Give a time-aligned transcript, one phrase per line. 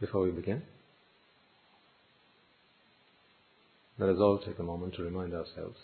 [0.00, 0.62] Before we begin,
[3.98, 5.76] let us all take a moment to remind ourselves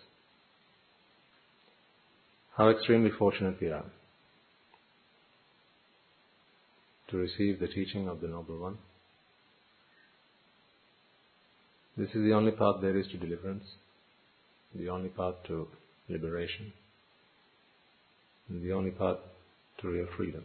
[2.57, 3.84] how extremely fortunate we are
[7.10, 8.79] to receive the teaching of the Noble One.
[11.98, 13.64] This is the only path there is to deliverance,
[14.75, 15.69] the only path to
[16.09, 16.73] liberation,
[18.48, 19.19] and the only path
[19.83, 20.45] to real freedom.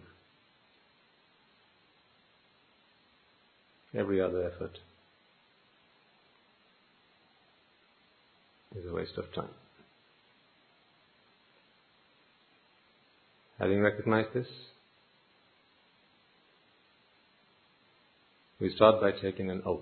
[3.94, 4.78] Every other effort
[8.76, 9.50] is a waste of time.
[13.60, 14.48] Having recognized this,
[18.60, 19.82] we start by taking an oath.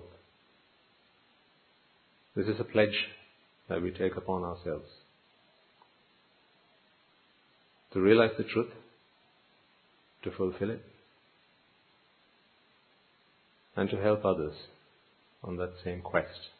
[2.34, 3.08] This is a pledge
[3.68, 4.88] that we take upon ourselves
[7.92, 8.70] to realize the truth,
[10.24, 10.84] to fulfill it,
[13.76, 14.54] and to help others
[15.42, 16.50] on that same quest.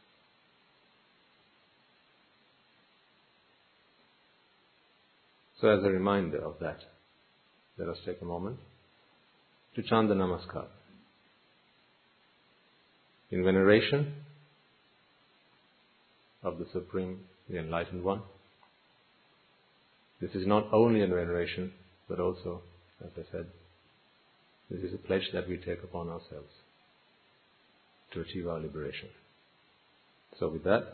[5.61, 6.79] So, as a reminder of that,
[7.79, 8.59] let us take a moment
[9.75, 10.67] to chant the Namaskar
[13.31, 14.15] in veneration
[16.43, 18.23] of the Supreme, the Enlightened One.
[20.21, 21.73] This is not only a veneration,
[22.09, 22.63] but also,
[23.05, 23.47] as I said,
[24.71, 26.53] this is a pledge that we take upon ourselves
[28.13, 29.09] to achieve our liberation.
[30.39, 30.85] So with that,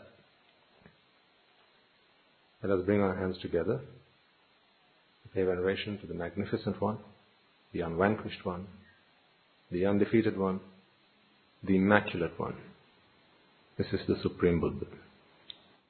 [2.63, 3.81] let us bring our hands together,
[5.33, 6.97] pay veneration to the magnificent one,
[7.71, 8.65] the unvanquished one,
[9.71, 10.59] the undefeated one,
[11.63, 12.55] the immaculate one.
[13.77, 14.87] This is the Supreme Buddha.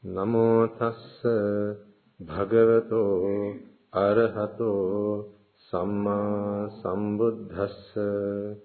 [0.05, 1.77] Namo tassa
[2.21, 3.57] bhagavato
[3.93, 5.25] arahato
[5.71, 8.55] samma sambuddhassa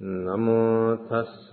[0.00, 1.50] නමෝ තස්ස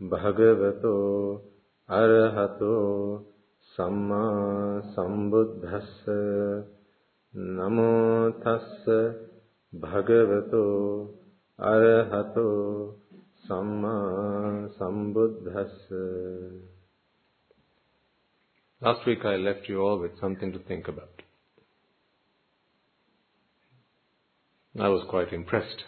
[0.00, 1.42] භගවතෝ
[1.88, 3.24] අරහතෝ
[3.72, 6.04] සම්මා සම්බුද්දස්ස
[7.54, 8.84] නමෝ තස්ස
[9.72, 10.76] භගවතෝ
[11.58, 12.54] අරහතෝ
[13.44, 15.76] සම්මා සම්බුද්දස්ස
[18.82, 21.22] Last week I left you all with something to think about.
[24.74, 25.84] I was quite impressed,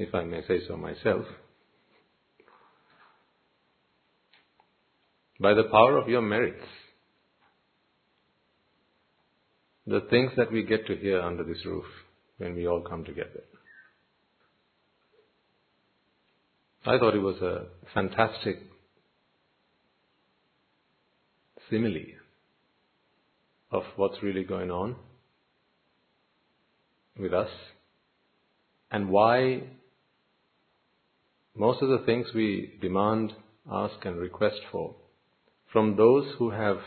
[0.00, 1.26] if I may say so myself,
[5.38, 6.64] by the power of your merits.
[9.86, 11.84] The things that we get to hear under this roof
[12.38, 13.42] when we all come together.
[16.86, 18.56] I thought it was a fantastic
[21.68, 22.16] simile
[23.70, 24.96] of what's really going on
[27.18, 27.50] with us
[28.90, 29.62] and why
[31.60, 33.34] most of the things we demand,
[33.70, 34.94] ask, and request for
[35.70, 36.78] from those who have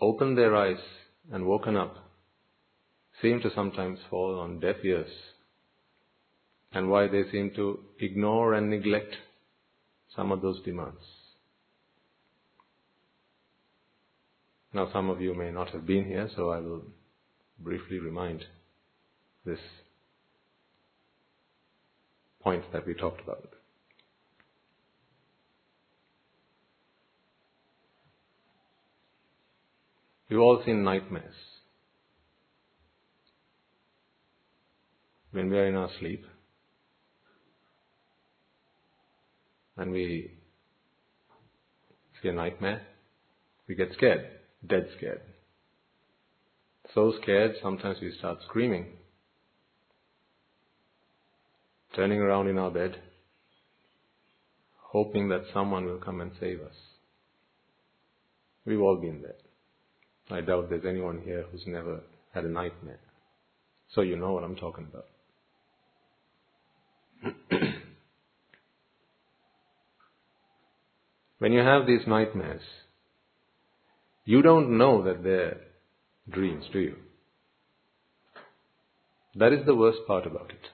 [0.00, 0.82] opened their eyes
[1.30, 1.94] and woken up
[3.20, 5.10] seem to sometimes fall on deaf ears
[6.72, 9.14] and why they seem to ignore and neglect
[10.16, 11.04] some of those demands.
[14.72, 16.82] Now, some of you may not have been here, so I will
[17.60, 18.44] briefly remind
[19.44, 19.60] this
[22.44, 23.48] point that we talked about.
[30.30, 31.34] We've all seen nightmares.
[35.32, 36.24] When we are in our sleep
[39.76, 40.30] and we
[42.22, 42.82] see a nightmare,
[43.66, 44.30] we get scared
[44.66, 45.20] dead scared.
[46.94, 48.86] So scared, sometimes we start screaming,
[51.94, 52.96] turning around in our bed,
[54.76, 56.74] hoping that someone will come and save us.
[58.66, 59.34] We've all been there.
[60.36, 62.00] I doubt there's anyone here who's never
[62.32, 63.00] had a nightmare.
[63.94, 65.06] So you know what I'm talking about.
[71.38, 72.62] when you have these nightmares,
[74.24, 75.58] you don't know that they're
[76.30, 76.96] dreams, do you?
[79.34, 80.70] That is the worst part about it.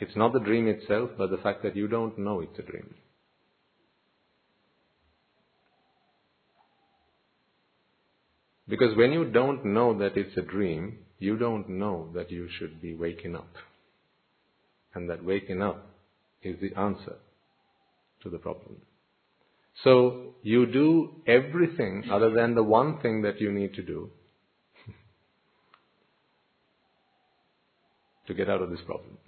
[0.00, 2.94] It's not the dream itself, but the fact that you don't know it's a dream.
[8.66, 12.80] Because when you don't know that it's a dream, you don't know that you should
[12.80, 13.50] be waking up.
[14.94, 15.86] And that waking up
[16.42, 17.16] is the answer
[18.22, 18.76] to the problem.
[19.84, 24.10] So you do everything other than the one thing that you need to do.
[28.28, 29.18] to get out of this problem.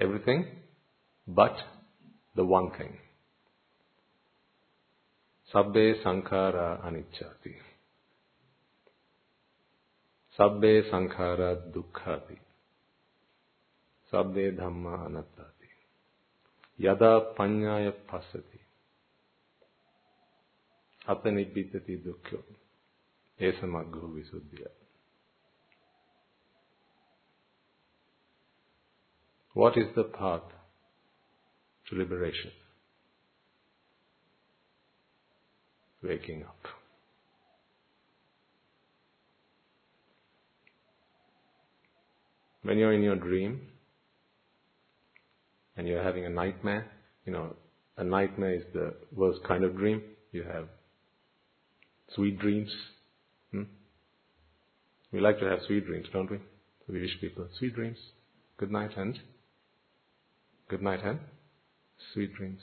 [0.00, 0.46] Everything
[1.26, 1.56] but
[2.36, 2.96] the one thing.
[5.52, 7.54] Sabbe sankhara anicchati.
[10.38, 12.38] Sabbe sankhara dukkhati.
[14.12, 15.68] Sabbe dhamma anattati.
[16.78, 18.60] Yada panyaya pasati.
[21.08, 22.38] Atanibbitati dukkho.
[23.40, 24.70] Esamaggo visuddhya.
[29.58, 30.42] What is the path
[31.88, 32.52] to liberation?
[36.00, 36.60] Waking up.
[42.62, 43.62] When you're in your dream
[45.76, 46.86] and you're having a nightmare,
[47.26, 47.56] you know,
[47.96, 50.02] a nightmare is the worst kind of dream.
[50.30, 50.68] You have
[52.14, 52.70] sweet dreams.
[53.50, 53.62] Hmm?
[55.10, 56.38] We like to have sweet dreams, don't we?
[56.88, 57.98] We wish people sweet dreams,
[58.56, 59.18] good night, and
[60.68, 61.18] Good night and
[62.12, 62.60] sweet dreams.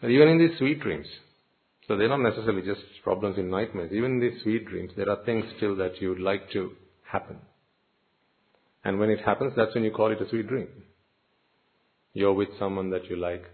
[0.00, 1.06] But even in these sweet dreams,
[1.86, 3.92] so they're not necessarily just problems in nightmares.
[3.92, 6.72] Even in these sweet dreams, there are things still that you would like to
[7.10, 7.38] happen.
[8.84, 10.68] And when it happens, that's when you call it a sweet dream.
[12.12, 13.44] You're with someone that you like,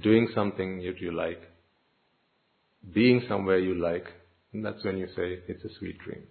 [0.00, 1.40] doing something that you like,
[2.92, 4.06] being somewhere you like,
[4.52, 6.22] and that's when you say it's a sweet dream.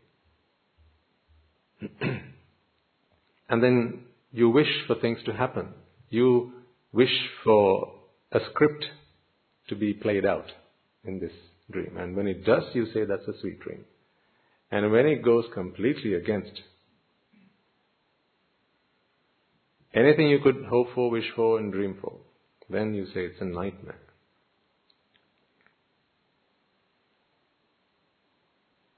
[3.49, 4.01] and then
[4.31, 5.69] you wish for things to happen.
[6.09, 6.53] You
[6.91, 7.13] wish
[7.43, 7.93] for
[8.31, 8.85] a script
[9.69, 10.51] to be played out
[11.05, 11.31] in this
[11.71, 11.97] dream.
[11.97, 13.85] And when it does, you say that's a sweet dream.
[14.71, 16.61] And when it goes completely against
[19.93, 22.13] anything you could hope for, wish for, and dream for,
[22.69, 23.99] then you say it's a nightmare.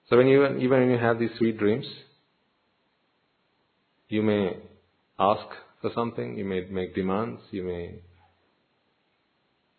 [0.10, 1.86] So when you even when you have these sweet dreams,
[4.10, 4.57] you may
[5.19, 5.46] ask
[5.81, 7.96] for something, you may make demands, you may.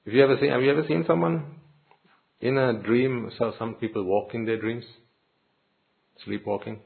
[0.05, 1.57] If you ever seen, have you ever seen someone
[2.41, 3.31] in a dream?
[3.39, 4.85] So some people walk in their dreams,
[6.25, 6.81] sleepwalking.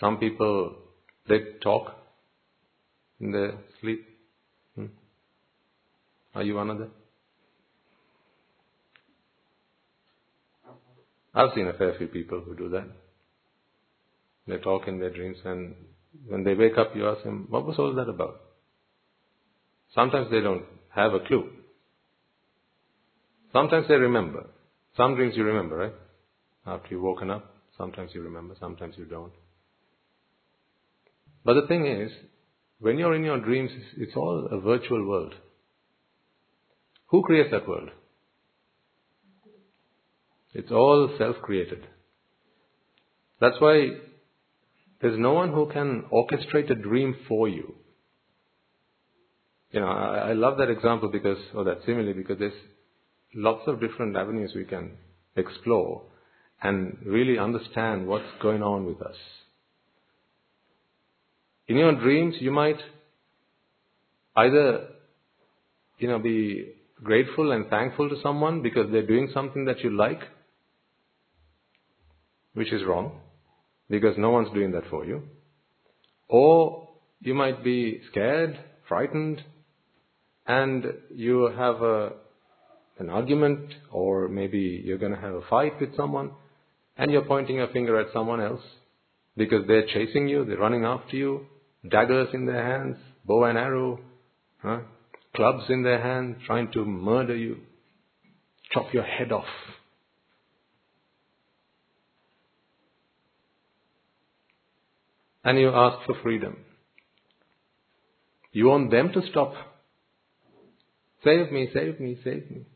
[0.00, 0.76] Some people
[1.28, 1.94] they talk
[3.20, 4.06] in their sleep.
[4.74, 4.86] Hmm?
[6.34, 6.90] Are you one of them?
[11.34, 12.86] I've seen a fair few people who do that.
[14.46, 15.74] They talk in their dreams and
[16.26, 18.40] when they wake up, you ask them, what was all that about?
[19.94, 21.48] Sometimes they don't have a clue.
[23.52, 24.50] Sometimes they remember.
[24.96, 25.94] Some dreams you remember, right?
[26.66, 29.32] After you've woken up, sometimes you remember, sometimes you don't.
[31.44, 32.10] But the thing is,
[32.80, 35.34] when you're in your dreams, it's all a virtual world.
[37.06, 37.90] Who creates that world?
[40.52, 41.86] It's all self created.
[43.40, 43.88] That's why
[45.00, 47.74] there's no one who can orchestrate a dream for you.
[49.70, 52.52] You know, I, I love that example because, or that simile, because there's
[53.34, 54.92] lots of different avenues we can
[55.36, 56.02] explore
[56.62, 59.14] and really understand what's going on with us.
[61.68, 62.78] In your dreams, you might
[64.34, 64.88] either,
[65.98, 66.72] you know, be
[67.04, 70.20] grateful and thankful to someone because they're doing something that you like,
[72.54, 73.20] which is wrong
[73.88, 75.22] because no one's doing that for you.
[76.28, 76.88] Or
[77.20, 79.42] you might be scared, frightened,
[80.46, 82.12] and you have a,
[82.98, 86.32] an argument, or maybe you're going to have a fight with someone,
[86.96, 88.62] and you're pointing a finger at someone else
[89.36, 91.46] because they're chasing you, they're running after you,
[91.88, 94.00] daggers in their hands, bow and arrow,
[94.62, 94.80] huh?
[95.36, 97.58] clubs in their hands, trying to murder you,
[98.72, 99.46] chop your head off.
[105.44, 106.56] and you ask for freedom.
[108.52, 109.52] You want them to stop.
[111.24, 112.66] Save me, save me, save me.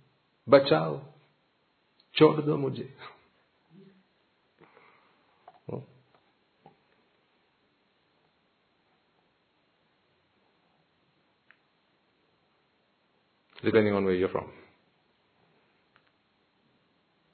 [0.48, 1.00] Bachao.
[2.14, 2.86] Chod do mujhe.
[13.64, 14.50] Depending on where you're from.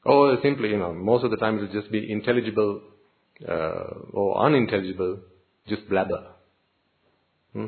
[0.04, 2.82] Or simply, you know, most of the time it'll just be intelligible
[3.46, 5.18] uh, or unintelligible,
[5.68, 6.28] just blabber.
[7.52, 7.66] Hmm?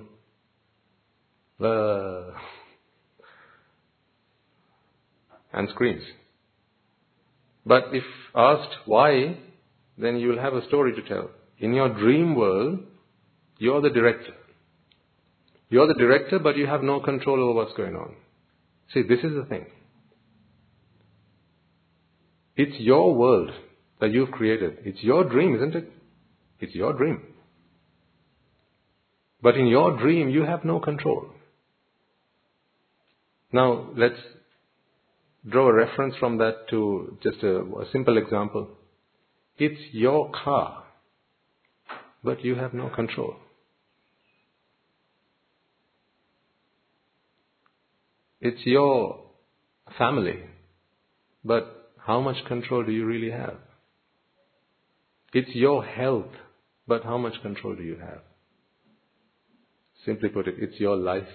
[1.63, 2.31] Uh,
[5.53, 6.03] and screams.
[7.67, 9.39] But if asked why,
[9.99, 11.31] then you will have a story to tell.
[11.59, 12.81] In your dream world,
[13.59, 14.33] you're the director.
[15.69, 18.17] You're the director, but you have no control over what's going on.
[18.93, 19.67] See, this is the thing.
[22.57, 23.53] It's your world
[24.01, 24.79] that you've created.
[24.85, 25.93] It's your dream, isn't it?
[26.59, 27.23] It's your dream.
[29.43, 31.27] But in your dream, you have no control.
[33.53, 34.21] Now, let's
[35.49, 38.69] draw a reference from that to just a, a simple example.
[39.59, 40.85] It's your car,
[42.23, 43.37] but you have no control.
[48.41, 49.21] It's your
[49.99, 50.41] family,
[51.45, 53.59] but how much control do you really have?
[55.33, 56.33] It's your health,
[56.89, 58.23] but how much control do you have?
[60.05, 61.29] Simply put it, it's your life,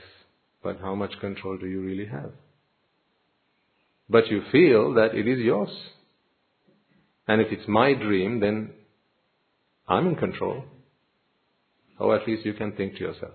[0.63, 2.31] but how much control do you really have?
[4.09, 5.69] But you feel that it is yours.
[7.27, 8.71] And if it's my dream, then
[9.87, 10.63] I'm in control.
[11.99, 13.33] Or at least you can think to yourself.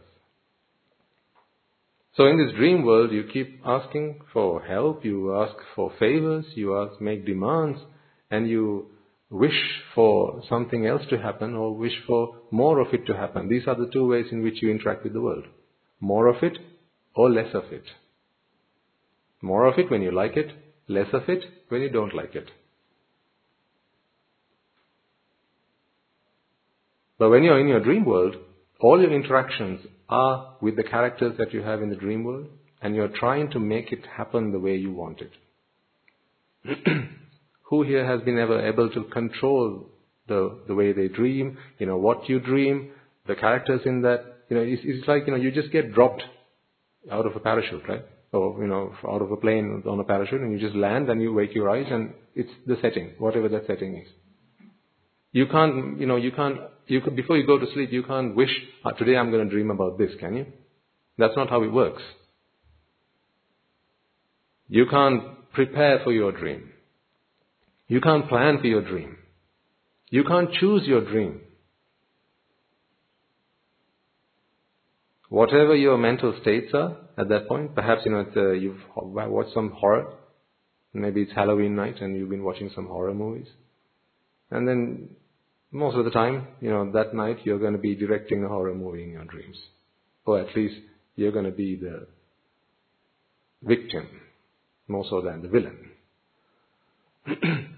[2.16, 6.76] So in this dream world, you keep asking for help, you ask for favors, you
[6.76, 7.78] ask, make demands,
[8.30, 8.86] and you
[9.30, 13.48] wish for something else to happen or wish for more of it to happen.
[13.48, 15.44] These are the two ways in which you interact with the world.
[16.00, 16.58] More of it
[17.14, 17.84] or less of it.
[19.40, 20.50] More of it when you like it,
[20.88, 22.50] less of it when you don't like it.
[27.18, 28.34] But when you're in your dream world,
[28.80, 32.48] all your interactions are with the characters that you have in the dream world,
[32.82, 35.32] and you're trying to make it happen the way you want it.
[37.70, 39.86] Who here has been ever able to control
[40.26, 42.90] the, the way they dream, you know, what you dream,
[43.26, 46.22] the characters in that, you know, it's, it's like, you know, you just get dropped
[47.10, 48.04] out of a parachute, right?
[48.32, 51.22] Or, you know, out of a plane on a parachute and you just land and
[51.22, 54.08] you wake your eyes and it's the setting, whatever that setting is.
[55.32, 58.50] You can't, you know, you can't, you before you go to sleep, you can't wish,
[58.84, 60.46] ah, today I'm going to dream about this, can you?
[61.18, 62.02] That's not how it works.
[64.68, 66.70] You can't prepare for your dream.
[67.90, 69.16] You can't plan for your dream.
[70.10, 71.40] You can't choose your dream.
[75.28, 79.72] Whatever your mental states are at that point, perhaps you know uh, you've watched some
[79.72, 80.14] horror.
[80.94, 83.48] Maybe it's Halloween night and you've been watching some horror movies.
[84.52, 85.10] And then
[85.72, 88.72] most of the time, you know, that night you're going to be directing a horror
[88.72, 89.56] movie in your dreams.
[90.26, 90.76] Or at least
[91.16, 92.06] you're going to be the
[93.64, 94.06] victim
[94.86, 95.90] more so than the villain.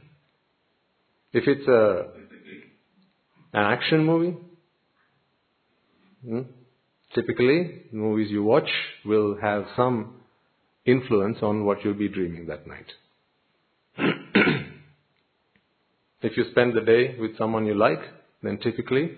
[1.33, 2.09] If it's a,
[3.55, 4.37] an action movie,
[6.27, 6.43] hmm,
[7.15, 8.69] typically movies you watch
[9.05, 10.17] will have some
[10.85, 12.87] influence on what you'll be dreaming that night.
[16.23, 18.01] if you spend the day with someone you like,
[18.43, 19.13] then typically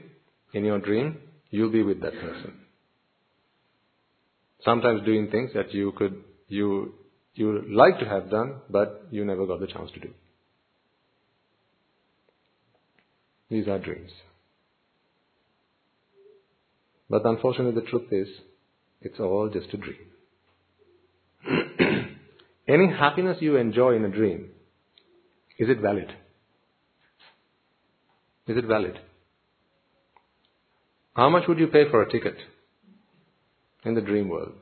[0.53, 1.19] in your dream
[1.51, 2.55] you'll be with that person.
[4.65, 6.95] Sometimes doing things that you could you
[7.35, 10.11] you like to have done, but you never got the chance to do.
[13.51, 14.11] These are dreams.
[17.09, 18.29] But unfortunately, the truth is,
[19.01, 19.99] it's all just a dream.
[22.69, 24.49] Any happiness you enjoy in a dream,
[25.59, 26.11] is it valid?
[28.47, 28.99] Is it valid?
[31.15, 32.37] How much would you pay for a ticket
[33.85, 34.55] in the dream world?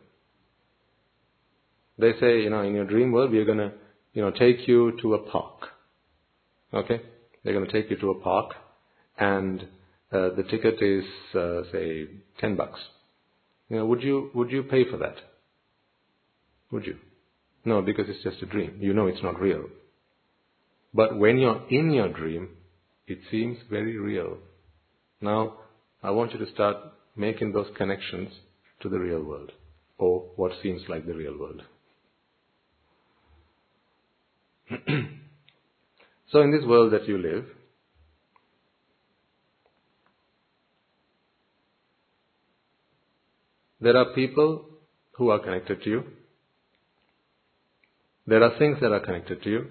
[1.98, 3.72] They say, you know, in your dream world, we're going to,
[4.12, 5.68] you know, take you to a park.
[6.74, 7.00] Okay?
[7.42, 8.54] They're going to take you to a park
[9.22, 9.60] and
[10.12, 12.06] uh, the ticket is uh, say
[12.40, 12.80] ten bucks.
[13.68, 15.16] You know, would you would you pay for that?
[16.72, 16.96] Would you?
[17.64, 18.78] No, because it's just a dream.
[18.80, 19.66] You know it's not real.
[20.92, 22.48] But when you're in your dream,
[23.06, 24.38] it seems very real.
[25.20, 25.58] Now,
[26.02, 26.76] I want you to start
[27.16, 28.30] making those connections
[28.80, 29.52] to the real world,
[29.98, 31.62] or what seems like the real world.
[36.32, 37.46] so, in this world that you live,
[43.82, 44.64] There are people
[45.16, 46.04] who are connected to you.
[48.28, 49.66] There are things that are connected to you.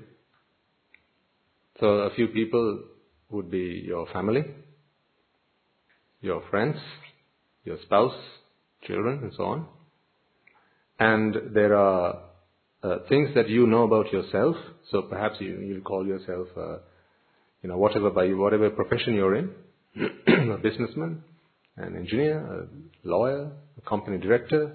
[1.79, 2.83] So a few people
[3.29, 4.43] would be your family,
[6.19, 6.75] your friends,
[7.63, 8.13] your spouse,
[8.85, 9.67] children, and so on.
[10.99, 12.19] And there are
[12.83, 14.57] uh, things that you know about yourself.
[14.91, 16.77] So perhaps you you call yourself, uh,
[17.63, 19.51] you know, whatever by whatever profession you're in,
[20.51, 21.23] a businessman,
[21.81, 22.67] an engineer, a
[23.07, 24.73] lawyer, a company director,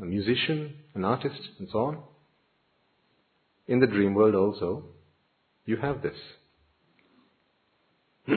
[0.00, 1.98] a musician, an artist, and so on.
[3.66, 4.84] In the dream world also,
[5.64, 6.16] you have this.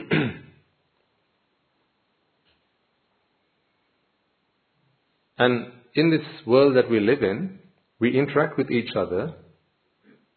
[5.38, 7.58] and in this world that we live in,
[7.98, 9.34] we interact with each other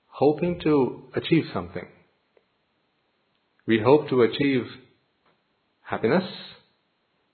[0.07, 1.87] hoping to achieve something.
[3.67, 4.63] We hope to achieve
[5.81, 6.23] happiness,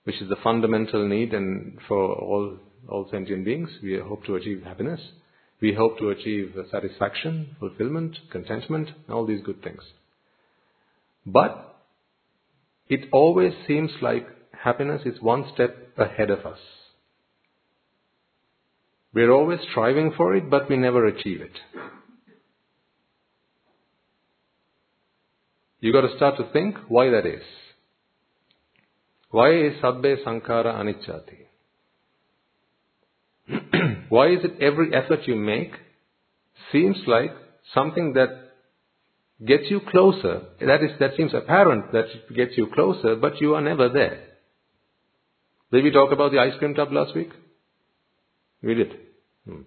[0.04, 2.56] which is the fundamental need and for all,
[2.88, 3.70] all sentient beings.
[3.82, 5.00] We hope to achieve happiness.
[5.60, 9.82] We hope to achieve satisfaction, fulfillment, contentment, all these good things.
[11.24, 11.76] But
[12.88, 16.58] it always seems like happiness is one step ahead of us.
[19.14, 21.52] We're always striving for it, but we never achieve it.
[25.80, 27.42] You've got to start to think why that is.
[29.34, 31.38] Why is sabbe sankhara anicchati?
[34.08, 35.72] why is it every effort you make
[36.70, 37.32] seems like
[37.74, 38.28] something that
[39.44, 40.42] gets you closer?
[40.60, 44.22] That is, that seems apparent that it gets you closer, but you are never there.
[45.72, 47.30] Did we talk about the ice cream tub last week?
[48.62, 48.92] We did.
[49.48, 49.62] Hmm.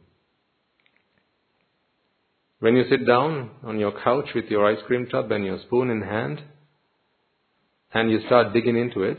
[2.62, 5.90] When you sit down on your couch with your ice cream tub and your spoon
[5.90, 6.42] in hand,
[7.94, 9.18] and you start digging into it,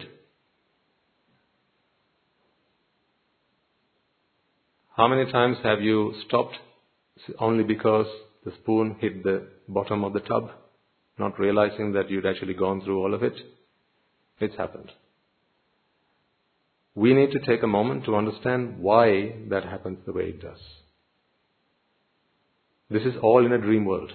[4.98, 6.56] how many times have you stopped
[7.38, 8.06] only because
[8.44, 10.50] the spoon hit the bottom of the tub,
[11.20, 13.34] not realizing that you'd actually gone through all of it?
[14.40, 14.90] It's happened.
[16.96, 20.58] We need to take a moment to understand why that happens the way it does.
[22.90, 24.10] This is all in a dream world.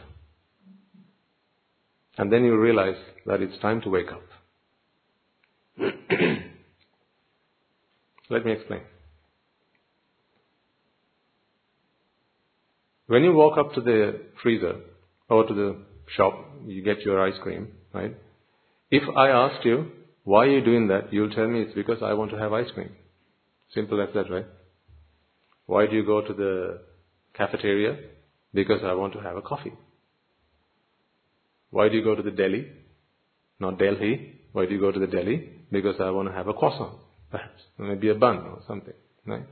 [2.18, 4.24] And then you realize that it's time to wake up.
[8.30, 8.82] Let me explain.
[13.14, 14.78] When you walk up to the freezer
[15.30, 15.78] or to the
[16.16, 16.34] shop,
[16.66, 18.16] you get your ice cream, right?
[18.90, 19.92] If I asked you,
[20.24, 21.14] why are you doing that?
[21.14, 22.90] You'll tell me it's because I want to have ice cream.
[23.72, 24.48] Simple as that, right?
[25.68, 26.80] Why do you go to the
[27.36, 28.00] cafeteria?
[28.52, 29.74] Because I want to have a coffee.
[31.70, 32.68] Why do you go to the deli?
[33.60, 34.40] Not Delhi.
[34.54, 35.52] Why do you go to the deli?
[35.72, 36.98] Because I want to have a croissant,
[37.30, 37.62] perhaps.
[37.78, 38.96] Maybe a bun or something,
[39.28, 39.46] right?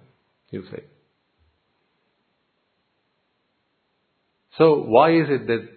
[0.50, 0.82] You say.
[4.58, 5.68] So why is it that,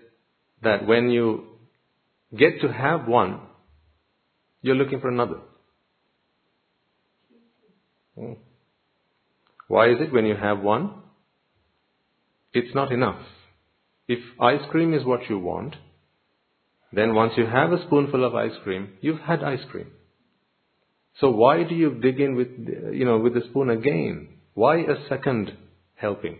[0.62, 1.44] that when you
[2.36, 3.40] get to have one,
[4.62, 5.38] you're looking for another?
[8.18, 8.32] Hmm.
[9.68, 10.92] Why is it when you have one,
[12.52, 13.20] it's not enough?
[14.06, 15.76] If ice cream is what you want,
[16.92, 19.90] then once you have a spoonful of ice cream, you've had ice cream.
[21.20, 22.48] So why do you dig in with,
[22.92, 24.28] you know, with the spoon again?
[24.54, 25.52] Why a second
[25.94, 26.38] helping?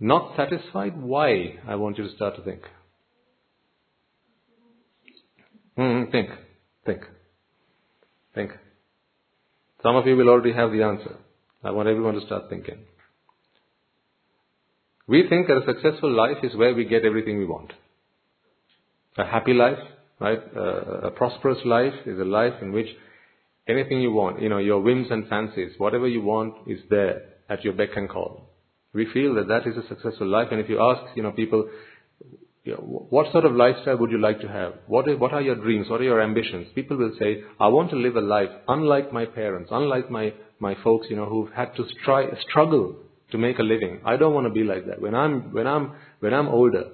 [0.00, 1.00] Not satisfied?
[1.00, 1.54] Why?
[1.66, 2.62] I want you to start to think.
[5.78, 6.30] Mm, think.
[6.84, 7.00] Think.
[8.34, 8.50] Think.
[9.82, 11.16] Some of you will already have the answer.
[11.62, 12.78] I want everyone to start thinking.
[15.06, 17.72] We think that a successful life is where we get everything we want.
[19.18, 19.78] A happy life,
[20.18, 20.40] right?
[20.56, 22.88] Uh, a prosperous life is a life in which
[23.68, 27.62] anything you want, you know, your whims and fancies, whatever you want is there at
[27.64, 28.48] your beck and call.
[28.94, 30.48] We feel that that is a successful life.
[30.52, 31.68] And if you ask, you know, people,
[32.62, 34.74] you know, what sort of lifestyle would you like to have?
[34.86, 35.90] What, are your dreams?
[35.90, 36.68] What are your ambitions?
[36.74, 40.76] People will say, I want to live a life unlike my parents, unlike my, my
[40.84, 42.96] folks, you know, who've had to stri- struggle
[43.32, 44.00] to make a living.
[44.04, 45.00] I don't want to be like that.
[45.00, 46.84] When I'm, when I'm, when I'm older,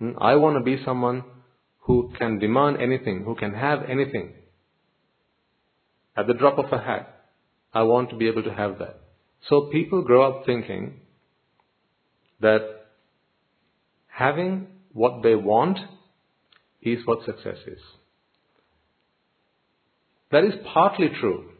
[0.00, 1.22] hmm, I want to be someone
[1.80, 4.32] who can demand anything, who can have anything.
[6.16, 7.26] At the drop of a hat,
[7.72, 9.05] I want to be able to have that.
[9.48, 11.00] So people grow up thinking
[12.40, 12.86] that
[14.08, 15.78] having what they want
[16.82, 17.78] is what success is.
[20.32, 21.50] That is partly true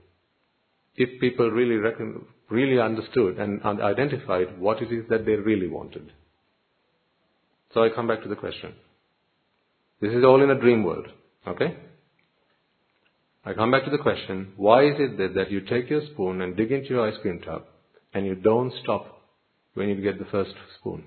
[0.96, 6.12] if people really reckon, really understood and identified what it is that they really wanted.
[7.72, 8.72] So I come back to the question.
[10.00, 11.06] This is all in a dream world,
[11.46, 11.76] okay?
[13.44, 16.40] I come back to the question, why is it that, that you take your spoon
[16.42, 17.64] and dig into your ice cream tub
[18.16, 19.22] and you don't stop
[19.74, 21.04] when you get the first spoon,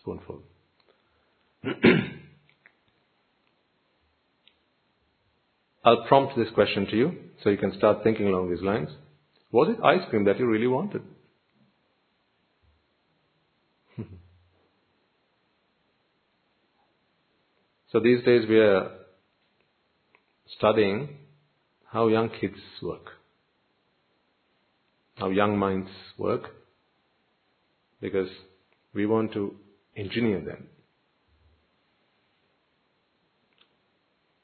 [0.00, 0.40] spoonful?
[5.84, 7.12] I'll prompt this question to you
[7.44, 8.88] so you can start thinking along these lines.
[9.52, 11.02] Was it ice cream that you really wanted?
[17.92, 18.92] so these days we are
[20.56, 21.18] studying
[21.92, 23.10] how young kids work,
[25.16, 26.42] how young minds work,
[28.00, 28.28] because
[28.94, 29.54] we want to
[29.96, 30.68] engineer them.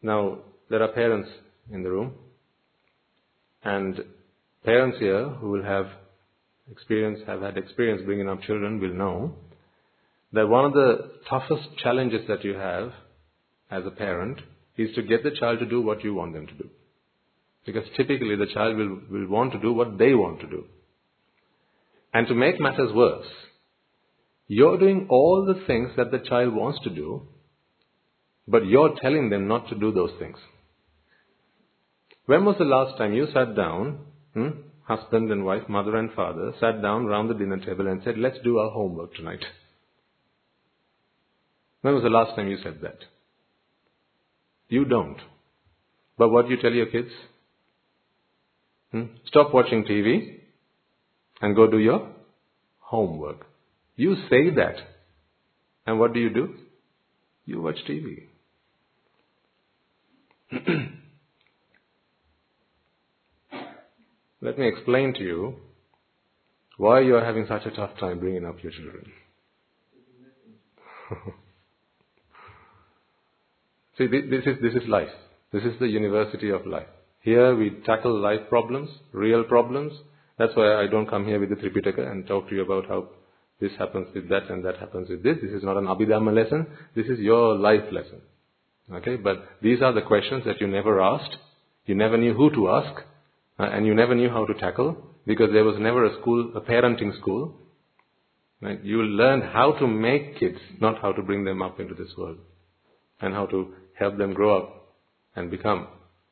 [0.02, 1.28] Now, there are parents
[1.70, 2.14] in the room,
[3.62, 4.00] and
[4.64, 5.86] parents here who will have
[6.70, 9.34] experience, have had experience bringing up children will know
[10.32, 12.92] that one of the toughest challenges that you have
[13.70, 14.40] as a parent
[14.76, 16.68] is to get the child to do what you want them to do.
[17.64, 20.64] Because typically the child will, will want to do what they want to do.
[22.12, 23.26] And to make matters worse,
[24.48, 27.22] you're doing all the things that the child wants to do,
[28.46, 30.36] but you're telling them not to do those things.
[32.26, 34.00] When was the last time you sat down,
[34.34, 34.48] hmm,
[34.84, 38.38] husband and wife, mother and father, sat down round the dinner table and said, let's
[38.44, 39.44] do our homework tonight?
[41.80, 42.98] When was the last time you said that?
[44.68, 45.18] You don't.
[46.16, 47.10] But what do you tell your kids?
[48.92, 49.04] Hmm?
[49.26, 50.38] Stop watching TV
[51.40, 52.08] and go do your
[52.78, 53.46] homework.
[53.96, 54.76] You say that.
[55.86, 56.54] And what do you do?
[57.46, 58.28] You watch TV.
[64.40, 65.54] Let me explain to you
[66.76, 69.10] why you are having such a tough time bringing up your children.
[73.98, 75.08] See, this is, this is life.
[75.52, 76.86] This is the university of life.
[77.22, 79.92] Here we tackle life problems, real problems.
[80.38, 83.08] That's why I don't come here with the Tripitaka and talk to you about how
[83.60, 85.36] this happens with that and that happens with this.
[85.40, 86.66] This is not an Abhidhamma lesson.
[86.96, 88.20] This is your life lesson.
[88.92, 89.14] Okay?
[89.14, 91.36] But these are the questions that you never asked.
[91.86, 93.02] You never knew who to ask.
[93.58, 96.60] Uh, and you never knew how to tackle because there was never a school, a
[96.60, 97.54] parenting school.
[98.60, 98.82] Right?
[98.82, 102.38] You learned how to make kids, not how to bring them up into this world.
[103.20, 104.96] And how to help them grow up
[105.36, 105.86] and become,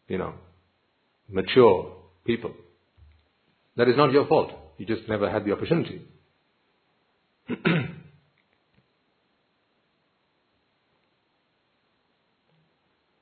[0.08, 0.34] you know,
[1.30, 1.92] mature
[2.24, 2.52] people.
[3.76, 4.50] That is not your fault.
[4.78, 6.02] You just never had the opportunity.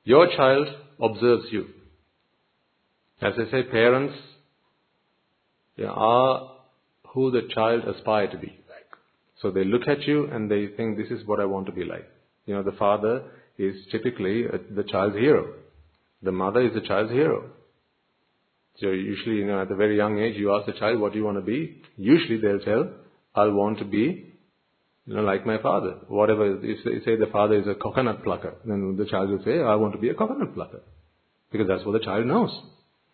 [0.03, 0.67] your child
[1.01, 1.67] observes you.
[3.21, 4.15] As I say, parents
[5.85, 6.51] are
[7.13, 8.87] who the child aspire to be like.
[9.41, 11.83] So they look at you and they think, this is what I want to be
[11.83, 12.07] like.
[12.45, 13.23] You know, the father
[13.57, 15.53] is typically the child's hero.
[16.21, 17.49] The mother is the child's hero.
[18.79, 21.19] So usually, you know, at a very young age, you ask the child, what do
[21.19, 21.81] you want to be?
[21.97, 22.91] Usually they'll tell,
[23.35, 24.33] I'll want to be,
[25.05, 25.95] you know, like my father.
[26.07, 29.59] Whatever, if they say the father is a coconut plucker, then the child will say,
[29.59, 30.81] I want to be a coconut plucker.
[31.51, 32.51] Because that's what the child knows.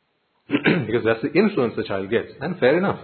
[0.47, 2.31] because that's the influence the child gets.
[2.41, 2.99] And fair enough.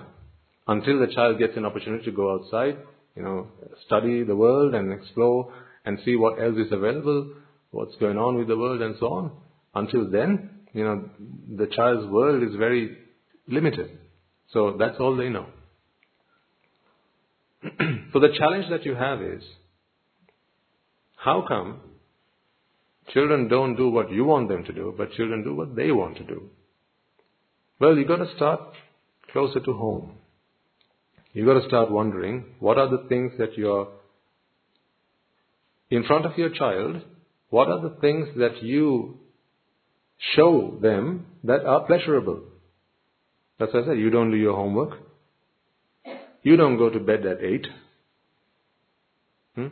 [0.67, 2.77] Until the child gets an opportunity to go outside,
[3.15, 3.47] you know,
[3.85, 5.53] study the world and explore
[5.85, 7.33] and see what else is available,
[7.71, 9.31] what's going on with the world and so on.
[9.73, 11.09] Until then, you know,
[11.57, 12.97] the child's world is very
[13.47, 13.97] limited.
[14.53, 15.47] So that's all they know.
[17.63, 19.43] so the challenge that you have is,
[21.15, 21.79] how come
[23.09, 26.17] children don't do what you want them to do, but children do what they want
[26.17, 26.49] to do?
[27.79, 28.61] Well, you've got to start
[29.31, 30.13] closer to home.
[31.33, 33.87] You've got to start wondering what are the things that you're
[35.89, 37.03] in front of your child,
[37.49, 39.19] what are the things that you
[40.35, 42.41] show them that are pleasurable?
[43.59, 44.99] That's why I said you don't do your homework.
[46.43, 47.67] You don't go to bed at 8.
[49.55, 49.67] Hmm?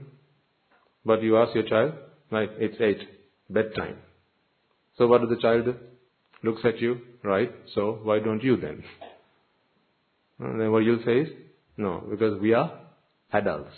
[1.05, 1.93] But you ask your child,
[2.31, 2.97] right, it's 8,
[3.49, 3.97] bedtime.
[4.97, 5.75] So what does the child do?
[6.43, 7.51] looks at you, right?
[7.75, 8.83] So why don't you then?
[10.39, 11.29] And then what you'll say is,
[11.77, 12.71] no, because we are
[13.31, 13.73] adults.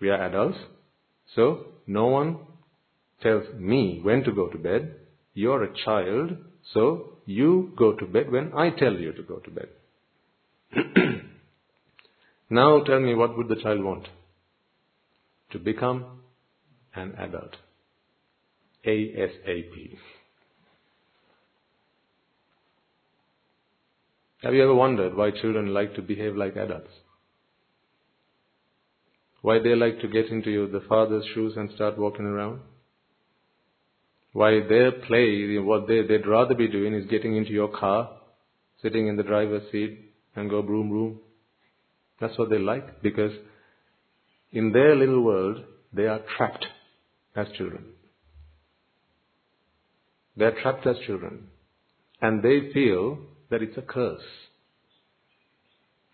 [0.00, 0.58] We are adults.
[1.34, 2.38] So no one
[3.22, 4.94] tells me when to go to bed.
[5.34, 6.36] You're a child,
[6.72, 9.68] so you go to bed when I tell you to go to bed.
[12.50, 14.08] now tell me what would the child want?
[15.52, 16.20] To become
[16.94, 17.56] an adult.
[18.86, 19.98] ASAP.
[24.42, 26.90] Have you ever wondered why children like to behave like adults?
[29.42, 32.60] Why they like to get into the father's shoes and start walking around?
[34.36, 38.10] Why their play, what they, they'd rather be doing is getting into your car,
[38.82, 41.20] sitting in the driver's seat and go broom broom.
[42.20, 43.32] That's what they like because
[44.52, 46.66] in their little world, they are trapped
[47.34, 47.86] as children.
[50.36, 51.46] They're trapped as children.
[52.20, 53.16] And they feel
[53.50, 54.20] that it's a curse.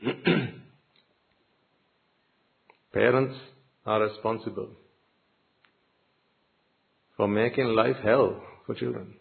[2.93, 3.35] Parents
[3.85, 4.69] are responsible
[7.17, 9.15] for making life hell for children.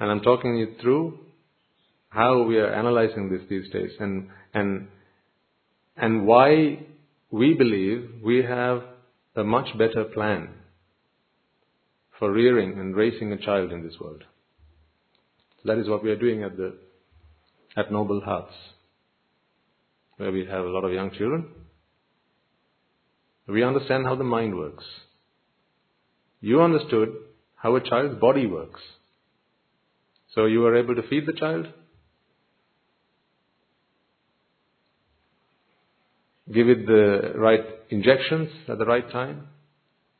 [0.00, 1.18] And I'm talking you through
[2.08, 4.88] how we are analyzing this these days and, and,
[5.96, 6.80] and why
[7.30, 8.82] we believe we have
[9.36, 10.48] a much better plan
[12.18, 14.24] for rearing and raising a child in this world.
[15.64, 16.74] That is what we are doing at the
[17.76, 18.52] at Noble Hearts.
[20.18, 21.48] where we have a lot of young children,
[23.48, 24.84] we understand how the mind works.
[26.42, 27.14] You understood
[27.54, 28.80] how a child's body works.
[30.34, 31.66] So you were able to feed the child,
[36.52, 39.46] give it the right injections at the right time,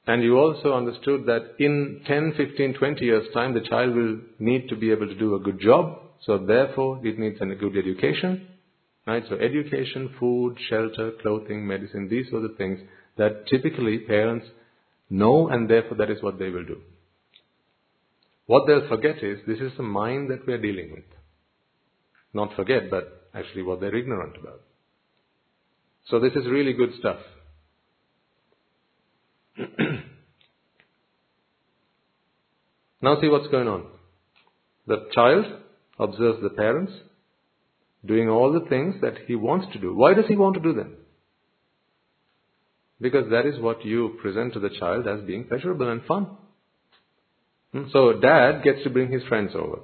[0.06, 4.68] and you also understood that in 10, 15, 20 years' time, the child will need
[4.68, 8.46] to be able to do a good job, so therefore it needs a good education.
[9.06, 9.24] Right?
[9.28, 12.78] So education, food, shelter, clothing, medicine, these are the things
[13.16, 14.46] that typically parents
[15.12, 16.80] know and therefore that is what they will do.
[18.46, 21.04] What they'll forget is this is the mind that we're dealing with.
[22.34, 24.62] Not forget, but actually what they're ignorant about.
[26.08, 27.18] So this is really good stuff.
[33.02, 33.86] now see what's going on.
[34.86, 35.44] The child
[35.98, 36.92] observes the parents
[38.04, 39.94] doing all the things that he wants to do.
[39.94, 40.96] Why does he want to do them?
[43.02, 46.28] Because that is what you present to the child as being pleasurable and fun.
[47.72, 47.84] Hmm?
[47.92, 49.80] So dad gets to bring his friends over.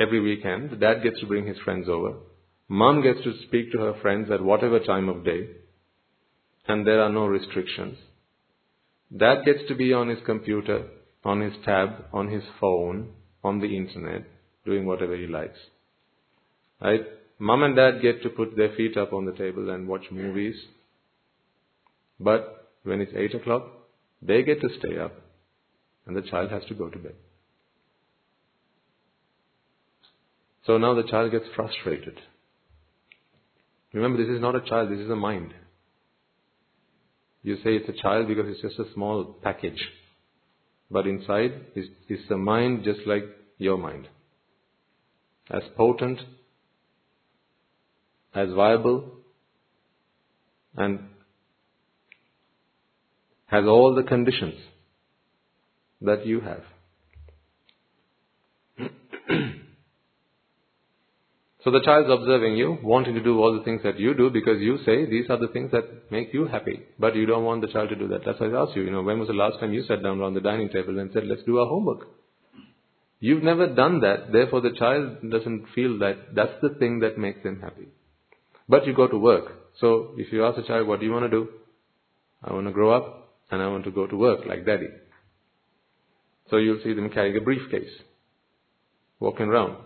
[0.00, 2.14] Every weekend, dad gets to bring his friends over.
[2.68, 5.48] Mom gets to speak to her friends at whatever time of day.
[6.66, 7.98] And there are no restrictions.
[9.14, 10.86] Dad gets to be on his computer,
[11.24, 13.10] on his tab, on his phone,
[13.44, 14.24] on the internet,
[14.64, 15.58] doing whatever he likes.
[16.80, 17.02] Right?
[17.38, 20.56] Mom and dad get to put their feet up on the table and watch movies.
[22.20, 23.66] But when it's 8 o'clock,
[24.20, 25.14] they get to stay up
[26.06, 27.14] and the child has to go to bed.
[30.66, 32.18] So now the child gets frustrated.
[33.92, 35.54] Remember, this is not a child, this is a mind.
[37.42, 39.80] You say it's a child because it's just a small package.
[40.90, 43.24] But inside is, is a mind just like
[43.58, 44.08] your mind.
[45.50, 46.18] As potent,
[48.34, 49.10] as viable,
[50.76, 51.00] and
[53.48, 54.54] has all the conditions
[56.02, 56.62] that you have.
[61.64, 64.60] so the child's observing you, wanting to do all the things that you do because
[64.60, 66.80] you say these are the things that make you happy.
[66.98, 68.20] But you don't want the child to do that.
[68.24, 70.20] That's why I asked you, you know, when was the last time you sat down
[70.20, 72.06] around the dining table and said, let's do our homework?
[73.20, 77.42] You've never done that, therefore the child doesn't feel that that's the thing that makes
[77.42, 77.88] them happy.
[78.68, 79.54] But you go to work.
[79.80, 81.48] So if you ask a child, what do you want to do?
[82.44, 84.88] I want to grow up and I want to go to work like daddy.
[86.50, 87.90] So you'll see them carrying a briefcase,
[89.20, 89.76] walking around.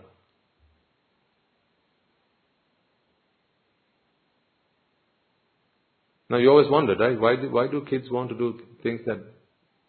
[6.29, 7.19] Now you always wondered, right?
[7.19, 9.19] Why do, why do kids want to do things that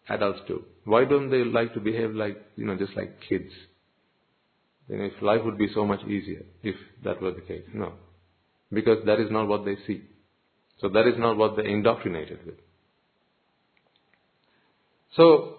[0.09, 0.63] adults do?
[0.83, 3.51] Why don't they like to behave like, you know, just like kids?
[4.87, 7.63] Then if life would be so much easier if that were the case.
[7.73, 7.93] No.
[8.71, 10.03] Because that is not what they see.
[10.79, 12.55] So that is not what they're indoctrinated with.
[15.15, 15.55] So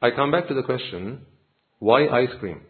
[0.00, 1.26] I come back to the question,
[1.78, 2.60] why ice cream?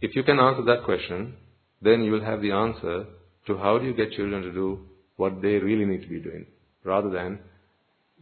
[0.00, 1.34] If you can answer that question,
[1.82, 3.04] then you will have the answer
[3.46, 4.80] to how do you get children to do
[5.16, 6.46] what they really need to be doing,
[6.82, 7.38] rather than,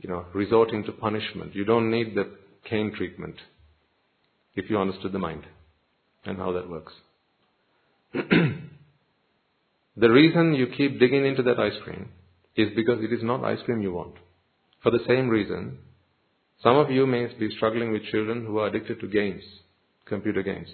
[0.00, 1.54] you know, resorting to punishment.
[1.54, 2.36] You don't need the
[2.68, 3.36] cane treatment
[4.54, 5.44] if you understood the mind
[6.24, 6.92] and how that works.
[8.12, 8.60] the
[9.96, 12.08] reason you keep digging into that ice cream
[12.56, 14.14] is because it is not ice cream you want.
[14.82, 15.78] For the same reason,
[16.62, 19.42] some of you may be struggling with children who are addicted to games,
[20.06, 20.68] computer games,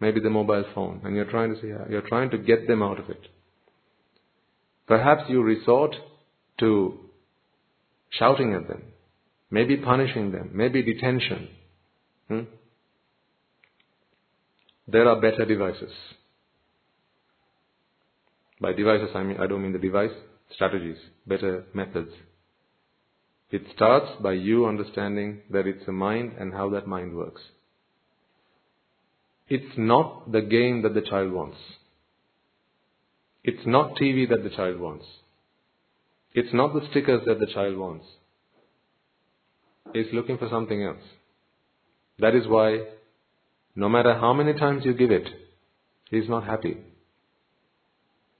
[0.00, 3.00] maybe the mobile phone, and you're trying to see, you're trying to get them out
[3.00, 3.20] of it.
[4.86, 5.94] Perhaps you resort
[6.60, 6.98] to
[8.10, 8.82] shouting at them,
[9.50, 11.48] maybe punishing them, maybe detention.
[12.28, 12.40] Hmm?
[14.86, 15.92] There are better devices.
[18.60, 20.10] By devices, I mean I don't mean the device,
[20.52, 22.12] strategies, better methods
[23.52, 27.42] it starts by you understanding that it's a mind and how that mind works.
[29.46, 31.58] It's not the game that the child wants.
[33.44, 35.04] It's not TV that the child wants.
[36.32, 38.06] It's not the stickers that the child wants.
[39.92, 41.04] He's looking for something else.
[42.20, 42.84] That is why,
[43.76, 45.28] no matter how many times you give it,
[46.08, 46.78] he's not happy.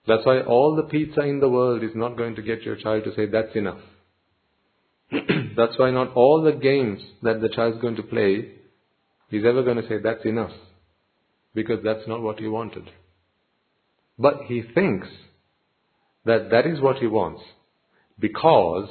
[0.06, 3.04] That's why all the pizza in the world is not going to get your child
[3.04, 3.80] to say, that's enough.
[5.56, 8.52] That's why not all the games that the child is going to play,
[9.28, 10.52] he's ever going to say, that's enough.
[11.54, 12.90] Because that's not what he wanted.
[14.18, 15.08] But he thinks
[16.24, 17.42] that that is what he wants.
[18.18, 18.88] Because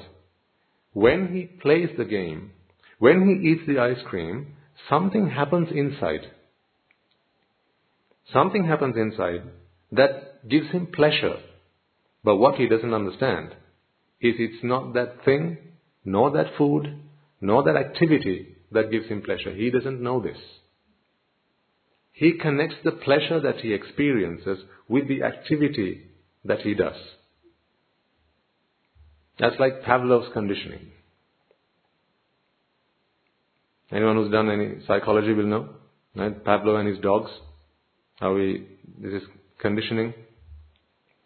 [0.94, 2.52] when he plays the game,
[3.00, 4.56] when he eats the ice cream,
[4.90, 6.32] something happens inside.
[8.32, 9.44] Something happens inside
[9.92, 11.38] that gives him pleasure.
[12.24, 13.56] But what he doesn't understand
[14.22, 15.58] is it's not that thing,
[16.04, 17.00] nor that food,
[17.40, 19.54] nor that activity that gives him pleasure.
[19.54, 20.38] He doesn't know this.
[22.12, 26.04] He connects the pleasure that he experiences with the activity
[26.46, 26.96] that he does.
[29.40, 30.92] That's like Pavlov's conditioning.
[33.92, 35.70] Anyone who's done any psychology will know,
[36.16, 36.44] right?
[36.44, 37.30] Pavlov and his dogs,
[38.20, 38.68] how we,
[39.00, 39.28] this is
[39.60, 40.14] conditioning.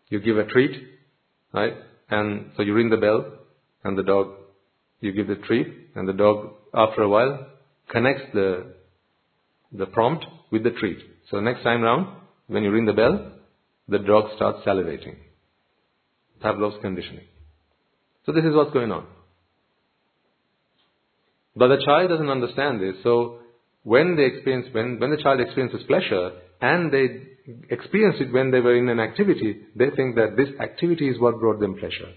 [0.09, 0.71] You give a treat,
[1.53, 1.73] right?
[2.09, 3.25] And so you ring the bell,
[3.83, 4.29] and the dog,
[5.05, 7.47] you give the treat, and the dog, after a while,
[7.89, 8.73] connects the,
[9.71, 10.97] the prompt with the treat.
[11.31, 12.07] So next time round,
[12.47, 13.31] when you ring the bell,
[13.87, 15.15] the dog starts salivating.
[16.41, 17.25] Pavlov's conditioning.
[18.25, 19.05] So this is what's going on.
[21.55, 22.95] But the child doesn't understand this.
[23.03, 23.39] So
[23.83, 27.21] when they experience, when, when the child experiences pleasure and they
[27.69, 31.39] experience it when they were in an activity, they think that this activity is what
[31.39, 32.11] brought them pleasure.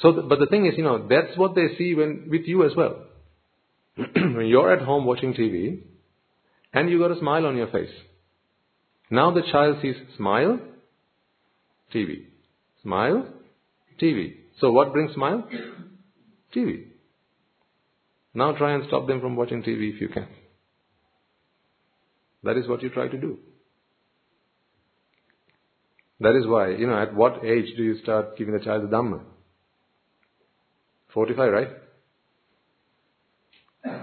[0.00, 2.72] So, but the thing is, you know, that's what they see when, with you as
[2.76, 3.06] well.
[3.96, 5.80] when you're at home watching TV
[6.72, 7.92] and you got a smile on your face.
[9.10, 10.58] Now the child sees smile,
[11.94, 12.24] TV.
[12.82, 13.28] Smile,
[14.02, 14.34] TV.
[14.60, 15.46] So what brings smile?
[16.56, 16.86] TV.
[18.34, 20.26] Now try and stop them from watching TV if you can.
[22.42, 23.38] That is what you try to do.
[26.20, 28.88] That is why, you know, at what age do you start giving the child the
[28.88, 29.20] Dhamma?
[31.14, 31.68] 45, right?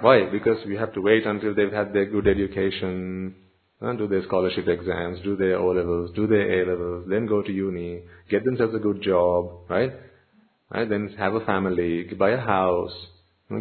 [0.02, 0.30] Why?
[0.32, 3.36] Because we have to wait until they've had their good education,
[3.82, 7.41] and do their scholarship exams, do their O levels, do their A levels, then go
[7.41, 9.91] to uni, get themselves a good job, right?
[10.71, 10.88] Right?
[10.88, 12.93] Then have a family, buy a house,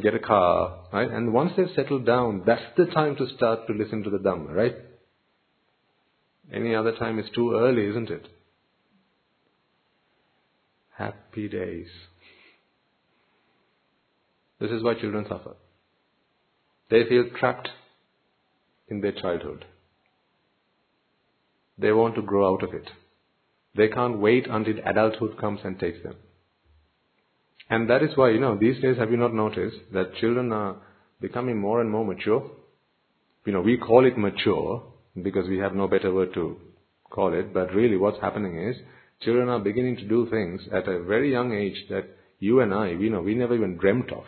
[0.03, 1.11] get a car, right?
[1.11, 4.55] And once they've settled down, that's the time to start to listen to the Dhamma,
[4.55, 4.77] right?
[6.53, 8.27] Any other time is too early, isn't it?
[10.97, 11.89] Happy days.
[14.61, 15.55] This is why children suffer.
[16.91, 17.71] They feel trapped
[18.89, 19.65] in their childhood.
[21.79, 22.91] They want to grow out of it.
[23.75, 26.17] They can't wait until adulthood comes and takes them.
[27.71, 30.77] And that is why, you know, these days have you not noticed that children are
[31.21, 32.51] becoming more and more mature?
[33.47, 34.83] You know, we call it mature
[35.23, 36.57] because we have no better word to
[37.09, 38.77] call it, but really what's happening is
[39.23, 42.05] children are beginning to do things at a very young age that
[42.41, 44.25] you and I, we know, we never even dreamt of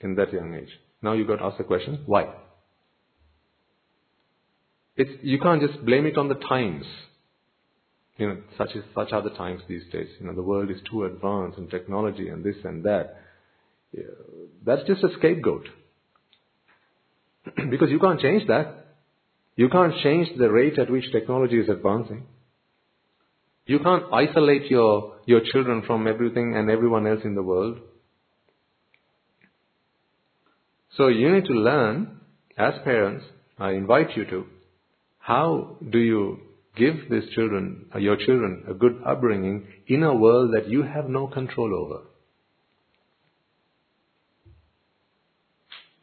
[0.00, 0.70] in that young age.
[1.02, 2.34] Now you've got to ask the question, why?
[4.96, 6.84] It's, you can't just blame it on the times.
[8.18, 10.08] You know, such is, such are the times these days.
[10.20, 13.16] You know, the world is too advanced in technology and this and that.
[13.92, 14.02] Yeah,
[14.64, 15.68] that's just a scapegoat.
[17.70, 18.86] because you can't change that.
[19.56, 22.24] You can't change the rate at which technology is advancing.
[23.66, 27.78] You can't isolate your, your children from everything and everyone else in the world.
[30.96, 32.20] So you need to learn,
[32.56, 33.24] as parents,
[33.58, 34.46] I invite you to,
[35.18, 36.40] how do you
[36.76, 41.08] give these children, uh, your children, a good upbringing in a world that you have
[41.08, 42.04] no control over?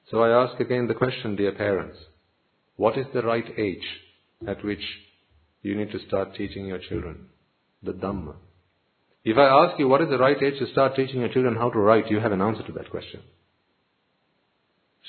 [0.09, 1.97] So I ask again the question, dear parents,
[2.77, 3.83] what is the right age
[4.47, 4.83] at which
[5.63, 7.27] you need to start teaching your children
[7.83, 8.35] the Dhamma?
[9.25, 11.69] If I ask you what is the right age to start teaching your children how
[11.71, 13.19] to write, you have an answer to that question.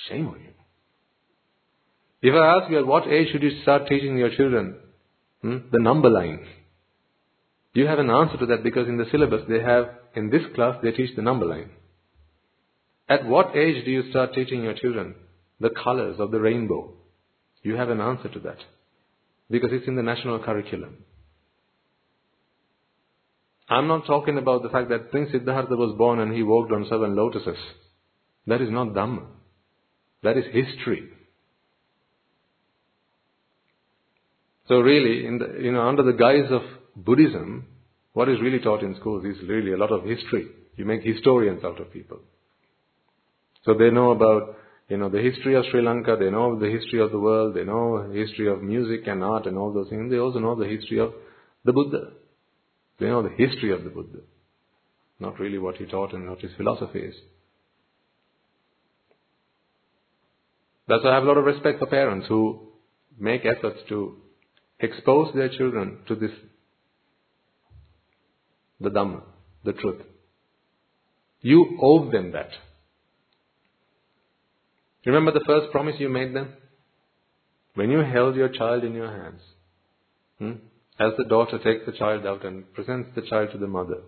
[0.07, 0.49] Shame on you.
[2.21, 4.77] If I ask you at what age should you start teaching your children
[5.43, 6.47] hmm, the number line,
[7.75, 10.77] you have an answer to that because in the syllabus they have, in this class
[10.83, 11.71] they teach the number line.
[13.09, 15.15] At what age do you start teaching your children
[15.61, 16.93] the colors of the rainbow?
[17.63, 18.59] You have an answer to that
[19.51, 21.05] because it's in the national curriculum.
[23.69, 26.87] I'm not talking about the fact that Prince Siddhartha was born and he walked on
[26.89, 27.59] seven lotuses.
[28.47, 29.27] That is not Dhamma.
[30.23, 31.09] That is history.
[34.69, 36.63] So really, the, you know, under the guise of
[36.95, 37.67] Buddhism,
[38.13, 40.49] what is really taught in schools is really a lot of history.
[40.77, 42.19] You make historians out of people.
[43.65, 44.57] So they know about,
[44.89, 47.65] you know, the history of Sri Lanka, they know the history of the world, they
[47.65, 50.11] know history of music and art and all those things.
[50.11, 51.13] They also know the history of
[51.65, 52.13] the Buddha.
[53.01, 54.21] They know the history of the Buddha.
[55.21, 57.15] Not really what he taught and what his philosophy is.
[60.89, 62.69] That's why I have a lot of respect for parents who
[63.19, 64.17] make efforts to
[64.81, 66.31] expose their children to this,
[68.81, 69.23] the Dhamma,
[69.65, 70.01] the truth.
[71.43, 72.51] You owe them that.
[75.05, 76.55] Remember the first promise you made them?
[77.75, 79.41] When you held your child in your hands,
[80.39, 80.53] hmm,
[80.99, 84.01] as the daughter takes the child out and presents the child to the mother.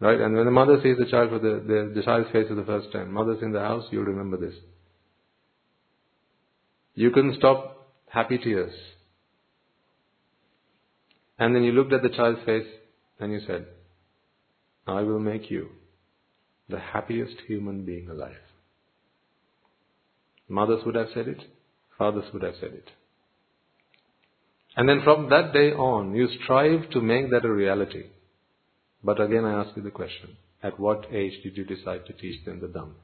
[0.00, 0.20] Right?
[0.20, 2.64] And when the mother sees the child for the, the, the child's face for the
[2.64, 4.54] first time, mother's in the house, you'll remember this.
[6.98, 8.72] You couldn't stop happy tears.
[11.38, 12.66] And then you looked at the child's face
[13.20, 13.68] and you said,
[14.84, 15.68] I will make you
[16.68, 18.42] the happiest human being alive.
[20.48, 21.44] Mothers would have said it,
[21.96, 22.90] fathers would have said it.
[24.76, 28.06] And then from that day on, you strive to make that a reality.
[29.04, 32.44] But again, I ask you the question at what age did you decide to teach
[32.44, 32.94] them the Dhamma?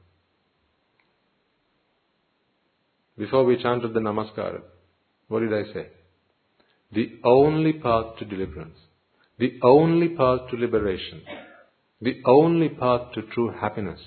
[3.17, 4.61] Before we chanted the Namaskara,
[5.27, 5.87] what did I say?
[6.93, 8.77] The only path to deliverance,
[9.39, 11.21] the only path to liberation,
[12.01, 13.99] the only path to true happiness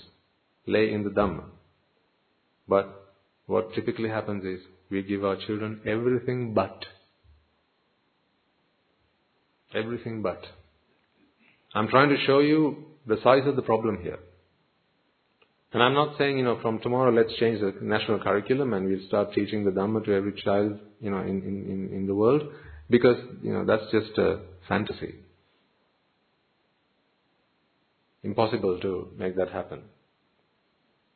[0.67, 1.45] lay in the Dhamma.
[2.69, 3.15] But
[3.47, 6.85] what typically happens is we give our children everything but.
[9.75, 10.43] Everything but.
[11.75, 14.19] I'm trying to show you the size of the problem here.
[15.73, 19.07] And I'm not saying, you know, from tomorrow let's change the national curriculum and we'll
[19.07, 22.43] start teaching the Dhamma to every child, you know, in, in, in the world,
[22.89, 25.16] because, you know, that's just a fantasy.
[28.23, 29.83] Impossible to make that happen.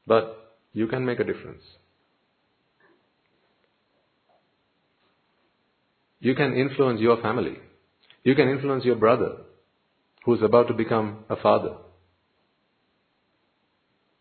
[0.07, 1.62] But you can make a difference.
[6.20, 7.57] You can influence your family.
[8.22, 9.38] You can influence your brother
[10.24, 11.76] who's about to become a father.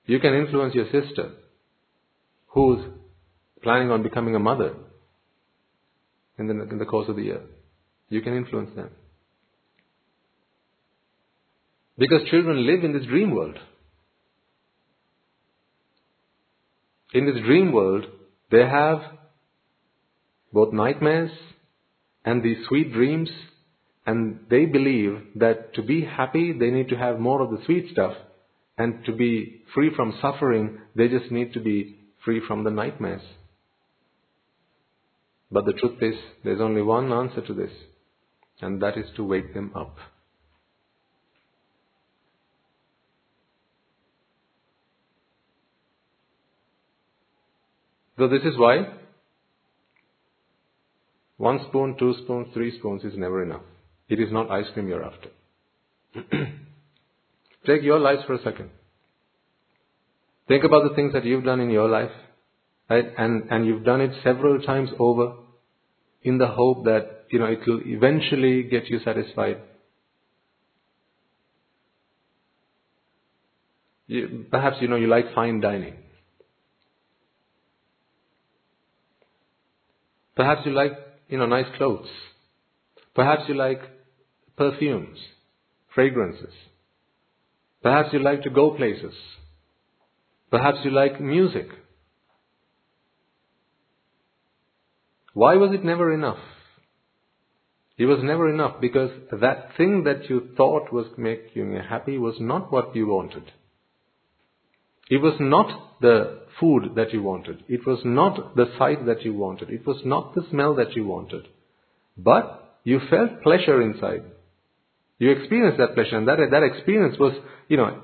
[0.06, 1.32] You can influence your sister
[2.48, 2.80] who's
[3.62, 4.74] planning on becoming a mother
[6.38, 7.42] in the, in the course of the year.
[8.10, 8.90] You can influence them.
[11.98, 13.58] Because children live in this dream world.
[17.14, 18.06] In this dream world,
[18.50, 19.00] they have
[20.52, 21.32] both nightmares
[22.26, 23.30] and these sweet dreams
[24.06, 27.92] and they believe that to be happy, they need to have more of the sweet
[27.92, 28.14] stuff.
[28.82, 33.22] And to be free from suffering, they just need to be free from the nightmares.
[35.52, 37.70] But the truth is, there's only one answer to this,
[38.60, 39.98] and that is to wake them up.
[48.18, 48.78] So this is why
[51.38, 53.62] one spoon, two spoons, three spoons is never enough.
[54.10, 55.30] It is not ice cream you're after.
[57.66, 58.70] Take your lives for a second.
[60.48, 62.12] Think about the things that you've done in your life,
[62.90, 63.06] right?
[63.18, 65.34] And, and you've done it several times over
[66.24, 69.62] in the hope that, you know, it will eventually get you satisfied.
[74.08, 75.96] You, perhaps, you know, you like fine dining.
[80.36, 80.94] Perhaps you like,
[81.30, 82.10] you know, nice clothes.
[83.16, 83.82] Perhaps you like
[84.58, 85.18] perfumes,
[85.94, 86.54] fragrances.
[87.82, 89.14] Perhaps you like to go places.
[90.50, 91.68] Perhaps you like music.
[95.34, 96.40] Why was it never enough?
[97.98, 102.36] It was never enough because that thing that you thought was make you happy was
[102.40, 103.52] not what you wanted.
[105.10, 107.64] It was not the food that you wanted.
[107.68, 109.70] It was not the sight that you wanted.
[109.70, 111.48] It was not the smell that you wanted.
[112.18, 114.24] But you felt pleasure inside.
[115.22, 117.34] You experienced that pleasure, and that, that experience was,
[117.68, 118.02] you know,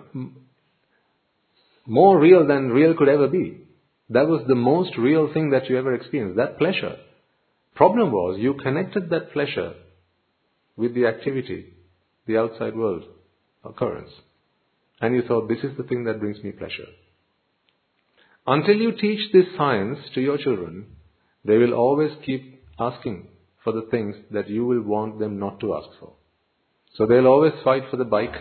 [1.87, 3.61] more real than real could ever be.
[4.11, 6.95] That was the most real thing that you ever experienced, that pleasure.
[7.73, 9.73] Problem was, you connected that pleasure
[10.75, 11.73] with the activity,
[12.27, 13.05] the outside world
[13.65, 14.11] occurrence.
[15.01, 16.85] And you thought, this is the thing that brings me pleasure.
[18.45, 20.85] Until you teach this science to your children,
[21.43, 23.29] they will always keep asking
[23.63, 26.13] for the things that you will want them not to ask for.
[26.95, 28.35] So they'll always fight for the bike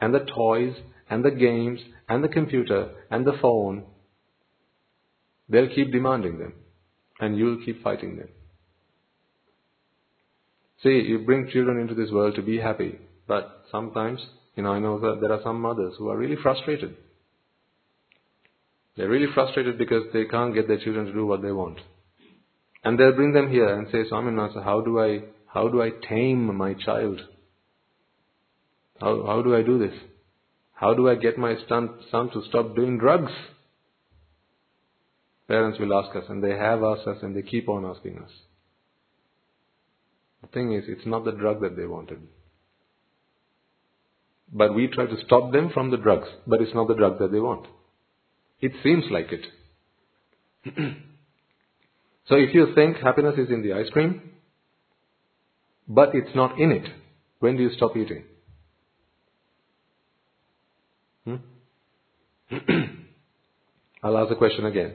[0.00, 0.74] and the toys
[1.08, 3.84] and the games and the computer and the phone.
[5.48, 6.54] They'll keep demanding them
[7.20, 8.28] and you'll keep fighting them.
[10.82, 14.20] See, you bring children into this world to be happy, but sometimes,
[14.54, 16.94] you know, I know that there are some mothers who are really frustrated.
[18.96, 21.78] They're really frustrated because they can't get their children to do what they want.
[22.84, 25.20] And they'll bring them here and say, Swaminatha, how do I,
[25.52, 27.20] how do I tame my child?
[29.00, 29.94] How, how do I do this?
[30.74, 33.32] How do I get my son, son to stop doing drugs?
[35.48, 38.30] Parents will ask us, and they have asked us, and they keep on asking us.
[40.42, 42.20] The thing is, it's not the drug that they wanted.
[44.52, 47.32] But we try to stop them from the drugs, but it's not the drug that
[47.32, 47.66] they want.
[48.60, 49.46] It seems like it.
[52.28, 54.22] so if you think happiness is in the ice cream,
[55.86, 56.88] but it's not in it,
[57.40, 58.24] when do you stop eating?
[61.28, 61.36] Hmm?
[64.02, 64.94] I'll ask the question again.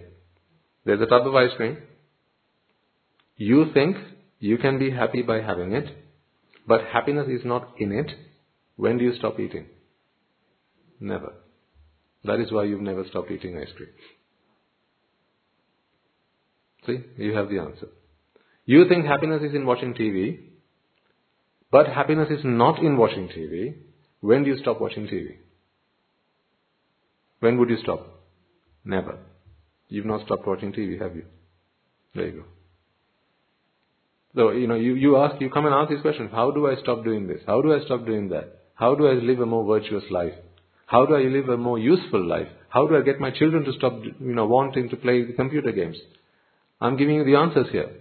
[0.86, 1.78] There's a tub of ice cream.
[3.38, 3.98] You think
[4.40, 5.86] you can be happy by having it,
[6.68, 8.12] but happiness is not in it.
[8.76, 9.68] When do you stop eating?
[11.00, 11.34] Never.
[12.24, 13.90] That is why you've never stopped eating ice cream.
[16.86, 17.88] See, you have the answer.
[18.66, 20.40] You think happiness is in watching TV,
[21.72, 23.76] but happiness is not in watching TV.
[24.22, 25.36] When do you stop watching TV?
[27.44, 28.08] When would you stop?
[28.86, 29.18] Never.
[29.90, 31.26] You've not stopped watching TV, have you?
[32.16, 32.44] There you go.
[34.34, 36.30] So, you know, you, you ask, you come and ask these questions.
[36.32, 37.42] How do I stop doing this?
[37.46, 38.62] How do I stop doing that?
[38.76, 40.32] How do I live a more virtuous life?
[40.86, 42.48] How do I live a more useful life?
[42.70, 45.98] How do I get my children to stop, you know, wanting to play computer games?
[46.80, 47.92] I'm giving you the answers here.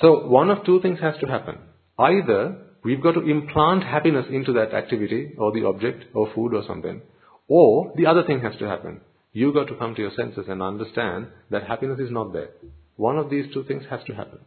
[0.00, 1.58] So one of two things has to happen.
[1.98, 6.62] Either we've got to implant happiness into that activity or the object or food or
[6.66, 7.02] something,
[7.48, 9.00] or the other thing has to happen.
[9.32, 12.50] You got to come to your senses and understand that happiness is not there.
[12.96, 14.40] One of these two things has to happen.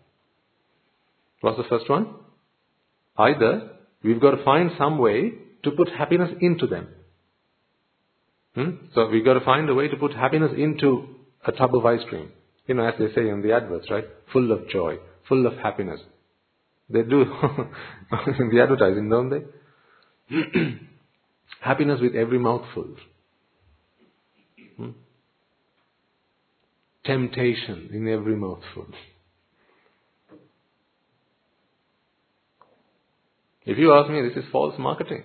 [1.41, 2.07] What's the first one?
[3.17, 3.71] Either
[4.03, 6.87] we've got to find some way to put happiness into them.
[8.55, 8.71] Hmm?
[8.93, 11.15] So we've got to find a way to put happiness into
[11.45, 12.31] a tub of ice cream.
[12.67, 14.05] You know, as they say in the adverts, right?
[14.33, 16.01] Full of joy, full of happiness.
[16.91, 17.29] They do in
[18.51, 19.41] the advertising, don't they?
[21.61, 22.95] happiness with every mouthful.
[24.77, 24.89] Hmm?
[27.05, 28.87] Temptation in every mouthful.
[33.65, 35.23] If you ask me, this is false marketing.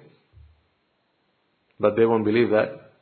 [1.81, 2.93] But they won't believe that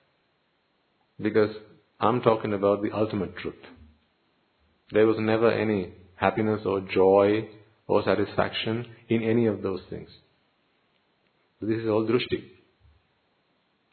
[1.20, 1.54] because
[2.00, 3.54] I'm talking about the ultimate truth.
[4.92, 7.48] There was never any happiness or joy
[7.86, 10.08] or satisfaction in any of those things.
[11.60, 12.44] This is all drushti.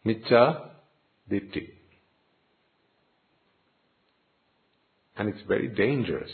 [0.04, 0.72] Micca
[1.30, 1.70] ditti.
[5.18, 6.32] And it's very dangerous.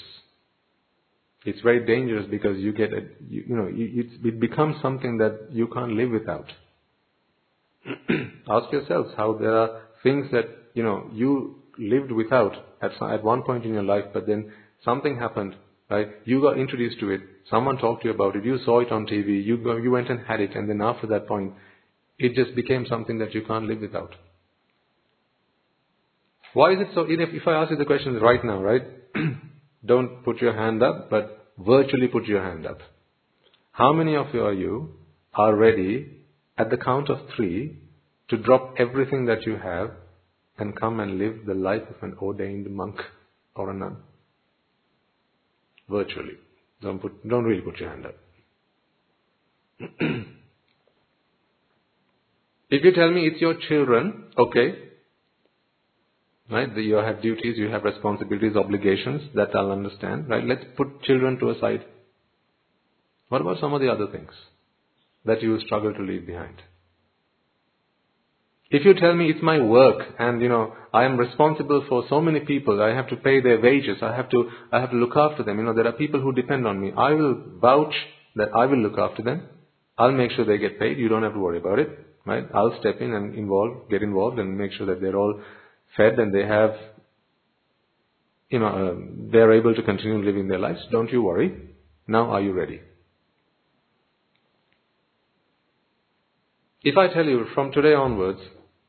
[1.45, 5.47] It's very dangerous because you get a, you, you know, it, it becomes something that
[5.51, 6.45] you can't live without.
[8.49, 13.43] Ask yourselves how there are things that, you know, you lived without at, at one
[13.43, 14.51] point in your life, but then
[14.83, 15.55] something happened,
[15.89, 16.07] right?
[16.25, 17.21] You got introduced to it.
[17.49, 18.43] Someone talked to you about it.
[18.43, 19.43] You saw it on TV.
[19.43, 21.53] You go, you went and had it, and then after that point,
[22.19, 24.15] it just became something that you can't live without.
[26.53, 27.05] Why is it so?
[27.07, 28.81] If, if I ask you the question right now, right?
[29.85, 32.79] Don't put your hand up, but virtually put your hand up.
[33.71, 34.95] How many of you are you
[35.33, 36.23] are ready
[36.57, 37.77] at the count of three
[38.29, 39.91] to drop everything that you have
[40.57, 42.95] and come and live the life of an ordained monk
[43.55, 43.97] or a nun?
[45.89, 46.35] Virtually.
[46.81, 48.15] Don't put, don't really put your hand up.
[52.69, 54.75] if you tell me it's your children, okay.
[56.49, 56.75] Right?
[56.77, 60.29] You have duties, you have responsibilities, obligations, that I'll understand.
[60.29, 60.43] Right?
[60.43, 61.85] Let's put children to a side.
[63.29, 64.31] What about some of the other things
[65.25, 66.61] that you struggle to leave behind?
[68.69, 72.19] If you tell me it's my work and you know I am responsible for so
[72.19, 75.15] many people, I have to pay their wages, I have to I have to look
[75.15, 75.57] after them.
[75.59, 76.91] You know there are people who depend on me.
[76.97, 77.93] I will vouch
[78.35, 79.43] that I will look after them.
[79.97, 80.97] I'll make sure they get paid.
[80.97, 81.89] You don't have to worry about it,
[82.25, 82.45] right?
[82.53, 85.41] I'll step in and involve, get involved, and make sure that they're all
[85.95, 86.75] fed and they have,
[88.49, 90.79] you know, uh, they're able to continue living their lives.
[90.91, 91.69] Don't you worry.
[92.07, 92.81] Now, are you ready?
[96.83, 98.39] If I tell you from today onwards,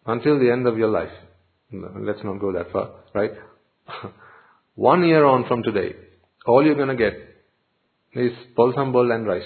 [0.09, 1.13] until the end of your life.
[1.71, 3.33] Let's not go that far, right?
[4.75, 5.95] One year on from today,
[6.47, 7.13] all you're going to get
[8.15, 9.43] is pol sambol and rice.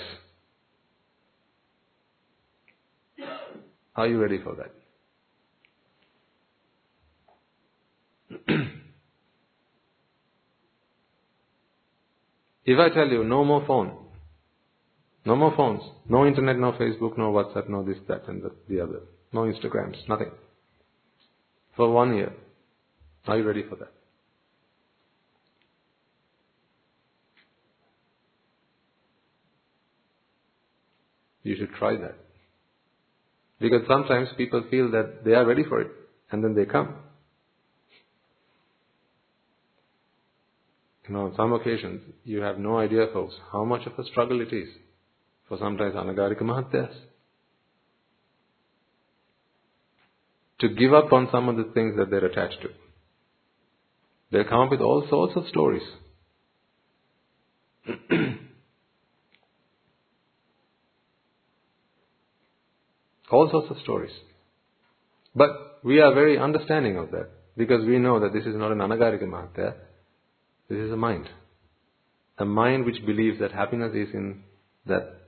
[3.97, 4.73] Are you ready for that?
[12.65, 13.97] if I tell you no more phone,
[15.27, 18.81] no more phones, no internet, no Facebook, no WhatsApp, no this, that, and the, the
[18.81, 19.01] other,
[19.33, 20.31] no Instagrams, nothing
[21.77, 22.33] for one year.
[23.27, 23.93] Are you ready for that?
[31.43, 32.15] You should try that.
[33.61, 35.91] Because sometimes people feel that they are ready for it
[36.31, 36.95] and then they come.
[41.09, 44.41] You know, on some occasions, you have no idea, folks, how much of a struggle
[44.41, 44.69] it is
[45.49, 46.95] for sometimes anagarika mahatyas.
[50.63, 52.69] to give up on some of the things that they're attached to.
[54.31, 55.83] They'll come up with all sorts of stories.
[63.31, 64.13] all sorts of stories.
[65.35, 68.79] But we are very understanding of that because we know that this is not an
[68.79, 69.75] anagarika mahatya,
[70.69, 71.29] this is a mind.
[72.39, 74.45] A mind which believes that happiness is in
[74.87, 75.19] that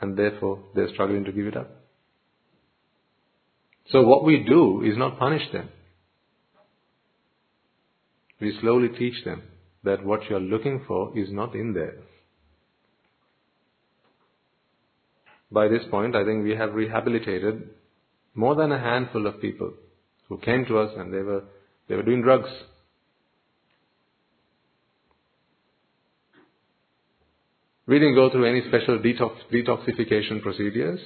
[0.00, 1.81] and therefore they're struggling to give it up.
[3.90, 5.68] So what we do is not punish them.
[8.40, 9.42] We slowly teach them
[9.84, 11.96] that what you're looking for is not in there.
[15.50, 17.68] By this point, I think we have rehabilitated
[18.34, 19.74] more than a handful of people
[20.28, 21.44] who came to us and they were,
[21.88, 22.48] they were doing drugs.
[27.86, 31.00] We didn't go through any special detox, detoxification procedures.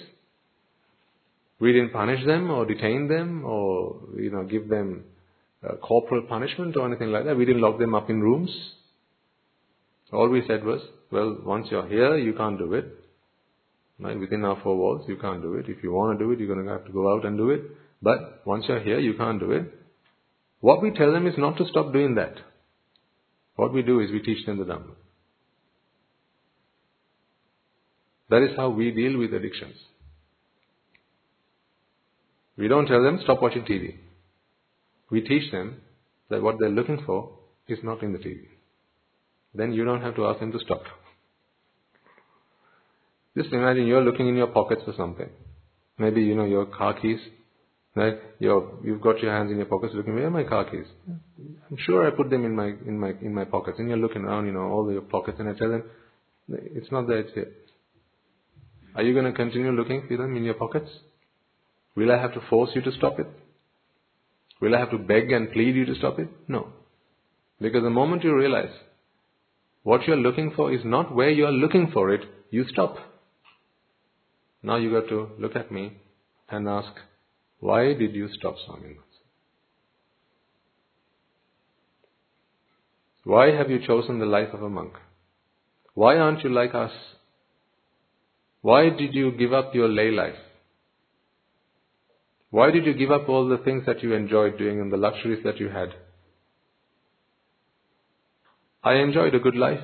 [1.58, 5.04] We didn't punish them or detain them or, you know, give them
[5.66, 7.36] uh, corporal punishment or anything like that.
[7.36, 8.50] We didn't lock them up in rooms.
[10.12, 10.80] All we said was,
[11.10, 12.86] well, once you're here, you can't do it.
[13.98, 14.18] Right?
[14.18, 15.66] Within our four walls, you can't do it.
[15.68, 17.50] If you want to do it, you're going to have to go out and do
[17.50, 17.62] it.
[18.02, 19.72] But once you're here, you can't do it.
[20.60, 22.34] What we tell them is not to stop doing that.
[23.56, 24.90] What we do is we teach them the Dhamma.
[28.28, 29.76] That is how we deal with addictions.
[32.56, 33.96] We don't tell them stop watching TV.
[35.10, 35.80] We teach them
[36.30, 37.30] that what they're looking for
[37.68, 38.46] is not in the TV.
[39.54, 40.82] Then you don't have to ask them to stop.
[43.36, 45.28] Just imagine you're looking in your pockets for something.
[45.98, 47.20] Maybe, you know, your car keys.
[47.94, 48.18] Right?
[48.38, 50.84] You're, you've got your hands in your pockets looking, where are my car keys?
[51.70, 53.78] I'm sure I put them in my, in my, in my pockets.
[53.78, 55.84] And you're looking around, you know, all your pockets and I tell them,
[56.48, 57.52] it's not there, it's here.
[58.94, 60.90] Are you going to continue looking for them in your pockets?
[61.96, 63.26] Will I have to force you to stop it?
[64.60, 66.28] Will I have to beg and plead you to stop it?
[66.46, 66.68] No.
[67.60, 68.72] Because the moment you realize
[69.82, 72.96] what you're looking for is not where you're looking for it, you stop.
[74.62, 75.92] Now you got to look at me
[76.50, 76.92] and ask,
[77.60, 78.96] why did you stop Swami?
[83.24, 84.92] Why have you chosen the life of a monk?
[85.94, 86.92] Why aren't you like us?
[88.60, 90.36] Why did you give up your lay life?
[92.56, 95.44] Why did you give up all the things that you enjoyed doing and the luxuries
[95.44, 95.90] that you had?
[98.82, 99.82] I enjoyed a good life.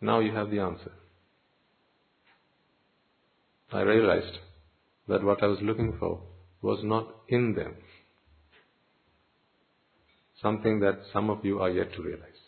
[0.00, 0.90] Now you have the answer.
[3.72, 4.38] I realized
[5.06, 6.18] that what I was looking for
[6.60, 7.76] was not in them.
[10.42, 12.42] Something that some of you are yet to realize.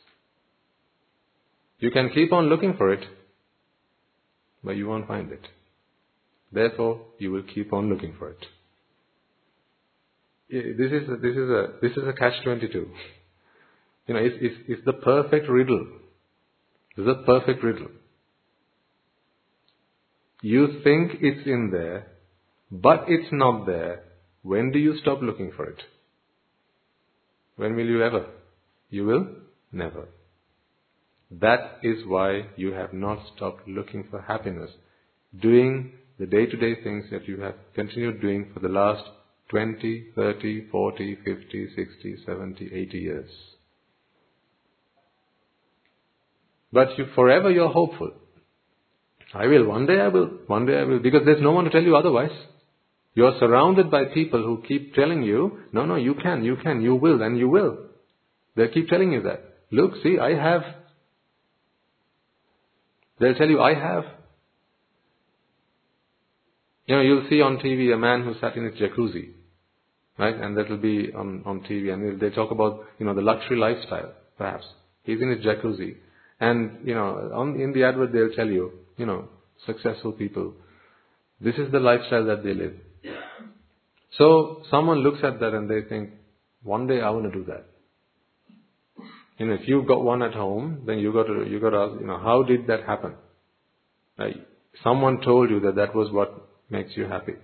[1.78, 3.04] You can keep on looking for it,
[4.64, 5.46] but you won't find it.
[6.56, 8.42] Therefore, you will keep on looking for it.
[10.48, 12.88] This is a, this is a this is a catch twenty two.
[14.06, 15.86] You know, it's, it's, it's the perfect riddle.
[16.96, 17.88] It's the perfect riddle.
[20.40, 22.06] You think it's in there,
[22.70, 24.04] but it's not there.
[24.42, 25.82] When do you stop looking for it?
[27.56, 28.24] When will you ever?
[28.88, 29.26] You will
[29.72, 30.08] never.
[31.30, 34.70] That is why you have not stopped looking for happiness.
[35.38, 39.04] Doing the day-to-day things that you have continued doing for the last
[39.50, 43.30] 20, 30, 40, 50, 60, 70, 80 years.
[46.72, 48.12] But you, forever you're hopeful.
[49.34, 51.70] I will, one day I will, one day I will, because there's no one to
[51.70, 52.30] tell you otherwise.
[53.14, 56.94] You're surrounded by people who keep telling you, no, no, you can, you can, you
[56.94, 57.78] will, and you will.
[58.56, 59.42] They keep telling you that.
[59.70, 60.62] Look, see, I have.
[63.18, 64.04] They'll tell you, I have.
[66.86, 69.30] You know, you'll see on TV a man who sat in his jacuzzi,
[70.18, 70.34] right?
[70.34, 73.56] And that will be on, on TV, and they talk about, you know, the luxury
[73.56, 74.64] lifestyle, perhaps.
[75.02, 75.96] He's in his jacuzzi.
[76.38, 79.28] And, you know, on, in the advert they'll tell you, you know,
[79.64, 80.54] successful people,
[81.40, 82.74] this is the lifestyle that they live.
[84.16, 86.10] So someone looks at that and they think,
[86.62, 87.66] one day I want to do that.
[89.38, 92.00] Know, if you've got one at home, then you got to you got to ask,
[92.00, 93.14] you know, how did that happen?
[94.82, 97.34] Someone told you that that was what makes you happy.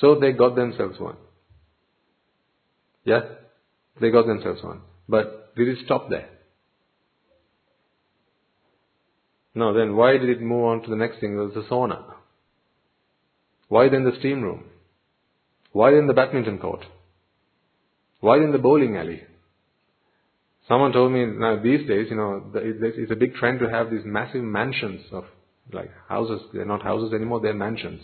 [0.00, 1.16] So they got themselves one.
[3.04, 3.20] Yeah?
[4.00, 4.80] They got themselves one.
[5.08, 6.28] But did it stop there?
[9.54, 11.32] No, then why did it move on to the next thing?
[11.32, 12.02] It was the sauna.
[13.68, 14.64] Why then the steam room?
[15.72, 16.84] Why then the badminton court?
[18.20, 19.22] Why then the bowling alley?
[20.68, 24.04] Someone told me now these days, you know, it's a big trend to have these
[24.04, 25.24] massive mansions of
[25.72, 26.40] like houses.
[26.52, 28.02] They're not houses anymore, they're mansions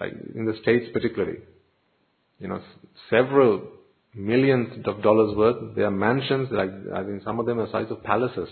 [0.00, 1.38] like in the States particularly,
[2.38, 2.60] you know,
[3.10, 3.62] several
[4.14, 5.76] millions of dollars worth.
[5.76, 8.48] There are mansions, like I mean, some of them are the size of palaces.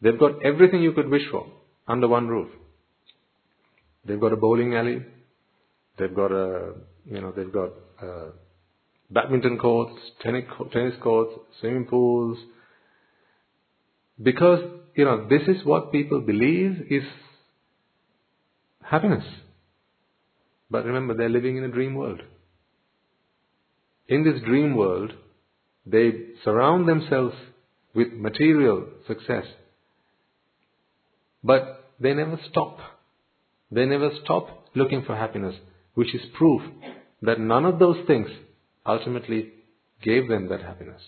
[0.00, 1.46] They've got everything you could wish for
[1.86, 2.48] under one roof.
[4.04, 5.04] They've got a bowling alley.
[5.98, 6.74] They've got a,
[7.04, 7.70] you know, they've got
[8.02, 8.30] uh,
[9.10, 12.38] badminton courts, tennis, tennis courts, swimming pools.
[14.22, 14.60] Because,
[14.94, 17.02] you know, this is what people believe is
[18.82, 19.24] happiness.
[20.70, 22.20] But remember, they're living in a dream world.
[24.06, 25.12] In this dream world,
[25.86, 26.10] they
[26.44, 27.34] surround themselves
[27.94, 29.44] with material success.
[31.42, 32.78] But they never stop.
[33.70, 35.54] They never stop looking for happiness,
[35.94, 36.62] which is proof
[37.22, 38.28] that none of those things
[38.86, 39.52] ultimately
[40.02, 41.02] gave them that happiness.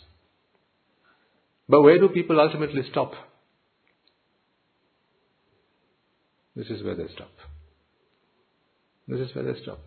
[1.68, 3.12] But where do people ultimately stop?
[6.56, 7.30] This is where they stop.
[9.10, 9.80] This is where they stop.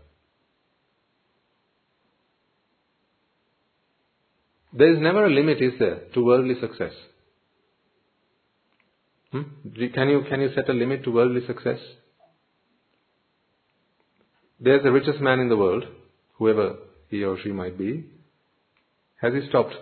[4.73, 6.91] There is never a limit, is there, to worldly success?
[9.31, 9.43] Hmm?
[9.93, 11.79] Can you can you set a limit to worldly success?
[14.59, 15.85] There's the richest man in the world,
[16.33, 16.75] whoever
[17.09, 18.05] he or she might be.
[19.21, 19.75] Has he stopped?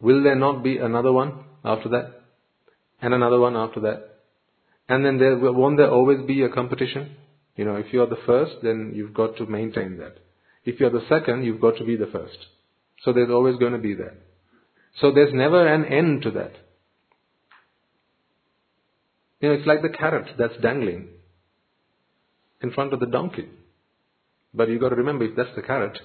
[0.00, 2.22] Will there not be another one after that?
[3.02, 4.08] And another one after that?
[4.88, 7.16] And then there won't there always be a competition?
[7.56, 10.16] You know, if you are the first, then you've got to maintain that.
[10.64, 12.38] If you're the second, you've got to be the first.
[13.04, 14.14] So there's always going to be that.
[15.00, 16.52] So there's never an end to that.
[19.40, 21.08] You know, it's like the carrot that's dangling
[22.62, 23.48] in front of the donkey.
[24.54, 25.98] But you've got to remember, if that's the carrot,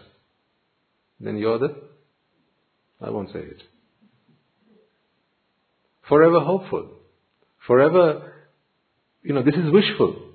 [1.19, 1.75] then you're the,
[2.99, 3.61] I won't say it.
[6.09, 6.89] Forever hopeful.
[7.67, 8.33] Forever,
[9.21, 10.26] you know, this is wishful.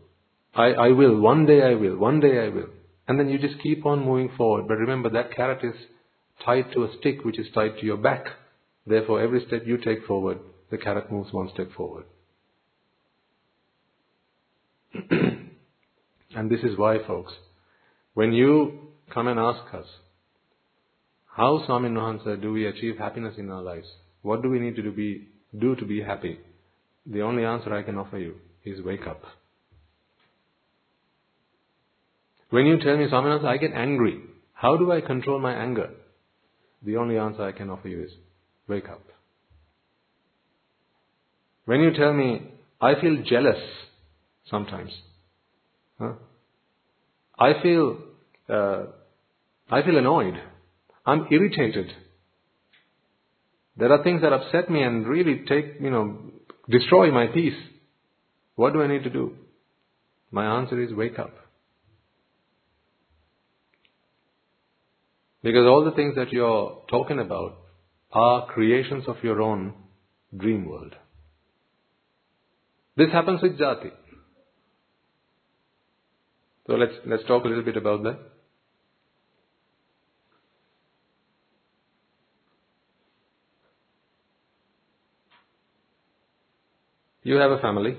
[0.55, 2.69] I, I will, one day I will, one day I will.
[3.09, 4.69] And then you just keep on moving forward.
[4.69, 5.75] But remember, that carrot is
[6.45, 8.27] tied to a stick which is tied to your back.
[8.87, 10.39] Therefore, every step you take forward,
[10.71, 12.05] the carrot moves one step forward.
[15.11, 17.33] and this is why, folks,
[18.15, 18.79] when you
[19.13, 19.87] come and ask us,
[21.37, 23.87] how, Swami Nuhansa, do we achieve happiness in our lives?
[24.21, 25.29] What do we need to do, be,
[25.59, 26.39] do to be happy?
[27.07, 28.35] The only answer I can offer you
[28.65, 29.23] is wake up.
[32.53, 34.21] When you tell me, Swami Nuhansa, I get angry.
[34.53, 35.89] How do I control my anger?
[36.85, 38.11] The only answer I can offer you is
[38.69, 39.01] wake up.
[41.65, 42.43] When you tell me,
[42.79, 43.57] I feel jealous
[44.51, 44.91] sometimes.
[45.99, 46.13] Huh?
[47.39, 47.97] I feel,
[48.51, 48.83] uh,
[49.71, 50.35] I feel annoyed.
[51.07, 51.91] I'm irritated.
[53.79, 56.19] There are things that upset me and really take, you know,
[56.69, 57.57] destroy my peace.
[58.57, 59.37] What do I need to do?
[60.31, 61.33] My answer is wake up.
[65.43, 67.59] Because all the things that you're talking about
[68.13, 69.75] are creations of your own
[70.37, 70.95] dream world.
[72.97, 73.91] This happens with jati.
[76.67, 78.19] So let's let's talk a little bit about that.
[87.25, 87.97] You have a family.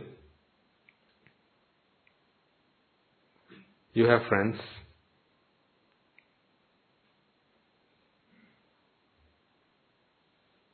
[3.94, 4.58] You have friends.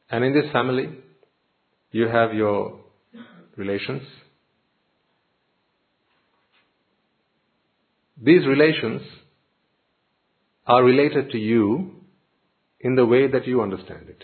[0.09, 0.89] And in this family,
[1.91, 2.79] you have your
[3.55, 4.03] relations.
[8.21, 9.01] These relations
[10.65, 11.91] are related to you
[12.79, 14.23] in the way that you understand it.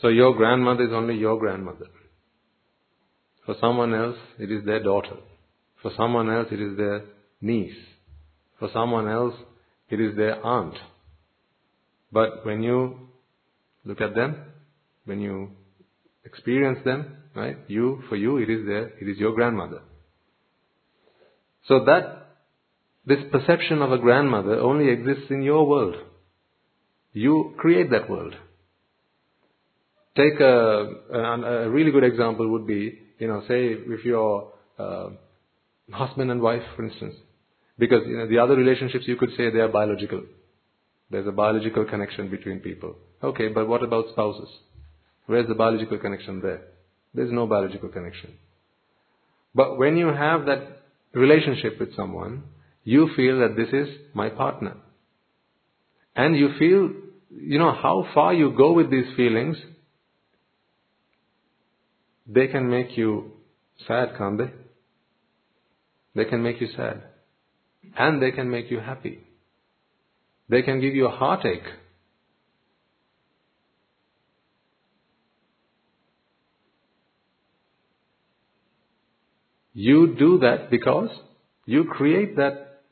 [0.00, 1.86] So your grandmother is only your grandmother.
[3.46, 5.16] For someone else, it is their daughter.
[5.82, 7.02] For someone else, it is their
[7.40, 7.76] niece.
[8.58, 9.34] For someone else,
[9.90, 10.74] it is their aunt.
[12.10, 13.08] But when you
[13.84, 14.36] look at them,
[15.04, 15.50] when you
[16.24, 17.56] experience them, right?
[17.68, 19.80] You, for you, it is there, it is your grandmother.
[21.68, 22.28] So that,
[23.06, 25.96] this perception of a grandmother only exists in your world.
[27.12, 28.34] You create that world.
[30.16, 35.08] Take a, a, a really good example would be, you know, say if you're uh,
[35.92, 37.14] husband and wife, for instance,
[37.78, 40.22] because you know the other relationships you could say they are biological.
[41.14, 42.96] There's a biological connection between people.
[43.22, 44.48] Okay, but what about spouses?
[45.26, 46.62] Where's the biological connection there?
[47.14, 48.32] There's no biological connection.
[49.54, 52.42] But when you have that relationship with someone,
[52.82, 54.76] you feel that this is my partner.
[56.16, 56.90] And you feel,
[57.30, 59.56] you know, how far you go with these feelings,
[62.26, 63.30] they can make you
[63.86, 64.50] sad, can't they?
[66.16, 67.04] They can make you sad.
[67.96, 69.23] And they can make you happy.
[70.48, 71.64] They can give you a heartache.
[79.72, 81.08] You do that because
[81.66, 82.82] you create that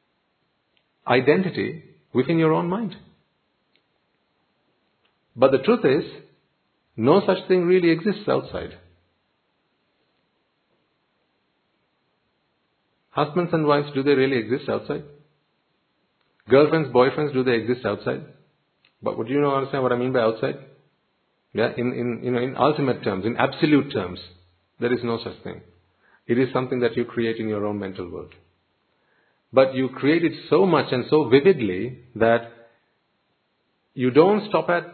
[1.07, 2.96] identity within your own mind.
[5.36, 6.05] But the truth is,
[6.96, 8.78] no such thing really exists outside.
[13.11, 15.05] Husbands and wives, do they really exist outside?
[16.49, 18.24] Girlfriends, boyfriends, do they exist outside?
[19.03, 20.59] But would you know understand what I mean by outside?
[21.55, 24.18] Yeah, in, in, you know, in ultimate terms, in absolute terms,
[24.80, 25.61] there is no such thing.
[26.26, 28.32] It is something that you create in your own mental world.
[29.53, 32.51] But you create it so much and so vividly that
[33.95, 34.84] you don't stop at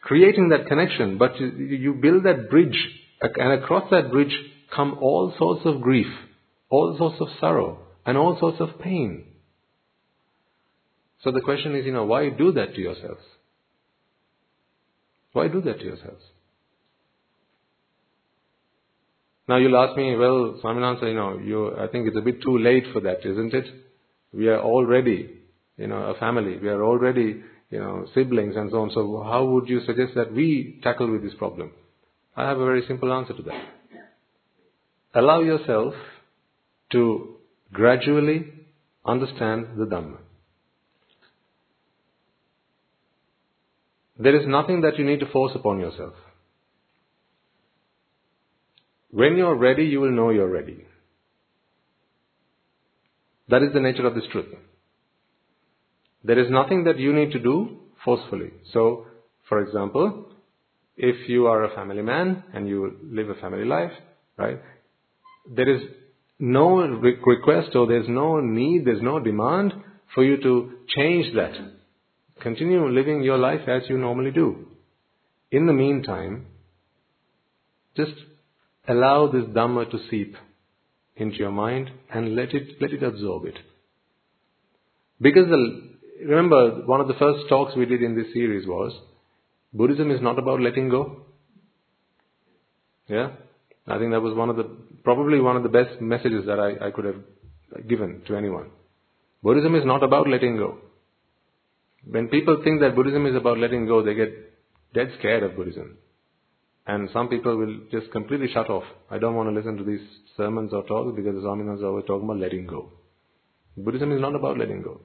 [0.00, 2.76] creating that connection, but you, you build that bridge,
[3.20, 4.36] and across that bridge
[4.74, 6.08] come all sorts of grief,
[6.68, 9.26] all sorts of sorrow, and all sorts of pain.
[11.22, 13.22] So the question is, you know, why do that to yourselves?
[15.32, 16.22] Why do that to yourselves?
[19.48, 22.56] Now you'll ask me, well, Swaminatha, you know, you, I think it's a bit too
[22.58, 23.66] late for that, isn't it?
[24.32, 25.30] We are already,
[25.76, 26.56] you know, a family.
[26.56, 28.90] We are already, you know, siblings and so on.
[28.94, 31.72] So how would you suggest that we tackle with this problem?
[32.36, 33.64] I have a very simple answer to that.
[35.14, 35.94] Allow yourself
[36.92, 37.36] to
[37.72, 38.52] gradually
[39.04, 40.18] understand the Dhamma.
[44.22, 46.12] There is nothing that you need to force upon yourself.
[49.10, 50.84] When you're ready, you will know you're ready.
[53.48, 54.54] That is the nature of this truth.
[56.22, 58.52] There is nothing that you need to do forcefully.
[58.74, 59.06] So,
[59.48, 60.26] for example,
[60.98, 63.92] if you are a family man and you live a family life,
[64.36, 64.60] right,
[65.50, 65.80] there is
[66.38, 69.72] no request or there's no need, there's no demand
[70.14, 71.52] for you to change that.
[72.40, 74.66] Continue living your life as you normally do.
[75.50, 76.46] In the meantime,
[77.96, 78.12] just
[78.88, 80.36] allow this Dhamma to seep
[81.16, 83.58] into your mind and let it, let it absorb it.
[85.20, 85.90] Because the,
[86.24, 88.92] remember, one of the first talks we did in this series was,
[89.72, 91.22] Buddhism is not about letting go.
[93.06, 93.30] Yeah?
[93.86, 94.64] I think that was one of the,
[95.04, 98.70] probably one of the best messages that I, I could have given to anyone.
[99.42, 100.78] Buddhism is not about letting go.
[102.08, 104.30] When people think that Buddhism is about letting go, they get
[104.94, 105.98] dead scared of Buddhism.
[106.86, 108.84] And some people will just completely shut off.
[109.10, 110.00] I don't want to listen to these
[110.36, 112.92] sermons or talks because the Swaminas is always talking about letting go.
[113.76, 115.00] Buddhism is not about letting go.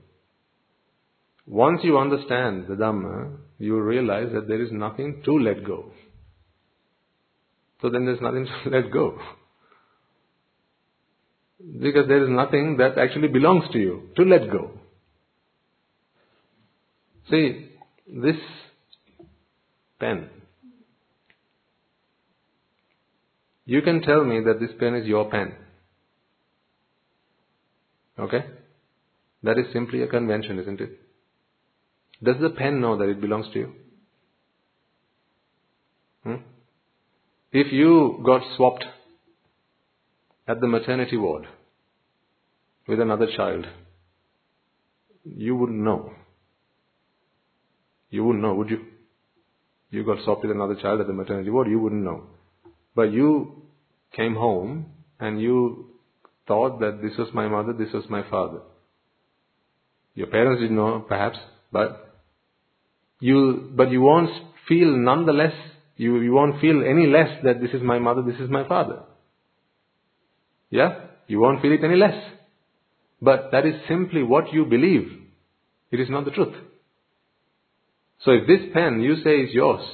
[1.46, 5.92] Once you understand the Dhamma, you realize that there is nothing to let go.
[7.82, 9.20] So then there's nothing to let go.
[11.60, 14.72] Because there is nothing that actually belongs to you to let go.
[17.30, 17.70] See,
[18.08, 18.36] this
[20.00, 20.30] pen,
[23.66, 25.56] you can tell me that this pen is your pen.
[28.20, 28.46] Okay?
[29.44, 31.00] That is simply a convention, isn't it?
[32.24, 33.74] Does the pen know that it belongs to you?
[36.24, 36.36] Hmm?
[37.52, 38.86] If you got swapped
[40.48, 41.48] at the maternity ward
[42.88, 43.66] with another child,
[45.24, 46.12] you wouldn't know.
[48.10, 48.80] You wouldn't know, would you?
[49.90, 52.24] You got swapped with another child at the maternity ward, you wouldn't know.
[52.96, 53.64] But you
[54.16, 54.88] came home
[55.20, 55.92] and you
[56.48, 58.60] thought that this was my mother, this was my father.
[60.14, 61.38] Your parents didn't know, perhaps,
[61.72, 62.16] but
[63.20, 64.30] you, but you won't
[64.68, 65.54] feel nonetheless
[65.98, 69.04] you, you won't feel any less that this is my mother, this is my father.
[70.70, 71.00] Yeah?
[71.28, 72.22] You won't feel it any less.
[73.22, 75.08] But that is simply what you believe.
[75.92, 76.54] It is not the truth.
[78.26, 79.86] So if this pen you say is yours,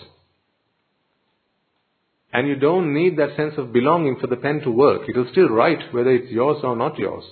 [2.34, 5.28] and you don't need that sense of belonging for the pen to work, it will
[5.32, 7.26] still write whether it's yours or not yours.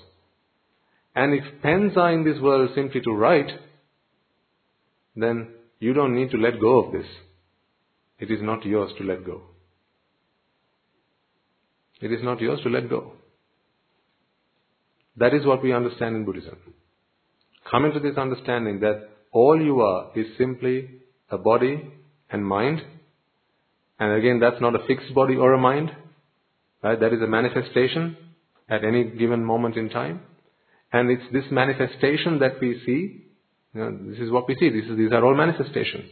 [1.16, 3.50] And if pens are in this world simply to write,
[5.16, 5.48] then
[5.80, 7.06] you don't need to let go of this.
[8.20, 9.44] It is not yours to let go.
[12.02, 13.14] It is not yours to let go.
[15.16, 16.58] That is what we understand in Buddhism.
[17.72, 20.90] Coming to this understanding that all you are is simply
[21.30, 21.92] a body
[22.30, 22.82] and mind.
[24.00, 25.92] And again, that's not a fixed body or a mind.
[26.82, 27.00] Right?
[27.00, 28.18] That is a manifestation
[28.70, 30.22] at any given moment in time.
[30.92, 33.26] And it's this manifestation that we see.
[33.74, 34.68] You know, this is what we see.
[34.68, 36.10] Is, these are all manifestations.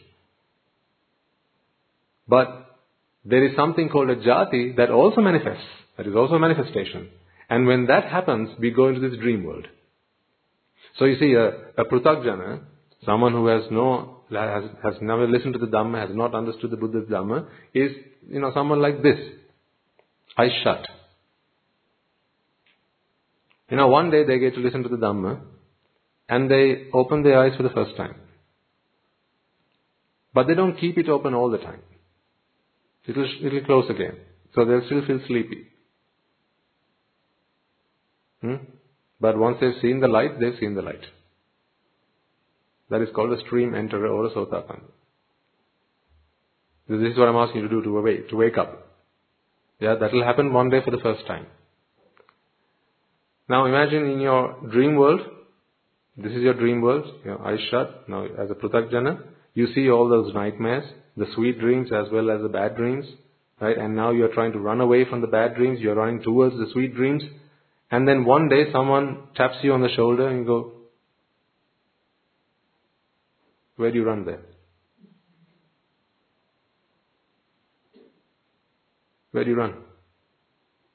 [2.27, 2.77] But
[3.25, 5.65] there is something called a jati that also manifests.
[5.97, 7.09] That is also a manifestation.
[7.49, 9.67] And when that happens, we go into this dream world.
[10.99, 12.61] So you see, a, a prutakjana,
[13.05, 16.77] someone who has no, has, has never listened to the Dhamma, has not understood the
[16.77, 17.91] Buddha's Dhamma, is,
[18.29, 19.17] you know, someone like this.
[20.37, 20.87] Eyes shut.
[23.69, 25.41] You know, one day they get to listen to the Dhamma
[26.29, 28.15] and they open their eyes for the first time.
[30.33, 31.81] But they don't keep it open all the time.
[33.07, 34.17] It'll, it'll close again.
[34.53, 35.67] So they'll still feel sleepy.
[38.41, 38.55] Hmm?
[39.19, 41.01] But once they've seen the light, they've seen the light.
[42.89, 44.81] That is called a stream enterer or a sotapanna.
[46.89, 48.87] This is what I'm asking you to do to wake, to wake up.
[49.79, 51.47] Yeah, that will happen one day for the first time.
[53.49, 55.21] Now imagine in your dream world,
[56.17, 59.21] this is your dream world, your eyes shut, now as a Pruthakjana,
[59.53, 60.83] you see all those nightmares,
[61.15, 63.05] the sweet dreams as well as the bad dreams,
[63.61, 63.77] right?
[63.77, 66.67] And now you're trying to run away from the bad dreams, you're running towards the
[66.73, 67.23] sweet dreams,
[67.91, 70.71] and then one day someone taps you on the shoulder and you go,
[73.77, 74.41] where do you run there?
[79.31, 79.75] Where do you run?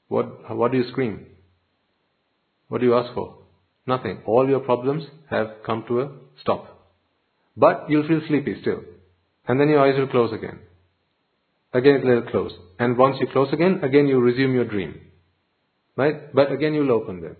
[0.08, 1.26] What, what do you scream?
[2.68, 3.38] What do you ask for?
[3.86, 4.22] Nothing.
[4.26, 6.10] All your problems have come to a
[6.40, 6.90] stop.
[7.56, 8.80] But you'll feel sleepy still.
[9.46, 10.58] And then your eyes will close again.
[11.72, 12.52] Again it will close.
[12.78, 15.00] And once you close again, again you resume your dream.
[15.96, 16.34] Right?
[16.34, 17.36] But again you'll open them.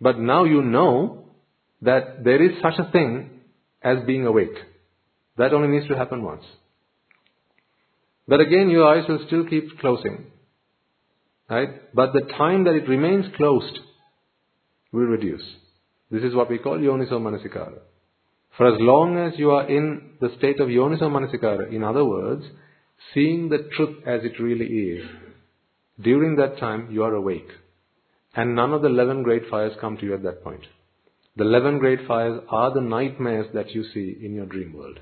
[0.00, 1.19] But now you know
[1.82, 3.30] that there is such a thing
[3.82, 4.56] as being awake.
[5.36, 6.44] That only needs to happen once.
[8.28, 10.26] But again your eyes will still keep closing.
[11.48, 11.94] Right?
[11.94, 13.78] But the time that it remains closed
[14.92, 15.42] will reduce.
[16.10, 17.78] This is what we call yoniso manasikara.
[18.56, 22.44] For as long as you are in the state of yoniso manasikara, in other words,
[23.14, 25.04] seeing the truth as it really is,
[26.00, 27.48] during that time you are awake.
[28.34, 30.62] And none of the 11 great fires come to you at that point.
[31.40, 35.00] The 11 great fires are the nightmares that you see in your dream world.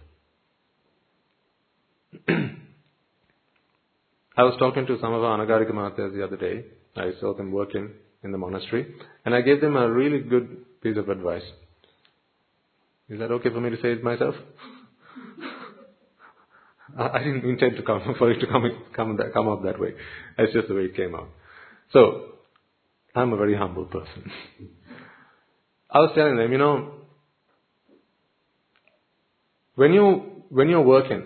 [4.37, 6.65] I was talking to some of our Anagarika Mahathas the other day.
[6.95, 7.91] I saw them working
[8.23, 8.87] in the monastery,
[9.25, 11.43] and I gave them a really good piece of advice.
[13.09, 14.37] Is that okay for me to say it myself?
[16.97, 18.63] I didn't intend to come for it to come
[18.95, 19.93] come come up that way.
[20.39, 21.31] It's just the way it came out.
[21.93, 22.27] So
[23.17, 24.31] I'm a very humble person.
[25.91, 26.93] I was telling them, you know,
[29.75, 31.25] when you when you're working,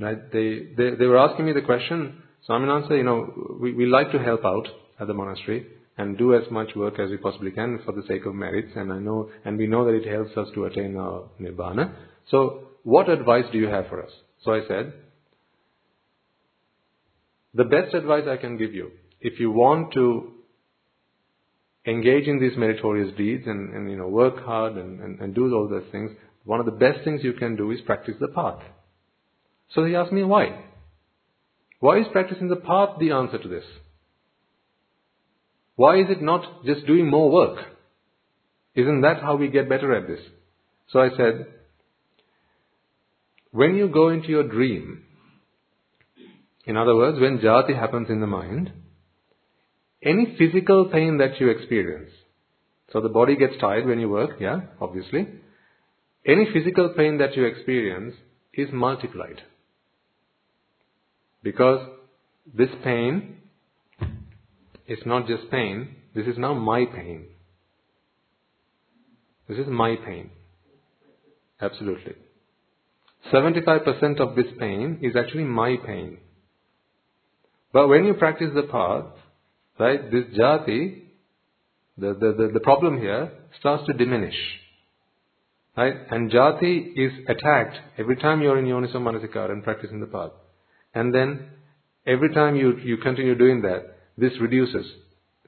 [0.00, 0.32] right?
[0.32, 2.22] They they they were asking me the question.
[2.46, 2.96] So I'm an answer.
[2.96, 5.66] You know, we we like to help out at the monastery
[5.98, 8.72] and do as much work as we possibly can for the sake of merits.
[8.74, 11.94] And I know, and we know that it helps us to attain our nibbana.
[12.30, 14.10] So, what advice do you have for us?
[14.44, 14.92] So I said,
[17.54, 18.90] the best advice I can give you,
[19.20, 20.31] if you want to
[21.86, 25.52] engage in these meritorious deeds and, and you know, work hard and, and, and do
[25.54, 26.10] all those things,
[26.44, 28.60] one of the best things you can do is practice the path.
[29.74, 30.64] So he asked me why.
[31.80, 33.64] Why is practicing the path the answer to this?
[35.74, 37.58] Why is it not just doing more work?
[38.74, 40.20] Isn't that how we get better at this?
[40.90, 41.46] So I said,
[43.50, 45.02] when you go into your dream,
[46.64, 48.72] in other words, when jati happens in the mind,
[50.04, 52.10] any physical pain that you experience,
[52.92, 55.26] so the body gets tired when you work, yeah, obviously.
[56.26, 58.14] Any physical pain that you experience
[58.52, 59.42] is multiplied.
[61.42, 61.88] Because
[62.52, 63.36] this pain
[64.86, 67.26] is not just pain, this is now my pain.
[69.48, 70.30] This is my pain.
[71.60, 72.14] Absolutely.
[73.32, 76.18] 75% of this pain is actually my pain.
[77.72, 79.06] But when you practice the path,
[79.78, 81.02] right, this jati,
[81.98, 84.34] the, the, the, the problem here starts to diminish.
[85.76, 85.94] Right?
[86.10, 90.32] And jati is attacked every time you're in yoniso manasikara and practicing the path.
[90.94, 91.48] And then
[92.06, 94.86] every time you, you continue doing that, this reduces.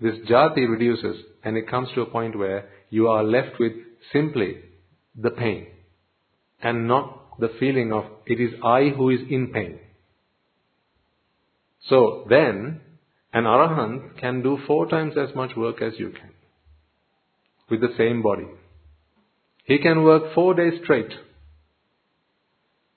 [0.01, 3.73] This jati reduces and it comes to a point where you are left with
[4.13, 4.57] simply
[5.17, 5.67] the pain
[6.63, 9.79] and not the feeling of it is I who is in pain.
[11.89, 12.81] So then,
[13.35, 16.31] an arahant can do four times as much work as you can
[17.69, 18.47] with the same body.
[19.65, 21.13] He can work four days straight,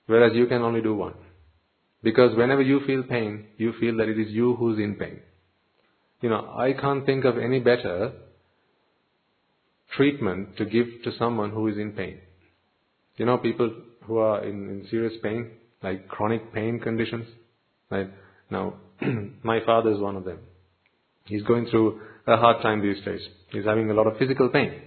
[0.06, 1.14] whereas you can only do one.
[2.02, 5.18] Because whenever you feel pain, you feel that it is you who's in pain.
[6.20, 8.12] You know, I can't think of any better
[9.96, 12.20] treatment to give to someone who is in pain.
[13.16, 13.74] You know, people
[14.04, 15.50] who are in, in serious pain,
[15.82, 17.26] like chronic pain conditions.
[17.90, 18.08] Right?
[18.50, 18.74] Now,
[19.42, 20.38] my father is one of them.
[21.24, 23.20] He's going through a hard time these days.
[23.50, 24.82] He's having a lot of physical pain.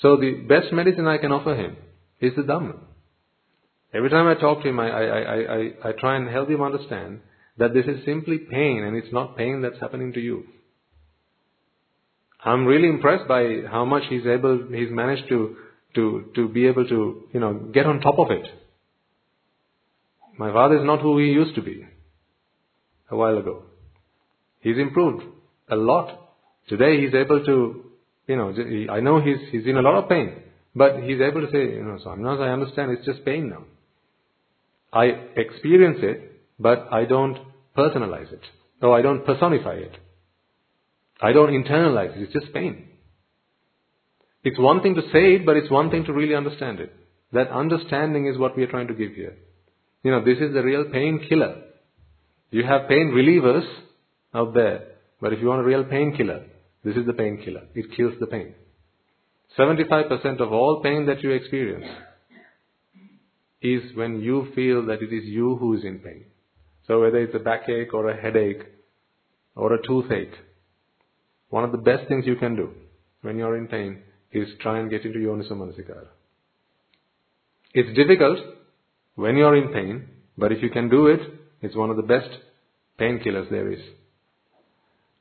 [0.00, 1.76] So the best medicine I can offer him
[2.20, 2.76] is the Dhamma.
[3.94, 7.20] Every time I talk to him, I, I, I, I, try and help him understand
[7.56, 10.44] that this is simply pain and it's not pain that's happening to you.
[12.44, 15.56] I'm really impressed by how much he's able, he's managed to,
[15.94, 18.46] to, to be able to, you know, get on top of it.
[20.38, 21.86] My father is not who he used to be
[23.10, 23.62] a while ago.
[24.60, 25.24] He's improved
[25.70, 26.30] a lot.
[26.68, 27.84] Today he's able to,
[28.26, 28.54] you know,
[28.92, 30.42] I know he's, he's in a lot of pain,
[30.74, 33.64] but he's able to say, you know, so now I understand it's just pain now.
[34.92, 35.04] I
[35.36, 37.38] experience it, but I don't
[37.76, 38.40] personalize it.
[38.82, 39.96] No, I don't personify it.
[41.20, 42.22] I don't internalize it.
[42.22, 42.88] It's just pain.
[44.44, 46.94] It's one thing to say it, but it's one thing to really understand it.
[47.32, 49.36] That understanding is what we are trying to give here.
[50.02, 51.62] You know, this is the real pain killer.
[52.50, 53.66] You have pain relievers
[54.34, 54.88] out there,
[55.20, 56.44] but if you want a real painkiller,
[56.84, 57.64] this is the painkiller.
[57.74, 58.54] It kills the pain.
[59.58, 61.86] 75% of all pain that you experience
[63.60, 66.24] is when you feel that it is you who is in pain.
[66.86, 68.62] So whether it's a backache or a headache
[69.54, 70.34] or a toothache,
[71.50, 72.70] one of the best things you can do
[73.22, 76.06] when you're in pain is try and get into Yoniso Manasikara.
[77.74, 78.38] It's difficult
[79.16, 81.20] when you're in pain, but if you can do it,
[81.60, 82.28] it's one of the best
[83.00, 83.80] painkillers there is.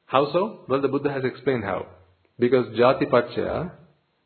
[0.05, 0.61] How so?
[0.67, 1.87] Well, the Buddha has explained how.
[2.39, 3.71] Because jati paccaya,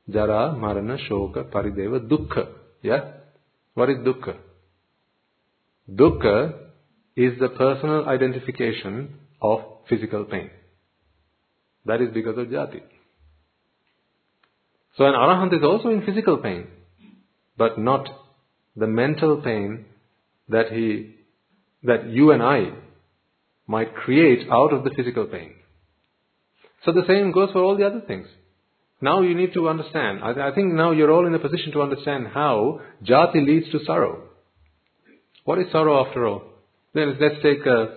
[0.10, 2.50] jara, marana, shoka, parideva, dukkha.
[2.82, 3.12] Yeah?
[3.74, 4.38] What is dukkha?
[5.90, 6.54] Dukkha
[7.16, 9.60] is the personal identification of
[9.90, 10.50] physical pain.
[11.86, 12.82] That is because of jati.
[14.98, 16.68] So an arahant is also in physical pain,
[17.58, 18.08] but not
[18.76, 19.86] the mental pain
[20.50, 21.16] that he,
[21.84, 22.72] that you and I
[23.68, 25.54] might create out of the physical pain.
[26.86, 28.28] So the same goes for all the other things.
[29.02, 30.20] Now you need to understand.
[30.24, 33.80] I, I think now you're all in a position to understand how jati leads to
[33.86, 34.24] sorrow.
[35.44, 36.44] What is sorrow after all?
[36.94, 37.88] Then let's take a, uh,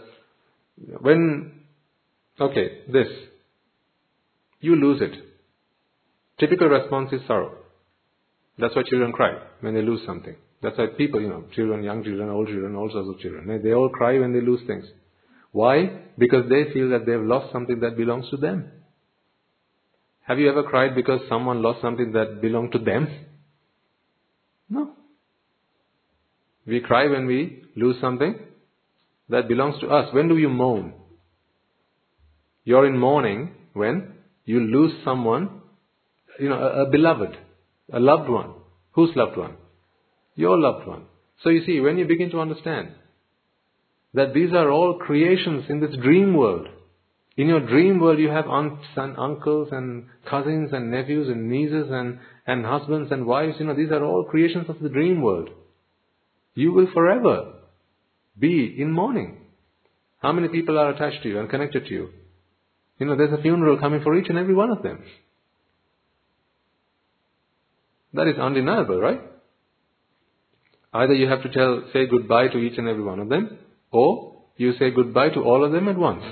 [1.00, 1.52] when,
[2.40, 3.08] okay, this.
[4.60, 5.12] You lose it.
[6.40, 7.52] Typical response is sorrow.
[8.58, 10.36] That's why children cry when they lose something.
[10.64, 13.58] That's why people, you know, children, young children, old children, all sorts of children, eh?
[13.62, 14.86] they all cry when they lose things.
[15.52, 16.00] Why?
[16.16, 18.72] Because they feel that they've lost something that belongs to them.
[20.22, 23.08] Have you ever cried because someone lost something that belonged to them?
[24.70, 24.92] No.
[26.66, 28.34] We cry when we lose something
[29.28, 30.14] that belongs to us.
[30.14, 30.94] When do you mourn?
[32.64, 34.14] You're in mourning when
[34.46, 35.60] you lose someone,
[36.40, 37.36] you know, a, a beloved,
[37.92, 38.54] a loved one.
[38.92, 39.56] Whose loved one?
[40.34, 41.04] Your loved one.
[41.42, 42.90] So you see, when you begin to understand
[44.14, 46.68] that these are all creations in this dream world,
[47.36, 51.88] in your dream world, you have aunts and uncles and cousins and nephews and nieces
[51.90, 53.56] and, and husbands and wives.
[53.58, 55.50] You know, these are all creations of the dream world.
[56.54, 57.54] You will forever
[58.38, 59.38] be in mourning.
[60.18, 62.08] How many people are attached to you and connected to you?
[62.98, 65.02] You know, there's a funeral coming for each and every one of them.
[68.12, 69.20] That is undeniable, right?
[70.94, 73.58] Either you have to tell, say goodbye to each and every one of them,
[73.90, 76.22] or you say goodbye to all of them at once.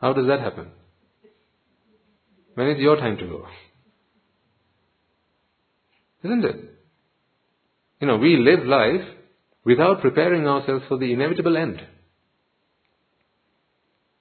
[0.00, 0.72] How does that happen?
[2.54, 3.46] When it's your time to go.
[6.24, 6.56] Isn't it?
[8.00, 9.06] You know, we live life
[9.64, 11.80] without preparing ourselves for the inevitable end.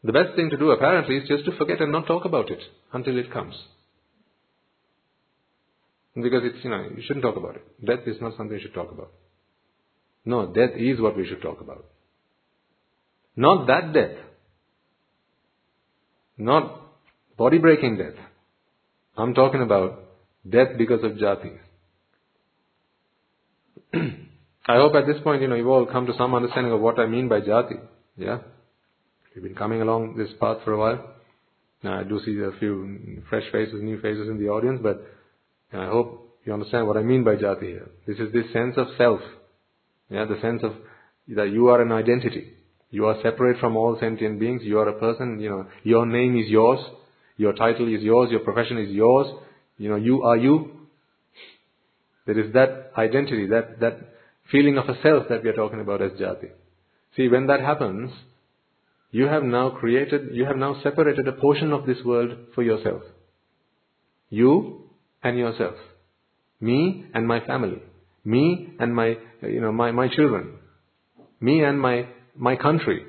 [0.04, 2.60] The best thing to do apparently is just to forget and not talk about it
[2.94, 3.56] until it comes.
[6.16, 7.86] Because it's, you know, you shouldn't talk about it.
[7.86, 9.12] Death is not something you should talk about.
[10.26, 11.86] No, death is what we should talk about.
[13.36, 14.18] Not that death.
[16.38, 16.82] Not
[17.38, 18.20] body breaking death.
[19.18, 20.04] I'm talking about
[20.48, 21.58] death because of jati.
[24.68, 27.00] I hope at this point, you know, you've all come to some understanding of what
[27.00, 27.80] I mean by jati.
[28.18, 28.40] Yeah?
[29.34, 31.16] You've been coming along this path for a while.
[31.84, 35.04] Now I do see a few fresh faces, new faces in the audience, but
[35.74, 37.90] I hope you understand what I mean by jati here.
[38.06, 39.20] This is this sense of self.
[40.12, 40.74] Yeah, the sense of
[41.30, 42.54] that you are an identity.
[42.90, 44.62] You are separate from all sentient beings.
[44.64, 46.80] You are a person, you know, your name is yours.
[47.38, 48.30] Your title is yours.
[48.30, 49.28] Your profession is yours.
[49.78, 50.72] You know, you are you.
[52.26, 54.00] There is that identity, that, that
[54.52, 56.50] feeling of a self that we are talking about as jati.
[57.16, 58.12] See, when that happens,
[59.12, 63.04] you have now created, you have now separated a portion of this world for yourself.
[64.30, 64.84] You
[65.24, 65.76] and yourself.
[66.60, 67.82] Me and my family.
[68.24, 70.54] Me and my, you know, my, my children.
[71.40, 73.04] Me and my my country,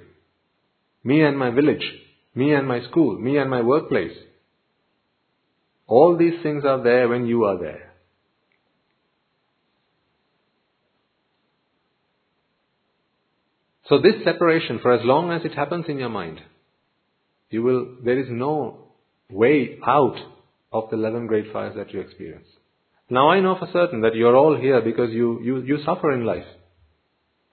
[1.05, 1.85] me and my village,
[2.35, 4.17] me and my school, me and my workplace.
[5.87, 7.93] All these things are there when you are there.
[13.89, 16.41] So this separation, for as long as it happens in your mind,
[17.51, 18.87] you will, there is no
[19.29, 20.17] way out
[20.73, 22.47] of the 11 great fires that you experience.
[23.13, 26.25] Now I know for certain that you're all here because you, you, you suffer in
[26.25, 26.47] life.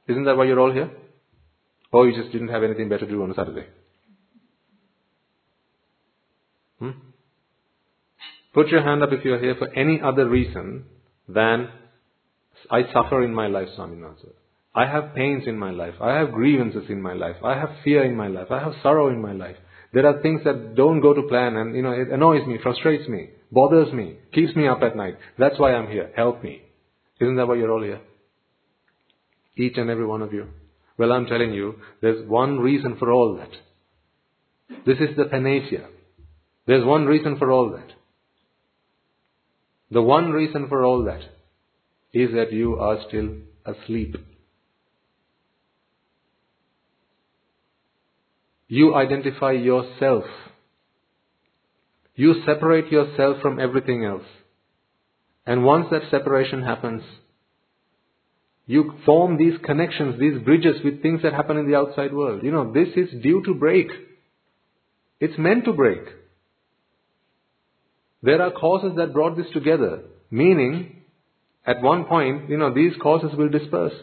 [0.08, 0.90] Isn't that why you're all here?
[1.92, 3.66] Or you just didn't have anything better to do on a Saturday?
[6.80, 6.92] Hmm?
[8.54, 10.86] Put your hand up if you're here for any other reason
[11.28, 11.68] than
[12.72, 14.30] I suffer in my life, Swaminatha.
[14.74, 15.96] I have pains in my life.
[16.00, 17.36] I have grievances in my life.
[17.44, 18.48] I have fear in my life.
[18.50, 19.58] I have sorrow in my life.
[19.92, 23.10] There are things that don't go to plan and, you know, it annoys me, frustrates
[23.10, 25.18] me, bothers me, keeps me up at night.
[25.38, 26.12] That's why I'm here.
[26.16, 26.62] Help me.
[27.20, 28.02] Isn't that why you're all here?
[29.58, 30.48] Each and every one of you.
[30.98, 33.50] Well, I'm telling you, there's one reason for all that.
[34.86, 35.88] This is the panacea.
[36.68, 37.94] There's one reason for all that.
[39.92, 41.22] The one reason for all that
[42.14, 43.30] is that you are still
[43.66, 44.16] asleep.
[48.68, 50.26] You identify yourself.
[52.20, 54.26] You separate yourself from everything else.
[55.46, 57.02] And once that separation happens,
[58.66, 62.44] you form these connections, these bridges with things that happen in the outside world.
[62.44, 63.88] You know, this is due to break.
[65.22, 66.02] It's meant to break.
[68.22, 71.04] There are causes that brought this together, meaning
[71.66, 73.94] at one point, you know, these causes will disperse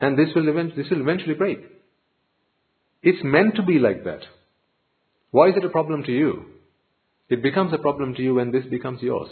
[0.00, 1.58] and this will, event- this will eventually break.
[3.02, 4.22] It's meant to be like that.
[5.32, 6.55] Why is it a problem to you?
[7.28, 9.30] It becomes a problem to you when this becomes yours.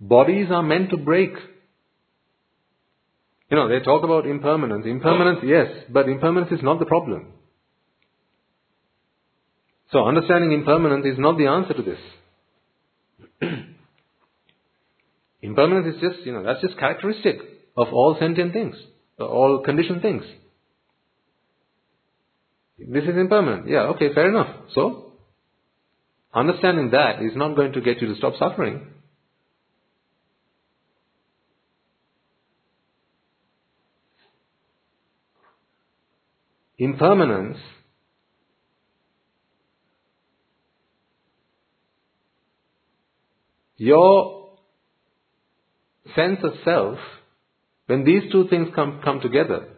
[0.00, 1.32] Bodies are meant to break.
[3.50, 4.86] You know, they talk about impermanence.
[4.86, 7.26] Impermanence, yes, but impermanence is not the problem.
[9.92, 11.98] So understanding impermanence is not the answer to this.
[15.42, 17.38] impermanence is just, you know, that's just characteristic
[17.76, 18.74] of all sentient things,
[19.18, 20.24] all conditioned things.
[22.78, 23.68] This is impermanent.
[23.68, 24.48] Yeah, okay, fair enough.
[24.74, 25.12] So,
[26.32, 28.88] understanding that is not going to get you to stop suffering.
[36.76, 37.58] Impermanence
[43.76, 44.50] your
[46.14, 46.98] sense of self,
[47.86, 49.68] when these two things come, come together,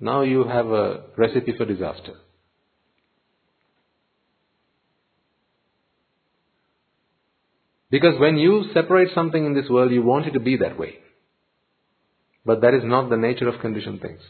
[0.00, 2.14] now you have a recipe for disaster.
[7.90, 10.96] Because when you separate something in this world, you want it to be that way.
[12.44, 14.20] But that is not the nature of conditioned things.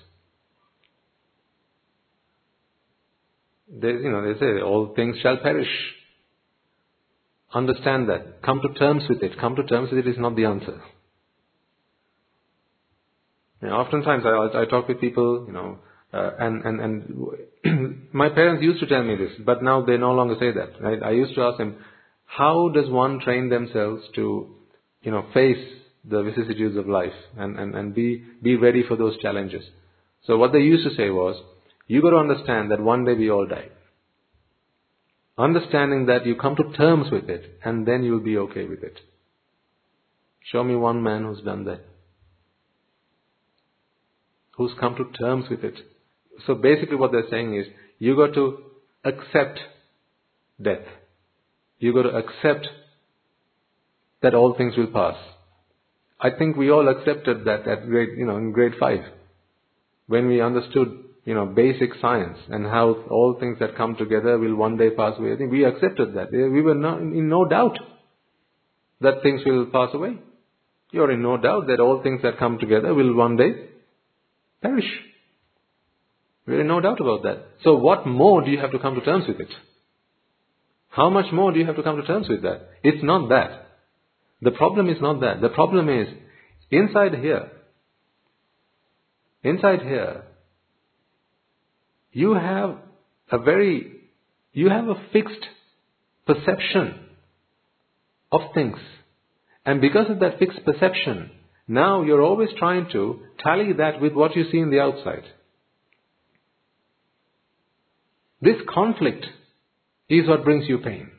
[3.71, 5.69] They, you know, they say all things shall perish.
[7.53, 8.43] Understand that.
[8.43, 9.39] Come to terms with it.
[9.39, 10.81] Come to terms with it is not the answer.
[13.63, 15.79] You know, oftentimes I, I talk with people, you know,
[16.13, 20.13] uh, and and and my parents used to tell me this, but now they no
[20.13, 20.81] longer say that.
[20.81, 21.03] Right?
[21.03, 21.77] I used to ask them,
[22.25, 24.55] how does one train themselves to,
[25.03, 25.59] you know, face
[26.09, 29.65] the vicissitudes of life and, and, and be be ready for those challenges?
[30.25, 31.37] So what they used to say was,
[31.87, 33.69] you got to understand that one day we all die.
[35.37, 38.99] Understanding that you come to terms with it and then you'll be okay with it.
[40.51, 41.81] Show me one man who's done that.
[44.59, 45.75] Who's come to terms with it.
[46.47, 47.67] So basically what they're saying is,
[47.99, 48.59] you got to
[49.05, 49.61] accept
[50.61, 50.85] death.
[51.79, 52.69] You got to accept
[54.21, 55.17] that all things will pass.
[56.21, 59.01] I think we all accepted that at grade, you know, in grade five.
[60.09, 64.57] When we understood you know, basic science and how all things that come together will
[64.57, 65.35] one day pass away.
[65.35, 66.33] I think we accepted that.
[66.33, 67.79] We were not, in no doubt
[69.03, 70.17] that things will pass away.
[70.91, 73.51] You're in no doubt that all things that come together will one day
[74.63, 74.91] perish.
[76.47, 77.45] We're no doubt about that.
[77.63, 79.51] So what more do you have to come to terms with it?
[80.89, 82.69] How much more do you have to come to terms with that?
[82.83, 83.67] It's not that.
[84.41, 85.41] The problem is not that.
[85.41, 86.09] The problem is
[86.71, 87.51] inside here,
[89.43, 90.23] inside here,
[92.13, 92.79] you have
[93.31, 93.93] a very,
[94.53, 95.45] you have a fixed
[96.27, 96.95] perception
[98.33, 98.79] of things.
[99.67, 101.31] And because of that fixed perception,
[101.69, 105.25] now you're always trying to tally that with what you see in the outside.
[108.41, 109.27] This conflict
[110.09, 111.11] is what brings you pain.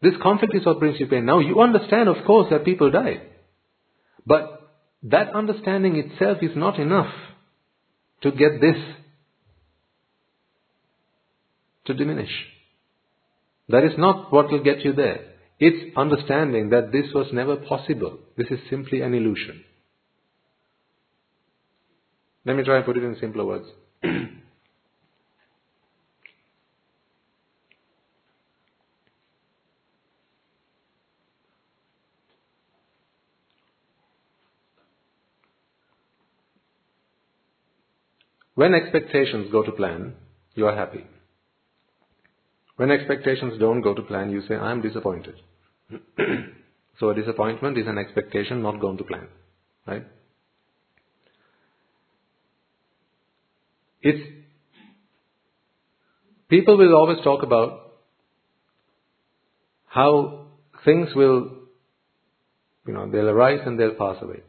[0.00, 1.26] This conflict is what brings you pain.
[1.26, 3.22] Now you understand, of course, that people die.
[4.26, 4.70] But
[5.04, 7.12] that understanding itself is not enough
[8.22, 8.76] to get this
[11.86, 12.30] to diminish.
[13.68, 15.31] That is not what will get you there
[15.62, 18.18] its understanding that this was never possible.
[18.36, 19.62] This is simply an illusion.
[22.44, 23.66] Let me try and put it in simpler words.
[38.56, 40.14] when expectations go to plan,
[40.56, 41.06] you are happy.
[42.74, 45.36] When expectations don't go to plan, you say, I am disappointed
[47.00, 49.28] so a disappointment is an expectation not gone to plan.
[49.86, 50.06] Right?
[54.00, 54.28] It's,
[56.48, 57.92] people will always talk about
[59.86, 60.46] how
[60.84, 61.50] things will,
[62.86, 64.40] you know, they'll arise and they'll pass away.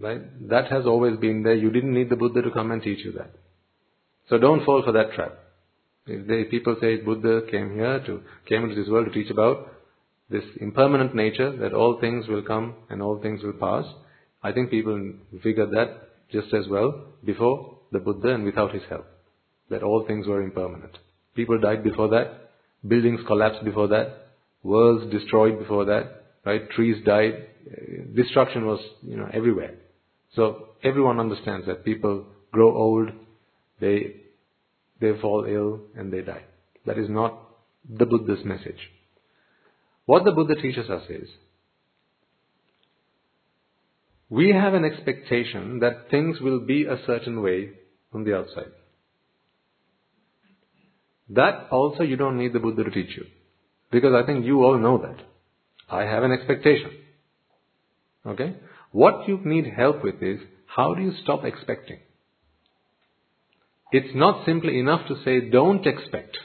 [0.00, 0.48] Right?
[0.48, 1.54] That has always been there.
[1.54, 3.30] You didn't need the Buddha to come and teach you that.
[4.28, 5.38] So don't fall for that trap.
[6.06, 9.73] If they, people say Buddha came here to, came into this world to teach about
[10.30, 13.84] this impermanent nature, that all things will come and all things will pass,
[14.42, 19.06] I think people figured that just as well before the Buddha and without his help.
[19.70, 20.98] That all things were impermanent.
[21.34, 22.50] People died before that,
[22.86, 24.28] buildings collapsed before that,
[24.62, 26.68] worlds destroyed before that, right?
[26.70, 29.74] Trees died, uh, destruction was, you know, everywhere.
[30.34, 33.10] So everyone understands that people grow old,
[33.80, 34.16] they,
[35.00, 36.42] they fall ill, and they die.
[36.86, 37.38] That is not
[37.88, 38.78] the Buddha's message.
[40.06, 41.28] What the Buddha teaches us is,
[44.28, 47.70] we have an expectation that things will be a certain way
[48.12, 48.72] on the outside.
[51.30, 53.24] That also you don't need the Buddha to teach you.
[53.90, 55.24] Because I think you all know that.
[55.88, 56.90] I have an expectation.
[58.26, 58.56] Okay?
[58.92, 61.98] What you need help with is how do you stop expecting?
[63.92, 66.36] It's not simply enough to say don't expect.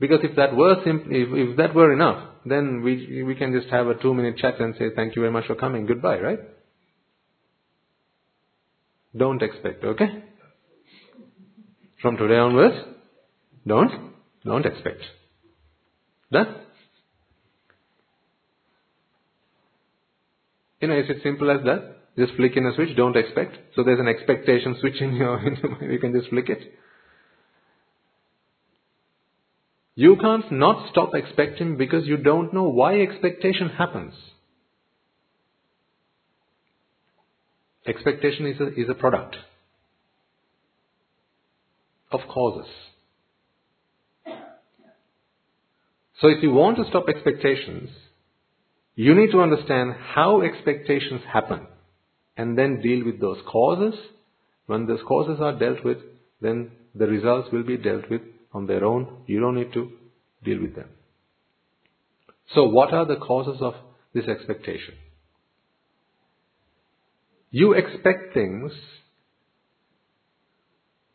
[0.00, 3.72] Because if that were simply, if, if that were enough, then we, we can just
[3.72, 6.40] have a two minute chat and say thank you very much for coming, goodbye, right?
[9.16, 10.24] Don't expect, okay?
[12.02, 12.76] From today onwards,
[13.66, 14.12] don't,
[14.44, 15.00] don't expect.
[16.32, 16.56] Done?
[20.80, 21.96] You know, is it simple as that?
[22.18, 23.56] Just flick in a switch, don't expect.
[23.74, 25.40] So there's an expectation switch in your,
[25.90, 26.74] you can just flick it.
[29.96, 34.12] You can't not stop expecting because you don't know why expectation happens.
[37.86, 39.36] Expectation is a, is a product
[42.10, 42.70] of causes.
[46.20, 47.90] So if you want to stop expectations,
[48.96, 51.66] you need to understand how expectations happen
[52.36, 53.98] and then deal with those causes.
[54.66, 55.98] When those causes are dealt with,
[56.40, 58.22] then the results will be dealt with
[58.54, 59.24] on their own.
[59.26, 59.90] You don't need to
[60.42, 60.88] deal with them.
[62.54, 63.74] So what are the causes of
[64.14, 64.94] this expectation?
[67.50, 68.72] You expect things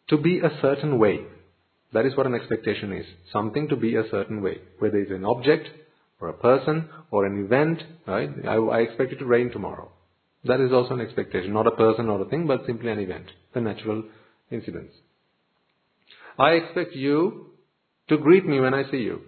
[0.09, 1.19] to be a certain way.
[1.93, 3.05] That is what an expectation is.
[3.31, 4.59] Something to be a certain way.
[4.79, 5.69] Whether it's an object,
[6.21, 8.29] or a person, or an event, right?
[8.47, 9.89] I, I expect it to rain tomorrow.
[10.45, 11.53] That is also an expectation.
[11.53, 13.25] Not a person or a thing, but simply an event.
[13.55, 14.03] A natural
[14.51, 14.89] incident.
[16.39, 17.51] I expect you
[18.07, 19.21] to greet me when I see you.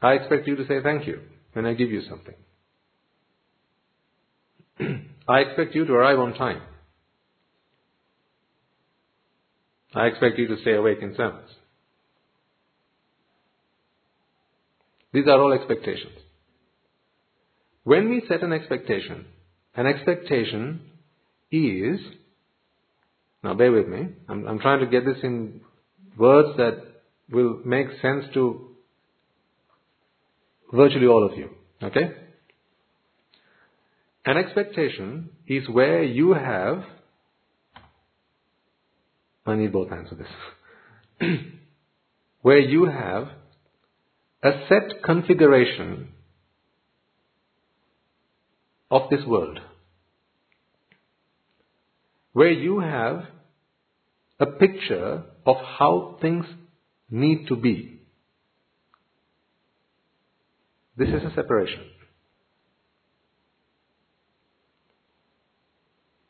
[0.00, 1.20] I expect you to say thank you
[1.52, 2.34] when I give you something.
[5.28, 6.62] I expect you to arrive on time.
[9.94, 11.50] I expect you to stay awake in sermons.
[15.12, 16.18] These are all expectations.
[17.84, 19.26] When we set an expectation,
[19.74, 20.80] an expectation
[21.50, 22.00] is,
[23.42, 25.60] now bear with me, I'm, I'm trying to get this in
[26.16, 26.82] words that
[27.30, 28.68] will make sense to
[30.72, 31.50] virtually all of you.
[31.82, 32.12] Okay?
[34.24, 36.84] An expectation is where you have,
[39.44, 40.28] I need both hands for this,
[42.42, 43.28] where you have
[44.42, 46.08] a set configuration
[48.90, 49.58] of this world,
[52.32, 53.24] where you have
[54.40, 56.44] a picture of how things
[57.10, 58.00] need to be.
[60.96, 61.80] This is a separation.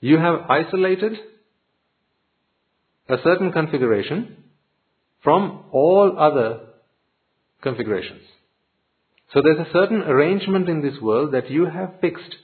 [0.01, 1.13] You have isolated
[3.09, 4.37] a certain configuration
[5.23, 6.61] from all other
[7.63, 8.23] configurations.
[9.33, 12.35] So there's a certain arrangement in this world that you have fixed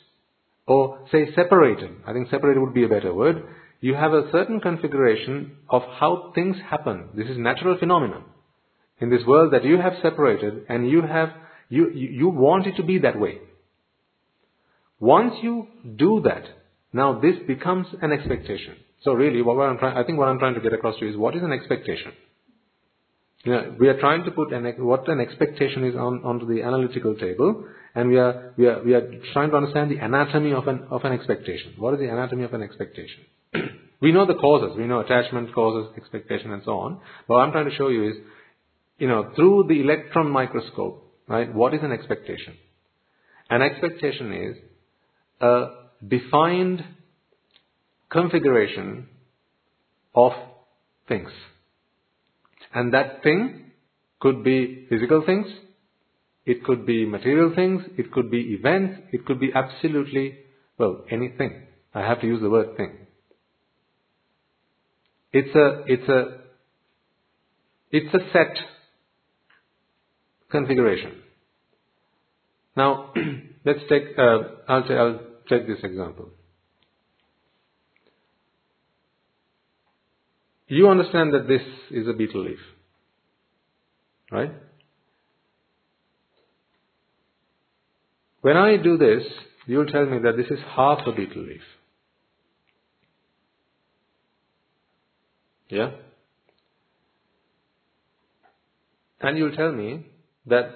[0.68, 1.90] or say separated.
[2.06, 3.42] I think separated would be a better word.
[3.80, 7.08] You have a certain configuration of how things happen.
[7.14, 8.24] This is natural phenomenon
[9.00, 11.30] in this world that you have separated and you have
[11.70, 13.38] you, you, want it to be that way.
[15.00, 16.44] Once you do that,
[16.92, 18.74] now this becomes an expectation.
[19.04, 21.10] So really, what I'm trying, I think what I'm trying to get across to you
[21.10, 22.12] is what is an expectation?
[23.44, 26.62] You know, we are trying to put an, what an expectation is on, onto the
[26.62, 30.68] analytical table, and we are, we, are, we are trying to understand the anatomy of
[30.68, 31.74] an, of an expectation.
[31.76, 33.24] What is the anatomy of an expectation?
[34.00, 34.76] we know the causes.
[34.76, 37.00] We know attachment causes, expectation, and so on.
[37.26, 38.16] But what I'm trying to show you is,
[38.98, 42.54] you know, through the electron microscope, right, what is an expectation?
[43.50, 44.56] An expectation is
[45.40, 45.66] a
[46.06, 46.84] defined
[48.10, 49.08] configuration
[50.14, 50.32] of
[51.08, 51.30] things.
[52.74, 53.72] And that thing
[54.20, 55.46] could be physical things,
[56.48, 60.38] it could be material things, it could be events, it could be absolutely,
[60.78, 61.62] well, anything.
[61.94, 62.96] I have to use the word thing.
[65.30, 66.38] It's a, it's a,
[67.90, 68.56] it's a set
[70.50, 71.20] configuration.
[72.74, 73.12] Now,
[73.66, 74.38] let's take, uh,
[74.68, 75.20] I'll, t- I'll
[75.50, 76.30] take this example.
[80.66, 82.58] You understand that this is a betel leaf.
[84.32, 84.52] Right?
[88.48, 89.24] When I do this,
[89.66, 91.60] you'll tell me that this is half a betel leaf.
[95.68, 95.90] Yeah?
[99.20, 100.06] And you'll tell me
[100.46, 100.70] that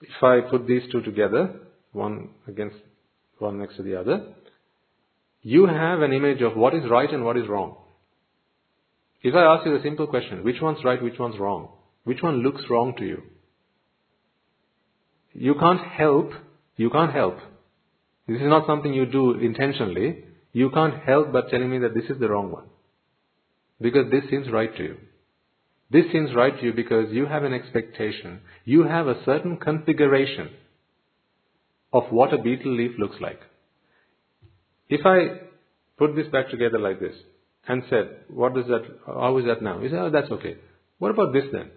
[0.00, 1.56] if I put these two together,
[1.90, 2.76] one against
[3.40, 4.24] one next to the other,
[5.42, 7.78] you have an image of what is right and what is wrong.
[9.24, 11.70] If I ask you a simple question, which one's right, which one's wrong?
[12.04, 13.22] Which one looks wrong to you?
[15.32, 16.30] You can't help,
[16.76, 17.36] you can't help.
[18.26, 20.24] This is not something you do intentionally.
[20.52, 22.64] You can't help but telling me that this is the wrong one.
[23.80, 24.96] Because this seems right to you.
[25.90, 28.40] This seems right to you because you have an expectation.
[28.64, 30.50] You have a certain configuration
[31.92, 33.40] of what a betel leaf looks like.
[34.88, 35.40] If I
[35.98, 37.14] put this back together like this,
[37.66, 39.80] and said, what is that, how is that now?
[39.80, 40.56] He said, oh, that's okay.
[40.98, 41.70] What about this then?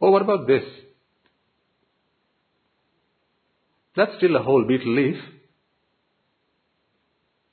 [0.00, 0.62] Oh, what about this?
[3.96, 5.16] That's still a whole betel leaf.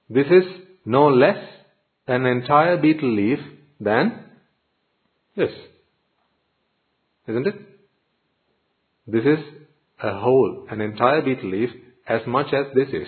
[0.10, 0.44] This is
[0.86, 1.38] no less
[2.08, 3.40] an entire betel leaf
[3.80, 4.26] than
[5.36, 5.52] this.
[7.28, 7.56] Isn't it?
[9.08, 9.40] This is
[10.02, 11.70] a whole, an entire betel leaf
[12.08, 13.08] as much as this is.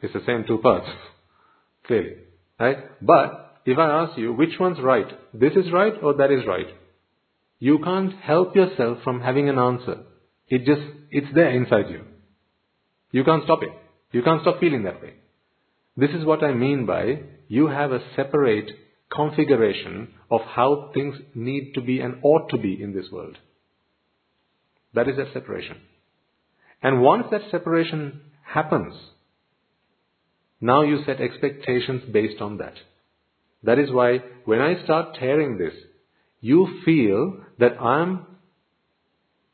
[0.00, 0.88] It's the same two parts.
[1.86, 2.16] Clearly.
[2.58, 2.78] Right?
[3.02, 6.66] But if I ask you which one's right, this is right or that is right,
[7.58, 10.04] you can't help yourself from having an answer.
[10.48, 12.04] It just, it's there inside you.
[13.10, 13.70] You can't stop it.
[14.12, 15.14] You can't stop feeling that way.
[15.96, 18.70] This is what I mean by you have a separate
[19.10, 23.38] configuration of how things need to be and ought to be in this world.
[24.94, 25.78] That is a separation.
[26.82, 28.94] And once that separation happens,
[30.60, 32.74] now you set expectations based on that.
[33.62, 35.74] That is why when I start tearing this,
[36.40, 38.26] you feel that I'm,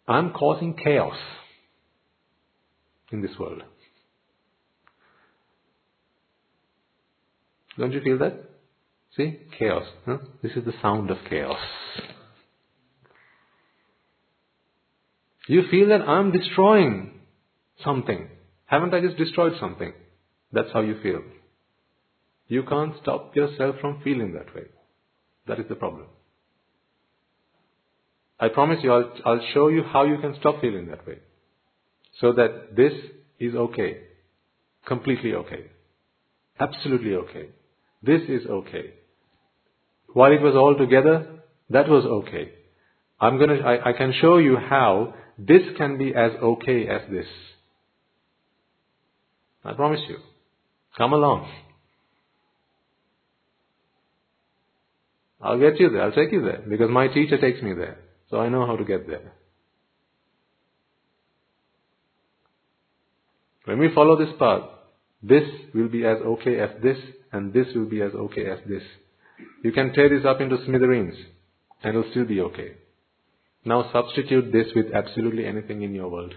[0.06, 1.16] I'm causing chaos
[3.10, 3.62] in this world.
[7.78, 8.34] Don't you feel that?
[9.16, 9.38] See?
[9.58, 9.84] Chaos.
[10.06, 10.18] Huh?
[10.42, 11.58] This is the sound of chaos.
[15.48, 17.20] You feel that I'm destroying
[17.84, 18.28] something.
[18.66, 19.92] Haven't I just destroyed something?
[20.52, 21.22] That's how you feel.
[22.48, 24.64] You can't stop yourself from feeling that way.
[25.46, 26.06] That is the problem.
[28.43, 31.19] I promise you, I'll, I'll show you how you can stop feeling that way.
[32.20, 32.93] So that this
[33.39, 33.98] is okay.
[34.85, 35.66] Completely okay.
[36.59, 37.51] Absolutely okay.
[38.02, 38.94] This is okay.
[40.12, 41.39] While it was all together,
[41.70, 42.51] that was okay.
[43.20, 47.27] I'm gonna, I, I can show you how this can be as okay as this.
[49.64, 50.16] I promise you.
[50.98, 51.48] Come along.
[55.40, 56.02] I'll get you there.
[56.02, 57.98] I'll take you there because my teacher takes me there.
[58.32, 59.30] So I know how to get there.
[63.66, 64.62] When we follow this path,
[65.22, 65.42] this
[65.74, 66.96] will be as okay as this
[67.30, 68.82] and this will be as okay as this.
[69.62, 71.14] You can tear this up into smithereens
[71.82, 72.72] and it'll still be okay.
[73.66, 76.32] Now substitute this with absolutely anything in your world.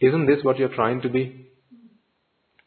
[0.00, 1.46] Isn't this what you're trying to be?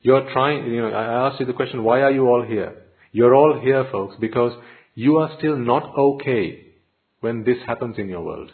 [0.01, 2.75] You're trying, you know, I asked you the question, why are you all here?
[3.11, 4.53] You're all here, folks, because
[4.93, 6.68] you are still not okay
[7.21, 8.51] when this happens in your world.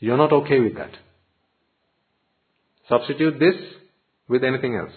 [0.00, 0.90] You're not okay with that.
[2.88, 3.54] Substitute this
[4.28, 4.92] with anything else.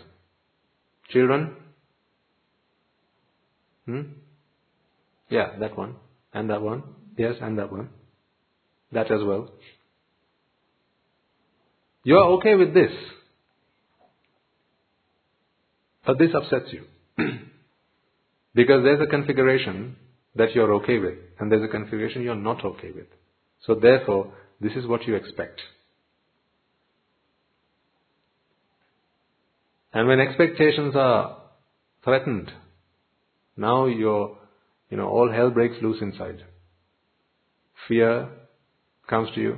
[1.09, 1.55] Children?
[3.85, 4.01] Hmm?
[5.29, 5.95] Yeah, that one.
[6.34, 6.84] And that one.
[7.17, 7.89] Yes, and that one.
[8.91, 9.51] That as well.
[12.03, 12.91] You're okay with this.
[16.05, 16.84] But this upsets you.
[18.55, 19.95] because there's a configuration
[20.38, 23.07] that you're okay with, and there's a configuration you're not okay with.
[23.65, 25.61] So therefore, this is what you expect.
[29.93, 31.38] And when expectations are
[32.03, 32.51] threatened,
[33.55, 34.38] now you're,
[34.89, 36.43] you know, all hell breaks loose inside.
[37.88, 38.30] Fear
[39.09, 39.57] comes to you,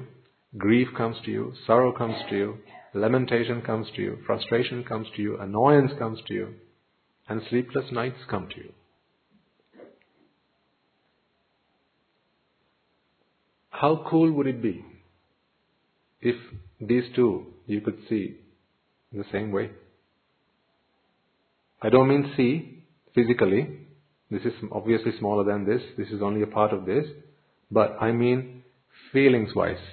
[0.58, 2.58] grief comes to you, sorrow comes to you,
[2.94, 6.54] lamentation comes to you, frustration comes to you, annoyance comes to you,
[7.28, 8.74] and sleepless nights come to you.
[13.80, 14.84] How cool would it be
[16.20, 16.36] if
[16.82, 18.36] these two you could see
[19.14, 19.70] in the same way?
[21.82, 22.84] I don't mean see
[23.16, 23.70] physically.
[24.30, 25.82] This is obviously smaller than this.
[25.98, 27.06] This is only a part of this.
[27.72, 28.64] But I mean
[29.14, 29.86] feelings wise.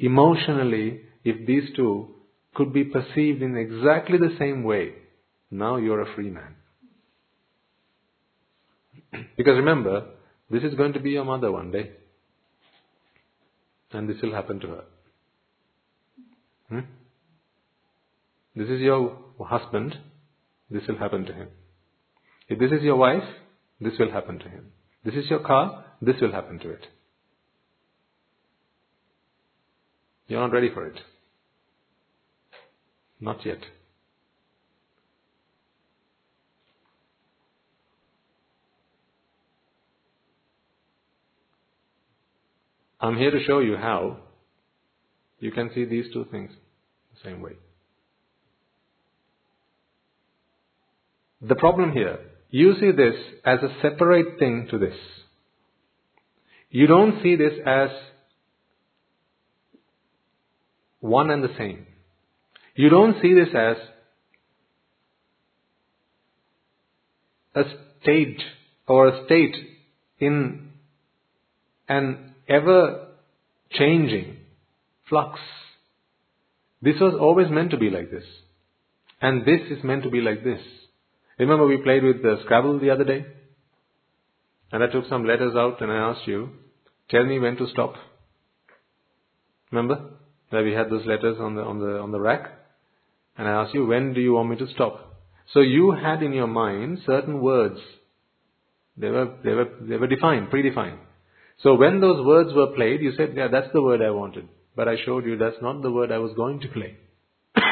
[0.00, 2.08] Emotionally, if these two
[2.56, 4.94] could be perceived in exactly the same way,
[5.52, 6.56] now you're a free man.
[9.36, 10.06] because remember,
[10.50, 11.92] this is going to be your mother one day.
[13.92, 14.84] And this will happen to her.
[16.68, 16.80] Hmm?
[18.54, 19.96] This is your husband.
[20.70, 21.48] This will happen to him.
[22.48, 23.24] If this is your wife,
[23.80, 24.72] this will happen to him.
[25.04, 26.86] This is your car, this will happen to it.
[30.26, 31.00] You're not ready for it.
[33.20, 33.58] Not yet.
[43.00, 44.18] I'm here to show you how
[45.38, 46.50] you can see these two things
[47.14, 47.52] the same way.
[51.40, 52.18] The problem here,
[52.50, 53.14] you see this
[53.44, 54.96] as a separate thing to this.
[56.70, 57.90] You don't see this as
[61.00, 61.86] one and the same.
[62.74, 63.76] You don't see this as
[67.54, 67.62] a
[68.02, 68.40] state
[68.86, 69.54] or a state
[70.18, 70.70] in
[71.88, 73.08] an ever
[73.72, 74.36] changing
[75.08, 75.38] flux.
[76.80, 78.24] This was always meant to be like this.
[79.20, 80.60] And this is meant to be like this.
[81.38, 83.26] Remember we played with the Scrabble the other day?
[84.70, 86.50] And I took some letters out and I asked you,
[87.10, 87.94] tell me when to stop.
[89.70, 90.10] Remember?
[90.50, 92.50] That we had those letters on the, on the, on the rack?
[93.36, 95.22] And I asked you, when do you want me to stop?
[95.52, 97.78] So you had in your mind certain words.
[98.96, 100.98] They were, they were, they were defined, predefined.
[101.62, 104.48] So when those words were played, you said, yeah, that's the word I wanted.
[104.76, 106.96] But I showed you that's not the word I was going to play.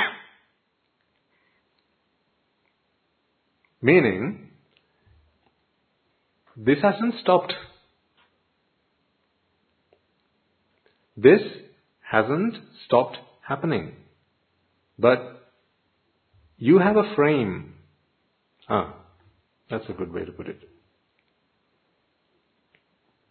[3.82, 4.50] Meaning,
[6.56, 7.54] this hasn't stopped.
[11.16, 11.40] This
[12.00, 12.56] hasn't
[12.86, 13.92] stopped happening.
[14.98, 15.48] But
[16.58, 17.74] you have a frame.
[18.68, 18.94] Ah,
[19.70, 20.58] that's a good way to put it.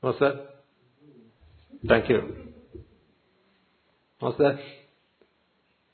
[0.05, 0.35] What's that?
[1.87, 2.35] Thank you.
[4.19, 4.59] What's that?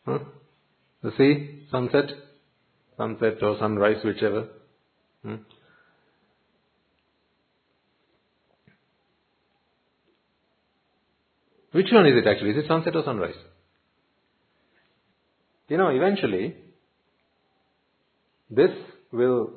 [0.05, 0.19] Huh?
[1.01, 1.63] The sea?
[1.71, 2.11] Sunset?
[2.97, 4.49] Sunset or sunrise, whichever.
[5.23, 5.35] Hmm?
[11.71, 12.49] Which one is it actually?
[12.49, 13.35] Is it sunset or sunrise?
[15.69, 16.57] You know, eventually,
[18.49, 18.71] this
[19.13, 19.53] will,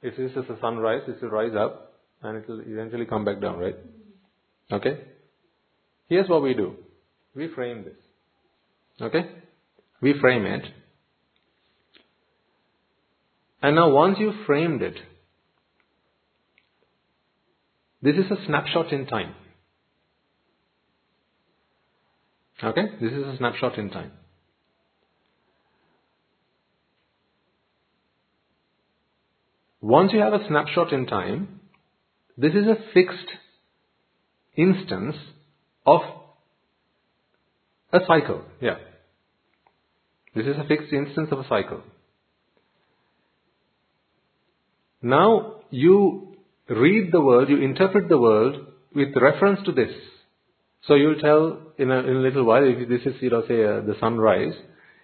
[0.00, 1.89] if this is a sunrise, this will rise up
[2.22, 3.76] and it will eventually come back down, right?
[4.70, 5.00] Okay?
[6.08, 6.74] Here's what we do.
[7.34, 7.96] We frame this.
[9.00, 9.30] Okay?
[10.02, 10.64] We frame it.
[13.62, 14.96] And now once you've framed it,
[18.02, 19.34] this is a snapshot in time.
[22.62, 22.82] Okay?
[23.00, 24.12] This is a snapshot in time.
[29.80, 31.59] Once you have a snapshot in time,
[32.40, 33.30] this is a fixed
[34.56, 35.16] instance
[35.84, 36.00] of
[37.92, 38.42] a cycle.
[38.60, 38.76] Yeah.
[40.34, 41.82] This is a fixed instance of a cycle.
[45.02, 46.36] Now you
[46.68, 49.90] read the world, you interpret the world with reference to this.
[50.86, 53.64] So you'll tell in a, in a little while, if this is, you know, say
[53.64, 54.54] uh, the sunrise,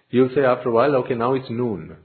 [0.09, 1.97] you'll say after a while, okay, now it's noon.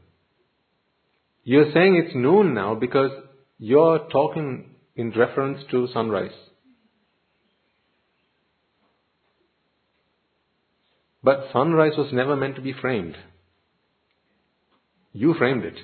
[1.44, 3.12] You're saying it's noon now because
[3.58, 6.32] you're talking in reference to sunrise.
[11.24, 13.16] But sunrise was never meant to be framed.
[15.12, 15.76] You framed it.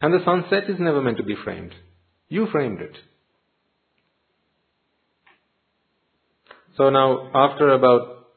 [0.00, 1.72] And the sunset is never meant to be framed.
[2.28, 2.96] You framed it.
[6.76, 8.28] So now, after about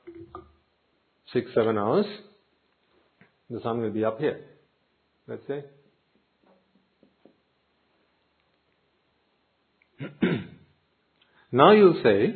[1.31, 2.05] six, seven hours,
[3.49, 4.41] The sun will be up here.
[5.27, 5.63] Let's say.
[11.51, 12.35] now you'll say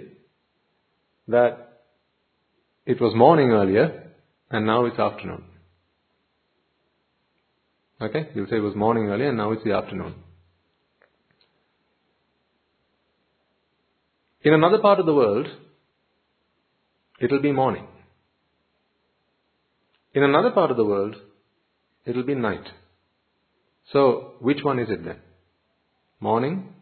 [1.28, 1.84] that
[2.86, 4.12] it was morning earlier
[4.50, 5.44] and now it's afternoon.
[8.02, 8.30] Okay?
[8.34, 10.16] You'll say it was morning earlier and now it's the afternoon.
[14.42, 15.48] In another part of the world,
[17.20, 17.86] it'll be morning.
[20.14, 21.16] In another part of the world,
[22.06, 22.66] it'll be night.
[23.92, 25.18] So, which one is it then?
[26.20, 26.74] Morning,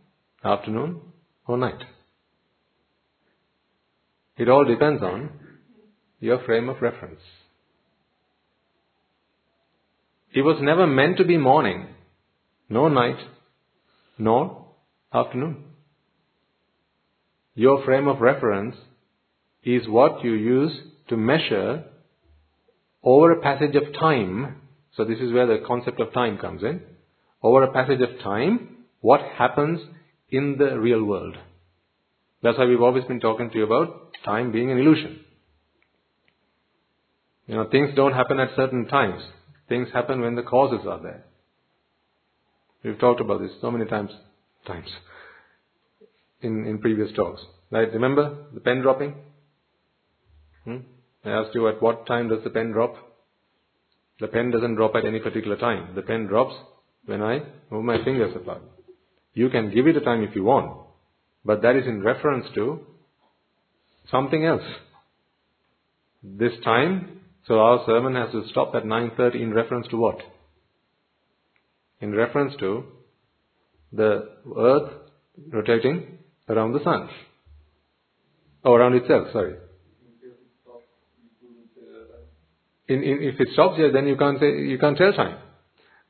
[0.48, 1.02] afternoon,
[1.48, 1.82] or night?
[4.38, 5.32] It all depends on
[6.20, 7.22] your frame of reference.
[10.34, 11.88] It was never meant to be morning,
[12.70, 13.18] nor night,
[14.18, 14.68] nor
[15.14, 15.64] afternoon.
[17.56, 18.76] Your frame of reference
[19.64, 20.72] is what you use
[21.10, 21.86] to measure
[23.02, 24.58] over a passage of time.
[24.96, 26.82] So this is where the concept of time comes in.
[27.42, 29.80] Over a passage of time, what happens
[30.30, 31.36] in the real world.
[32.44, 35.22] That's why we've always been talking to you about time being an illusion.
[37.48, 39.24] You know, things don't happen at certain times.
[39.70, 41.24] Things happen when the causes are there.
[42.84, 44.12] We've talked about this so many times,
[44.66, 44.88] times
[46.42, 47.42] in, in previous talks.
[47.72, 47.92] Right?
[47.92, 49.16] Remember the pen dropping?
[50.64, 50.78] Hmm?
[51.26, 52.96] I asked you at what time does the pen drop?
[54.20, 55.96] The pen doesn't drop at any particular time.
[55.96, 56.56] The pen drops
[57.06, 58.62] when I move my fingers apart.
[59.38, 60.76] You can give it a time if you want,
[61.46, 62.80] but that is in reference to
[64.10, 64.64] something else.
[66.24, 70.18] This time, so our sermon has to stop at 9.30 in reference to what?
[72.02, 72.86] In reference to
[73.94, 74.28] the
[74.58, 74.92] earth
[75.52, 76.18] rotating
[76.50, 77.08] around the sun.
[78.66, 79.54] Oh, around itself, sorry.
[82.88, 85.38] In, in, if it stops here, then you can't say, you can't tell time.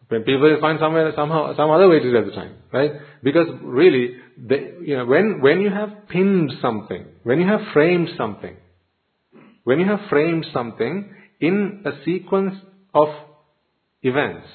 [0.09, 2.91] When people find somewhere, somehow, some other way to tell the time, right?
[3.23, 8.09] Because really, they, you know, when, when you have pinned something, when you have framed
[8.17, 8.55] something,
[9.65, 12.55] when you have framed something in a sequence
[12.93, 13.09] of
[14.01, 14.47] events,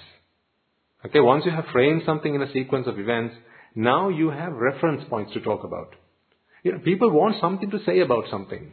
[1.04, 3.34] okay, once you have framed something in a sequence of events,
[3.74, 5.94] now you have reference points to talk about.
[6.62, 8.72] You know, people want something to say about something.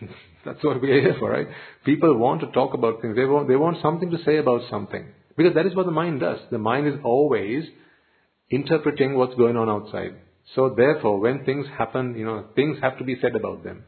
[0.48, 1.48] That's what we are here for, right?
[1.84, 3.16] People want to talk about things.
[3.16, 5.06] They want, they want something to say about something.
[5.36, 6.38] Because that is what the mind does.
[6.50, 7.64] The mind is always
[8.50, 10.14] interpreting what's going on outside.
[10.54, 13.84] So therefore, when things happen, you know, things have to be said about them.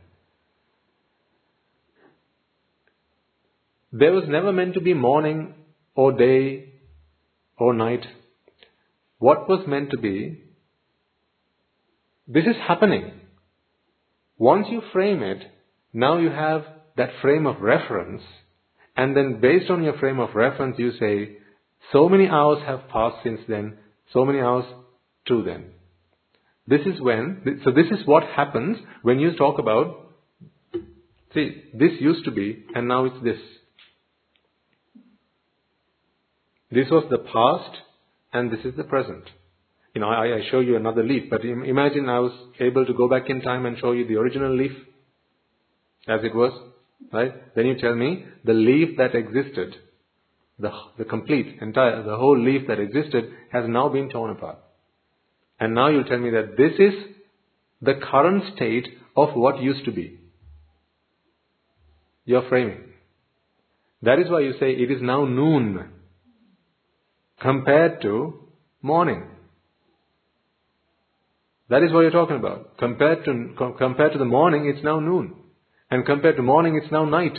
[3.93, 5.55] There was never meant to be morning
[5.95, 6.75] or day
[7.59, 8.07] or night.
[9.19, 10.45] What was meant to be
[12.33, 13.11] this is happening.
[14.39, 15.43] Once you frame it,
[15.93, 16.65] now you have
[16.97, 18.23] that frame of reference,
[18.97, 21.39] and then based on your frame of reference, you say,
[21.93, 23.79] so many hours have passed since then,
[24.13, 24.65] so many hours
[25.29, 25.71] to then.
[26.67, 30.13] This is when, so this is what happens when you talk about,
[31.35, 33.39] see, this used to be, and now it's this.
[36.71, 37.79] This was the past,
[38.33, 39.25] and this is the present
[39.95, 43.09] you know, I, I show you another leaf, but imagine I was able to go
[43.09, 44.73] back in time and show you the original leaf
[46.11, 46.53] as it was,
[47.13, 47.55] right?
[47.55, 49.77] Then you tell me the leaf that existed,
[50.59, 54.59] the, the complete, entire, the whole leaf that existed has now been torn apart.
[55.61, 56.95] And now you tell me that this is
[57.81, 60.19] the current state of what used to be.
[62.25, 62.81] You're framing.
[64.03, 65.91] That is why you say it is now noon
[67.41, 68.49] compared to
[68.83, 69.25] morning.
[71.69, 72.79] That is what you're talking about.
[72.79, 75.35] Compared to, compared to the morning, it's now noon.
[75.91, 77.37] And compared to morning, it's now night.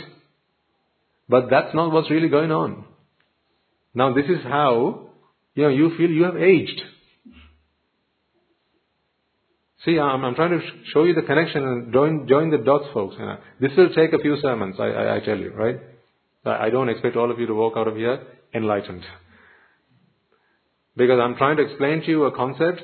[1.28, 2.84] But that's not what's really going on.
[3.94, 5.08] Now this is how,
[5.54, 6.80] you know, you feel you have aged.
[9.84, 10.60] See, I'm, I'm trying to
[10.92, 13.16] show you the connection and join, join the dots, folks.
[13.18, 13.38] You uh, know.
[13.60, 15.80] This will take a few sermons, I, I, I tell you, right?
[16.44, 18.20] I don't expect all of you to walk out of here
[18.54, 19.04] enlightened.
[20.96, 22.82] Because I'm trying to explain to you a concept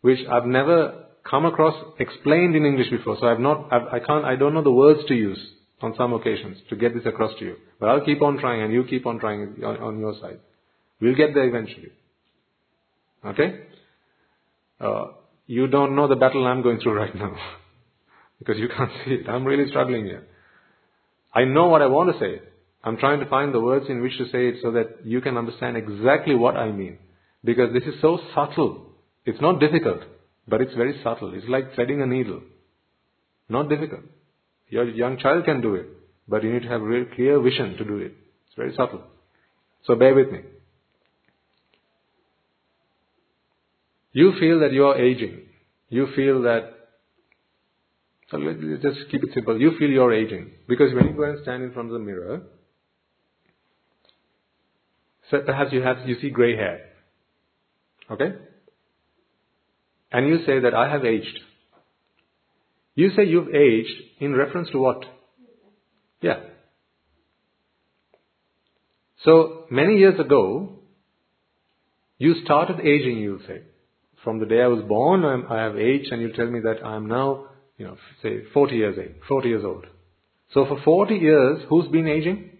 [0.00, 3.16] which I've never come across explained in English before.
[3.20, 5.38] So I've not, I've, I can't, I don't know the words to use
[5.80, 7.56] on some occasions to get this across to you.
[7.78, 10.40] But I'll keep on trying and you keep on trying on, on your side.
[11.00, 11.90] We'll get there eventually.
[13.24, 13.60] Okay?
[14.80, 15.04] Uh,
[15.46, 17.36] you don't know the battle I'm going through right now.
[18.38, 19.28] because you can't see it.
[19.28, 20.24] I'm really struggling here.
[21.32, 22.42] I know what I want to say.
[22.82, 25.36] I'm trying to find the words in which to say it so that you can
[25.36, 26.98] understand exactly what I mean.
[27.44, 28.86] Because this is so subtle
[29.24, 30.00] it's not difficult,
[30.50, 31.32] but it's very subtle.
[31.34, 32.42] It's like threading a needle.
[33.48, 34.02] Not difficult.
[34.68, 35.86] Your young child can do it,
[36.28, 38.12] but you need to have real clear vision to do it.
[38.46, 39.02] It's very subtle.
[39.86, 40.40] So bear with me.
[44.12, 45.42] You feel that you are aging.
[45.88, 46.62] You feel that,
[48.30, 49.60] so let's just keep it simple.
[49.60, 50.50] You feel you're aging.
[50.68, 52.42] Because when you go and stand in front of the mirror,
[55.30, 56.80] so perhaps you have, you see grey hair.
[58.10, 58.32] Okay?
[60.12, 61.38] And you say that I have aged.
[62.94, 65.04] You say you've aged in reference to what?
[66.20, 66.40] Yeah.
[69.24, 70.80] So many years ago,
[72.18, 73.62] you started aging, you say.
[74.24, 76.84] From the day I was born, I'm, i have aged, and you tell me that
[76.84, 77.46] I'm now,
[77.78, 79.22] you know, say 40 years old.
[79.28, 79.86] 40 years old.
[80.52, 82.50] So for 40 years, who's been aging?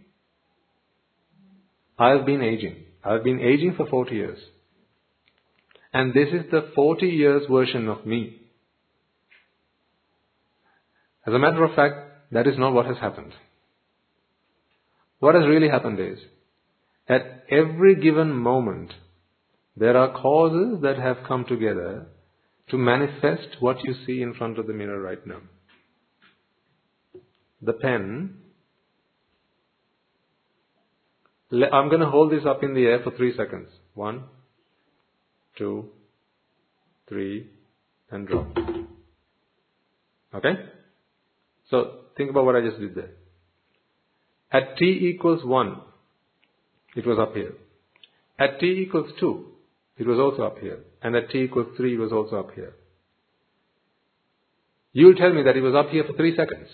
[1.99, 2.77] I've been aging.
[3.05, 4.39] I've been aging for 40 years.
[5.93, 8.41] And this is the 40 years version of me.
[11.27, 11.95] As a matter of fact,
[12.33, 13.33] that is not what has happened.
[15.19, 16.19] What has really happened is,
[17.09, 18.93] at every given moment,
[19.77, 22.07] there are causes that have come together
[22.71, 25.41] to manifest what you see in front of the mirror right now.
[27.63, 28.37] The pen,
[31.53, 33.69] I'm going to hold this up in the air for three seconds.
[33.95, 34.25] One,
[35.61, 35.91] two,
[37.07, 37.51] three,
[38.11, 38.49] and drop.
[40.35, 40.55] Okay?
[41.71, 43.11] So think about what I just did there.
[44.51, 45.81] At t equals 1,
[46.97, 47.53] it was up here.
[48.39, 49.47] At t equals 2,
[49.99, 50.79] it was also up here.
[51.03, 52.73] And at t equals 3, it was also up here.
[54.93, 56.69] You'll tell me that it was up here for 3 seconds.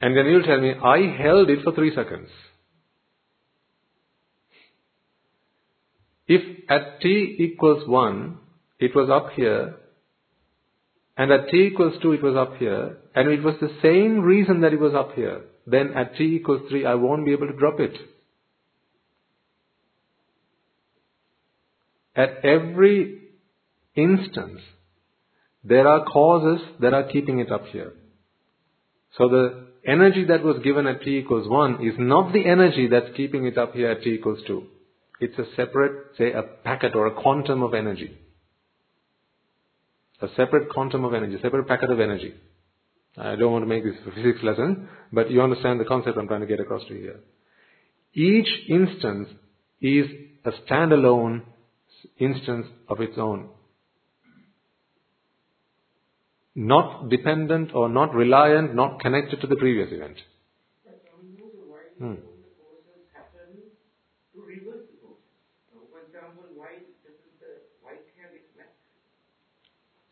[0.00, 2.28] And then you'll tell me, I held it for 3 seconds.
[6.28, 8.38] If at t equals 1,
[8.78, 9.76] it was up here,
[11.16, 14.60] and at t equals 2 it was up here, and it was the same reason
[14.60, 17.56] that it was up here, then at t equals 3 I won't be able to
[17.56, 17.96] drop it.
[22.14, 23.22] At every
[23.94, 24.60] instance,
[25.64, 27.94] there are causes that are keeping it up here.
[29.16, 33.16] So the energy that was given at t equals 1 is not the energy that's
[33.16, 34.62] keeping it up here at t equals 2.
[35.20, 38.18] It's a separate, say, a packet or a quantum of energy
[40.20, 42.34] a separate quantum of energy, separate packet of energy.
[43.16, 46.28] I don't want to make this a physics lesson, but you understand the concept I'm
[46.28, 47.20] trying to get across to you here.
[48.14, 49.28] Each instance
[49.80, 50.06] is
[50.44, 51.42] a standalone
[52.18, 53.48] instance of its own.
[56.54, 60.16] Not dependent or not reliant, not connected to the previous event.
[61.98, 62.14] Hmm.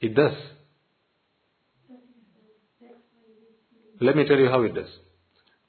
[0.07, 0.35] It does.
[4.01, 4.91] Let me tell you how it does.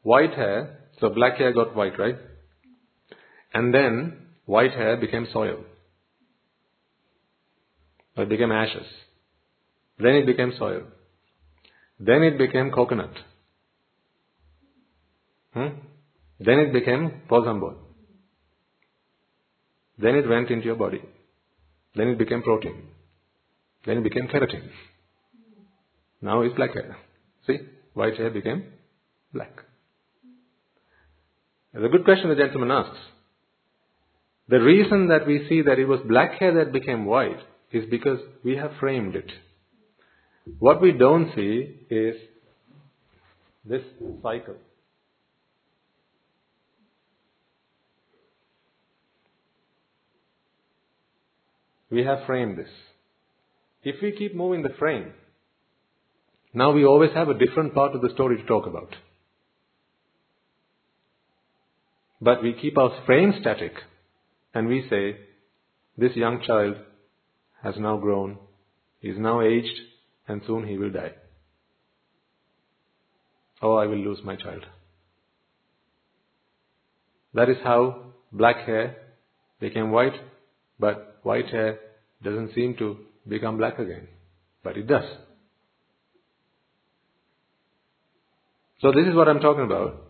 [0.04, 2.18] White hair, so black hair got white, right?
[3.54, 5.64] And then white hair became soil.
[8.16, 8.86] It became ashes.
[9.98, 10.84] Then it became soil.
[12.00, 13.16] Then it became coconut.
[15.54, 15.70] Hmm?
[16.40, 17.74] Then it became pol sambol.
[19.98, 21.02] Then it went into your body.
[21.96, 22.84] Then it became protein.
[23.88, 24.70] Then it became keratin.
[26.22, 26.98] Now it's black hair.
[27.48, 27.60] See?
[27.94, 28.66] White hair became
[29.34, 29.64] black.
[31.74, 32.98] It's a good question the gentleman asks.
[34.50, 37.40] The reason that we see that it was black hair that became white
[37.72, 39.32] is because we have framed it.
[40.60, 42.16] What we don't see is
[43.64, 43.84] this
[44.22, 44.56] cycle.
[51.90, 52.70] We have framed this.
[53.90, 55.14] If we keep moving the frame,
[56.54, 58.94] now we always have a different part of the story to talk about.
[62.20, 63.72] But we keep our frame static
[64.54, 65.16] and we say,
[65.98, 66.76] this young child
[67.64, 68.38] has now grown,
[69.02, 69.80] is now aged,
[70.28, 71.14] and soon he will die.
[73.62, 74.66] Or I will lose my child.
[77.34, 78.98] That is how black hair
[79.62, 80.20] became white,
[80.78, 81.80] but white hair
[82.22, 84.08] doesn't seem to become black again.
[84.64, 85.06] But it does.
[88.82, 90.04] So this is what I'm talking about.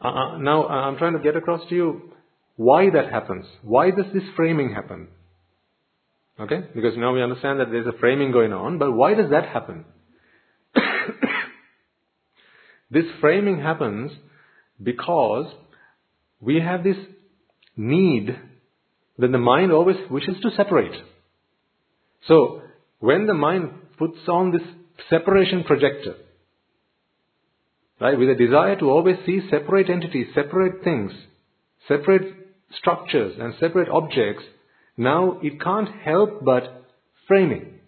[0.00, 2.02] Uh, uh now uh, I'm trying to get across to you
[2.56, 3.46] why that happens.
[3.62, 5.08] Why does this framing happen?
[6.38, 6.60] Okay?
[6.74, 9.84] Because now we understand that there's a framing going on, but why does that happen?
[12.90, 14.10] this framing happens
[14.82, 15.52] because
[16.40, 16.96] we have this
[17.76, 18.36] need
[19.18, 20.92] that the mind always wishes to separate.
[22.26, 22.62] So,
[23.00, 24.62] when the mind puts on this
[25.10, 26.14] separation projector,
[28.00, 28.18] right?
[28.18, 31.12] With a desire to always see separate entities, separate things,
[31.86, 32.34] separate
[32.78, 34.44] structures and separate objects,
[34.96, 36.84] now it can't help but
[37.28, 37.80] framing.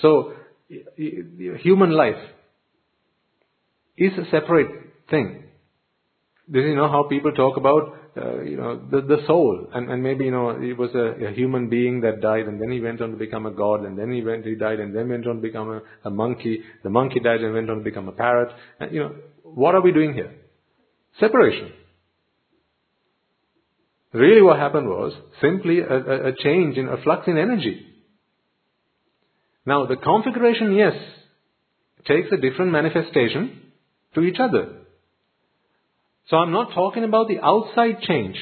[0.00, 0.34] So,
[0.96, 2.22] human life
[3.96, 4.70] is a separate
[5.10, 5.42] thing.
[6.46, 9.90] This is you know how people talk about uh, you know the, the soul, and,
[9.90, 12.80] and maybe you know it was a, a, human being that died, and then he
[12.80, 15.26] went on to become a god, and then he went he died, and then went
[15.26, 16.60] on to become a, a monkey.
[16.82, 18.48] The monkey died and went on to become a parrot.
[18.80, 20.34] And you know what are we doing here?
[21.20, 21.72] Separation.
[24.12, 27.86] Really, what happened was simply a, a, a change in a flux in energy.
[29.66, 30.94] Now, the configuration, yes,
[32.06, 33.60] takes a different manifestation
[34.14, 34.76] to each other.
[36.28, 38.36] So I'm not talking about the outside change.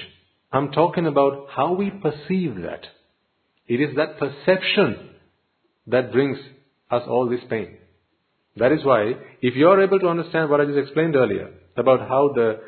[0.53, 2.83] I'm talking about how we perceive that.
[3.69, 5.11] It is that perception
[5.87, 6.39] that brings
[6.91, 7.77] us all this pain.
[8.57, 12.09] That is why, if you are able to understand what I just explained earlier about
[12.09, 12.61] how the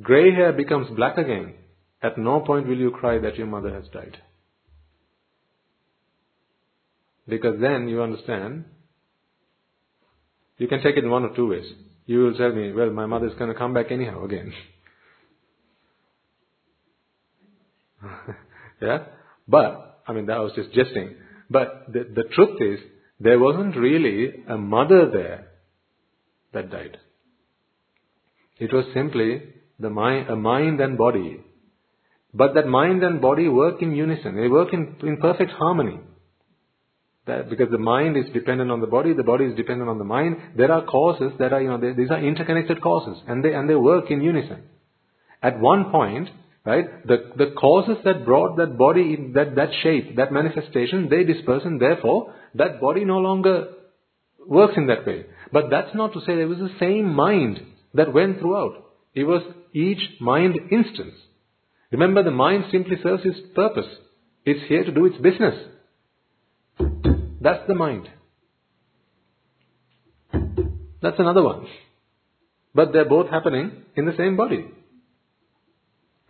[0.00, 1.54] gray hair becomes black again,
[2.02, 4.18] at no point will you cry that your mother has died.
[7.26, 8.64] Because then you understand,
[10.58, 11.72] you can take it in one of two ways.
[12.06, 14.52] You will tell me, well, my mother is going to come back anyhow again.
[18.82, 18.98] yeah?
[19.48, 21.16] But, I mean, that was just jesting.
[21.48, 22.80] But the, the truth is,
[23.20, 25.48] there wasn't really a mother there
[26.52, 26.98] that died.
[28.58, 29.42] It was simply
[29.78, 31.40] the mind, a mind and body.
[32.32, 34.36] But that mind and body work in unison.
[34.36, 36.00] They work in, in perfect harmony.
[37.26, 40.04] That, because the mind is dependent on the body, the body is dependent on the
[40.04, 40.36] mind.
[40.56, 43.68] There are causes that are, you know, they, these are interconnected causes, and they and
[43.68, 44.64] they work in unison.
[45.42, 46.28] At one point,
[46.66, 51.24] right, the the causes that brought that body in that that shape, that manifestation, they
[51.24, 53.68] disperse, and therefore that body no longer
[54.46, 55.24] works in that way.
[55.50, 57.60] But that's not to say there was the same mind
[57.94, 58.84] that went throughout.
[59.14, 59.42] It was
[59.72, 61.14] each mind instance.
[61.90, 63.86] Remember, the mind simply serves its purpose.
[64.44, 65.54] It's here to do its business.
[67.44, 68.08] That's the mind.
[71.02, 71.66] That's another one.
[72.74, 74.64] But they're both happening in the same body.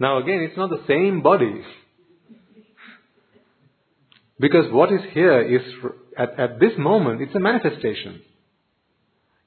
[0.00, 1.62] Now again, it's not the same body.
[4.40, 5.62] Because what is here is,
[6.18, 8.20] at, at this moment, it's a manifestation.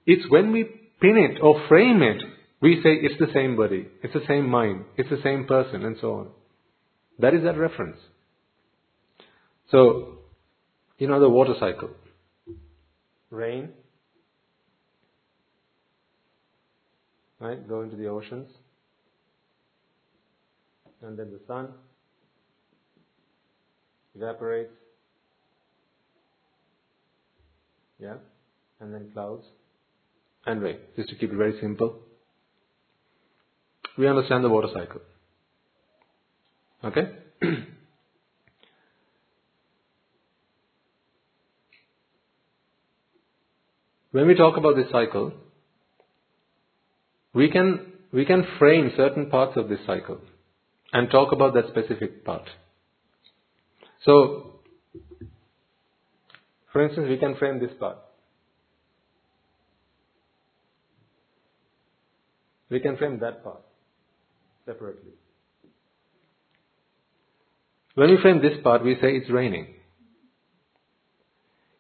[0.06, 0.64] It's when we
[1.02, 2.24] pin it or frame it,
[2.62, 5.98] we say it's the same body, it's the same mind, it's the same person, and
[6.00, 6.28] so on.
[7.20, 7.98] That is that reference.
[9.70, 10.17] So,
[10.98, 11.90] you know the water cycle.
[13.30, 13.70] Rain,
[17.40, 18.50] right, go into the oceans,
[21.02, 21.70] and then the sun
[24.16, 24.72] evaporates,
[28.00, 28.16] yeah,
[28.80, 29.46] and then clouds
[30.48, 30.78] and rain.
[30.96, 32.00] Just to keep it very simple.
[33.98, 35.02] We understand the water cycle.
[36.84, 37.12] Okay?
[44.12, 45.34] when we talk about this cycle,
[47.34, 50.20] we can, we can frame certain parts of this cycle
[50.94, 52.44] and talk about that specific part.
[54.06, 54.60] So,
[56.72, 57.98] for instance, we can frame this part.
[62.70, 63.62] We can frame that part
[64.66, 65.12] separately.
[67.96, 69.74] When we frame this part, we say it's raining.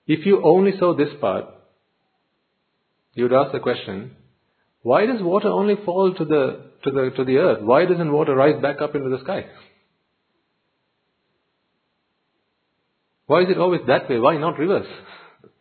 [0.07, 1.45] If you only saw this part,
[3.17, 4.15] you would ask the question,
[4.83, 7.63] why does water only fall to the, to the, to the earth?
[7.63, 9.47] Why doesn't water rise back up into the sky?
[13.25, 14.19] Why is it always that way?
[14.19, 14.85] Why not reverse?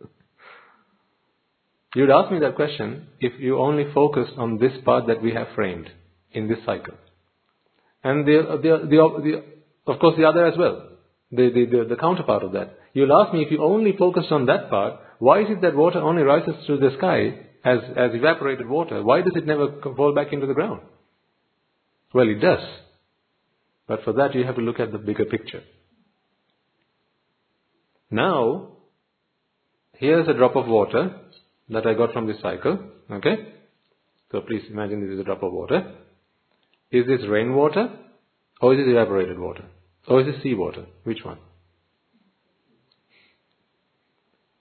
[1.94, 5.48] You'd ask me that question if you only focused on this part that we have
[5.54, 5.88] framed
[6.32, 6.94] in this cycle.
[8.04, 8.96] And the, the, the,
[9.86, 10.90] the, of course the other as well.
[11.32, 12.78] The, the, the, counterpart of that.
[12.92, 16.00] You'll ask me if you only focused on that part, why is it that water
[16.00, 20.32] only rises to the sky as, as evaporated water, why does it never fall back
[20.32, 20.82] into the ground?
[22.14, 22.64] Well, it does.
[23.88, 25.62] But for that, you have to look at the bigger picture.
[28.08, 28.68] Now,
[29.94, 31.20] here's a drop of water
[31.68, 32.78] that I got from this cycle.
[33.10, 33.52] Okay?
[34.30, 35.92] So please imagine this is a drop of water.
[36.92, 37.88] Is this rainwater?
[38.60, 39.64] Or is it evaporated water?
[40.06, 40.86] Or is it seawater?
[41.02, 41.38] Which one?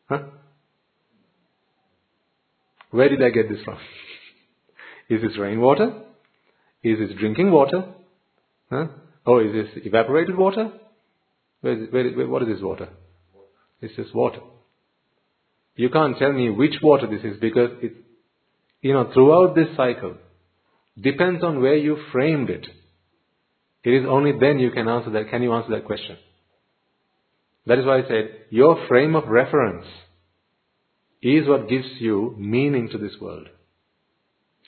[0.09, 0.23] Huh?
[2.95, 3.77] Where did I get this from?
[5.09, 6.01] is this rainwater?
[6.81, 7.83] Is this drinking water?
[8.69, 8.85] Huh?
[9.25, 10.71] Oh, is this evaporated water?
[11.59, 12.87] Where is where, where, what is this water?
[13.81, 14.39] It's just water.
[15.75, 17.93] You can't tell me which water this is because it,
[18.81, 20.15] you know, throughout this cycle,
[20.97, 22.65] depends on where you framed it.
[23.83, 25.29] It is only then you can answer that.
[25.29, 26.15] Can you answer that question?
[27.65, 29.85] That is why I said your frame of reference
[31.21, 33.47] is what gives you meaning to this world.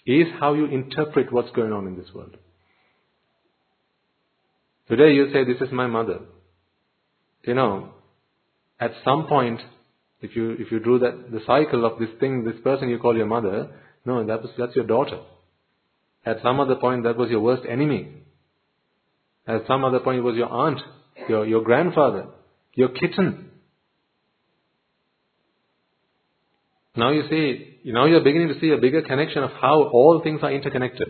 [0.06, 2.38] Is how you interpret what's going on in this world.
[4.88, 6.20] Today you say, this is my mother.
[7.44, 7.90] You know,
[8.80, 9.60] at some point,
[10.22, 13.16] if you, if you drew that, the cycle of this thing, this person you call
[13.16, 13.70] your mother,
[14.06, 15.20] no, that was, that's your daughter.
[16.26, 18.24] At some other point, that was your worst enemy.
[19.46, 20.80] At some other point, it was your aunt,
[21.30, 22.28] your, your grandfather,
[22.74, 23.52] your kitten.
[26.98, 30.40] Now you see, now you're beginning to see a bigger connection of how all things
[30.42, 31.10] are interconnected.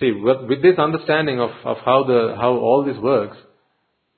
[0.00, 3.36] See, with, this understanding of, of how the how all this works,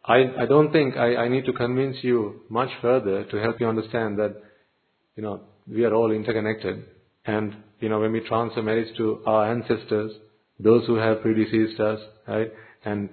[0.05, 3.66] I, I don't think I, I need to convince you much further to help you
[3.66, 4.36] understand that,
[5.16, 6.85] you know, we are all interconnected.
[7.26, 10.12] And, you know, when we transfer merits to our ancestors,
[10.60, 12.52] those who have predeceased us, right,
[12.85, 13.10] and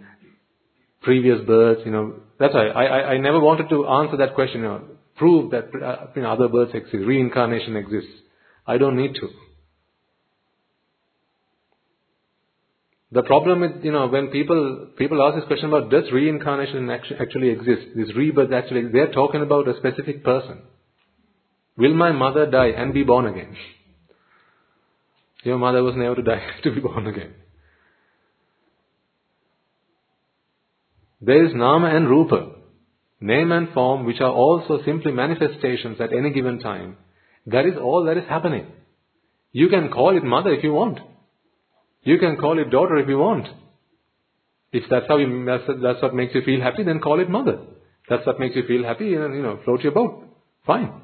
[1.01, 4.61] previous births, you know, that's why I, I, I never wanted to answer that question,
[4.61, 4.81] you know,
[5.21, 8.11] prove that uh, other births exist, reincarnation exists.
[8.65, 9.29] I don't need to.
[13.11, 17.49] The problem is, you know, when people people ask this question about does reincarnation actually
[17.49, 20.61] exist, this rebirth actually, they're talking about a specific person.
[21.77, 23.55] Will my mother die and be born again?
[25.43, 27.33] Your mother was never to die to be born again.
[31.19, 32.60] There is nama and rupa,
[33.21, 36.97] name and form, which are also simply manifestations at any given time.
[37.45, 38.65] That is all that is happening.
[39.51, 40.99] You can call it mother if you want.
[42.03, 43.47] You can call it daughter if you want.
[44.71, 47.59] If that's how you, that's, that's what makes you feel happy, then call it mother.
[48.09, 50.25] That's what makes you feel happy, and you know, float your boat.
[50.65, 51.01] Fine.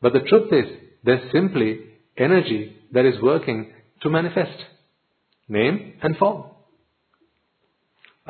[0.00, 1.80] But the truth is, there's simply
[2.16, 3.72] energy that is working
[4.02, 4.58] to manifest.
[5.48, 6.49] Name and form.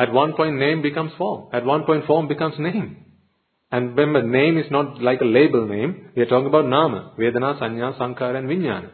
[0.03, 1.49] At one point, name becomes form.
[1.53, 3.05] At one point, form becomes name.
[3.71, 6.11] And remember, name is not like a label name.
[6.17, 8.91] We are talking about nama, Vedana, Sanya, Sankara, and Vijnana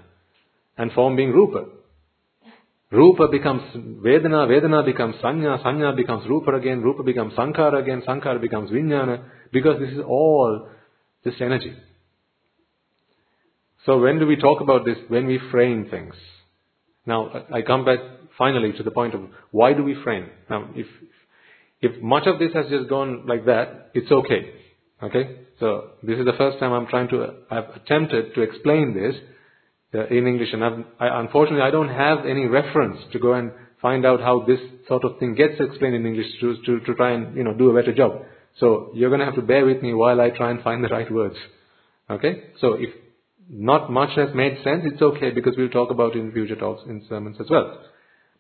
[0.78, 1.64] and form being Rupa.
[2.90, 8.38] Rupa becomes Vedana, Vedana becomes Sanya, Sanya becomes Rupa again, Rupa becomes Sankara again, Sankara
[8.38, 10.68] becomes Vijnana, because this is all
[11.24, 11.76] just energy.
[13.84, 14.96] So when do we talk about this?
[15.08, 16.14] When we frame things.
[17.06, 17.98] Now, I come back
[18.36, 20.28] finally to the point of why do we frame?
[20.50, 20.86] Now, if,
[21.80, 24.52] if much of this has just gone like that, it's okay.
[25.02, 25.40] Okay?
[25.60, 29.14] So, this is the first time I'm trying to, I've attempted to explain this
[29.94, 33.52] uh, in English, and I've, I, unfortunately I don't have any reference to go and
[33.80, 34.58] find out how this
[34.88, 37.70] sort of thing gets explained in English to, to, to try and you know do
[37.70, 38.22] a better job.
[38.58, 40.88] So you're going to have to bear with me while I try and find the
[40.88, 41.36] right words.
[42.10, 42.44] Okay?
[42.60, 42.90] So if
[43.48, 46.82] not much has made sense, it's okay because we'll talk about it in future talks,
[46.88, 47.80] in sermons as well.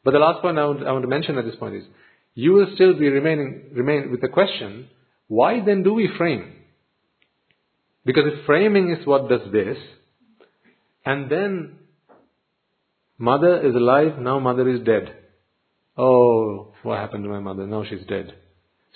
[0.04, 1.84] But the last point I want, I want to mention at this point is,
[2.34, 4.88] you will still be remaining, remain with the question,
[5.28, 6.52] why then do we frame?
[8.04, 9.78] Because if framing is what does this,
[11.04, 11.78] and then,
[13.18, 15.14] mother is alive, now mother is dead.
[15.96, 17.66] Oh, what happened to my mother?
[17.66, 18.34] Now she's dead.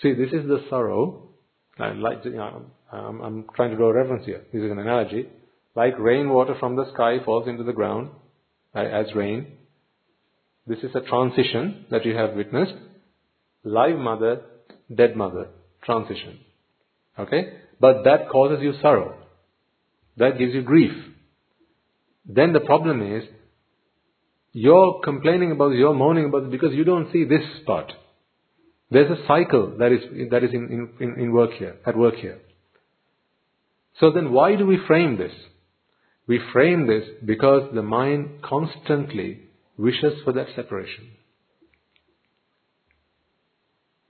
[0.02, 1.30] See, this is the sorrow.
[1.78, 4.42] I like, you know, I'm, I'm trying to draw a reference here.
[4.52, 5.28] This is an analogy.
[5.74, 8.10] Like rainwater from the sky falls into the ground
[8.74, 9.46] as rain.
[10.66, 12.74] This is a transition that you have witnessed.
[13.64, 14.42] Live mother,
[14.94, 15.48] dead mother,
[15.84, 16.40] transition.
[17.18, 17.52] Okay?
[17.80, 19.16] But that causes you sorrow.
[20.16, 20.92] That gives you grief.
[22.26, 23.24] Then the problem is,
[24.52, 27.92] you're complaining about you're moaning about it because you don't see this part.
[28.90, 32.38] There's a cycle that is, that is in, in, in work here, at work here.
[34.00, 35.32] So then why do we frame this?
[36.30, 39.40] We frame this because the mind constantly
[39.76, 41.08] wishes for that separation.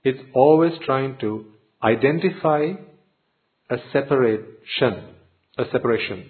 [0.03, 1.45] It's always trying to
[1.81, 2.73] identify
[3.71, 5.15] a separation,
[5.57, 6.29] a separation.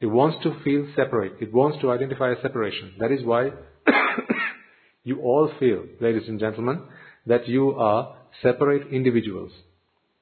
[0.00, 1.34] It wants to feel separate.
[1.42, 2.94] It wants to identify a separation.
[2.98, 3.50] That is why
[5.04, 6.84] you all feel, ladies and gentlemen,
[7.26, 9.52] that you are separate individuals.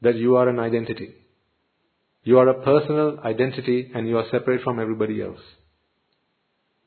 [0.02, 1.14] That you are an identity.
[2.26, 5.38] You are a personal identity and you are separate from everybody else.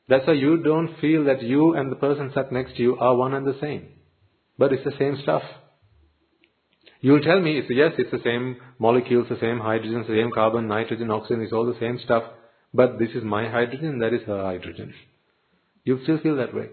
[0.10, 3.16] That's why you don't feel that you and the person sat next to you are
[3.16, 3.88] one and the same.
[4.58, 5.44] But it's the same stuff.
[7.00, 11.10] You'll tell me, yes, it's the same molecules, the same hydrogen, the same carbon, nitrogen,
[11.10, 12.24] oxygen, it's all the same stuff.
[12.74, 14.94] But this is my hydrogen, that is her hydrogen.
[15.86, 16.68] You still feel that way.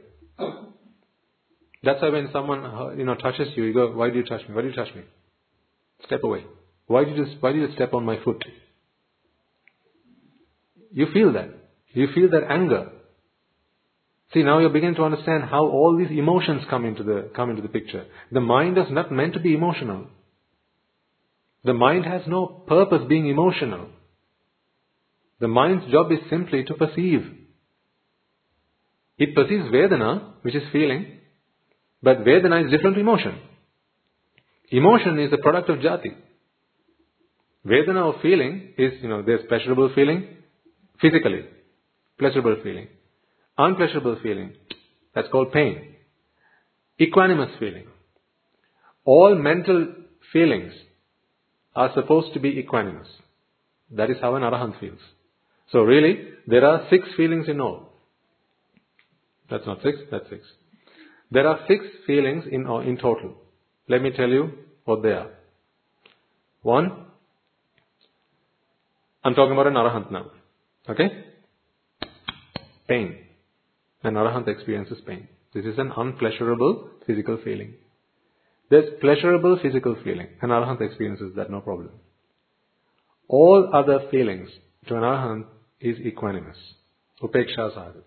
[1.84, 4.48] That's why when someone uh, you know touches you, you go, "Why do you touch
[4.48, 4.56] me?
[4.56, 5.02] Why do you touch me?"
[6.04, 6.44] Step away.
[6.86, 8.44] Why did you, why did you step on my foot?
[10.92, 11.50] You feel that.
[11.92, 12.90] You feel that anger.
[14.32, 17.62] See, now you're beginning to understand how all these emotions come into the, come into
[17.62, 18.06] the picture.
[18.32, 20.06] The mind is not meant to be emotional.
[21.64, 23.88] The mind has no purpose being emotional.
[25.40, 27.20] The mind's job is simply to perceive.
[29.18, 31.18] It perceives Vedana, which is feeling,
[32.02, 33.38] but Vedana is different to emotion.
[34.70, 36.14] Emotion is a product of jati.
[37.66, 40.28] Vedana or feeling is, you know, there's pleasurable feeling
[41.00, 41.44] physically,
[42.18, 42.88] pleasurable feeling.
[43.58, 44.52] Unpleasurable feeling,
[45.14, 45.94] that's called pain.
[47.00, 47.86] Equanimous feeling.
[49.04, 49.94] All mental
[50.32, 50.72] feelings
[51.74, 53.08] are supposed to be equanimous.
[53.90, 54.98] That is how an arahant feels.
[55.72, 57.92] So really, there are six feelings in all.
[59.50, 60.42] That's not six, that's six.
[61.30, 63.34] There are six feelings in, in total.
[63.88, 64.52] Let me tell you
[64.84, 65.30] what they are.
[66.62, 67.05] One,
[69.26, 70.26] I'm talking about an arahant now.
[70.88, 71.08] Okay?
[72.86, 73.16] Pain.
[74.04, 75.26] An arahant experiences pain.
[75.52, 77.74] This is an unpleasurable physical feeling.
[78.70, 80.28] There's pleasurable physical feeling.
[80.42, 81.90] An arahant experiences that, no problem.
[83.26, 84.48] All other feelings
[84.86, 85.46] to an arahant
[85.80, 86.60] is equanimous.
[87.20, 88.02] Upeksha sadhu.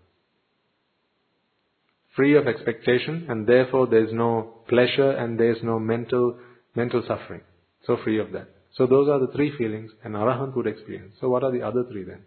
[2.16, 6.38] Free of expectation and therefore there's no pleasure and there's no mental,
[6.76, 7.42] mental suffering.
[7.86, 8.48] So free of that.
[8.76, 11.16] So those are the three feelings an arahant would experience.
[11.20, 12.22] So what are the other three then?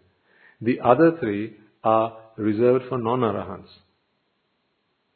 [0.61, 3.69] The other three are reserved for non-arahants.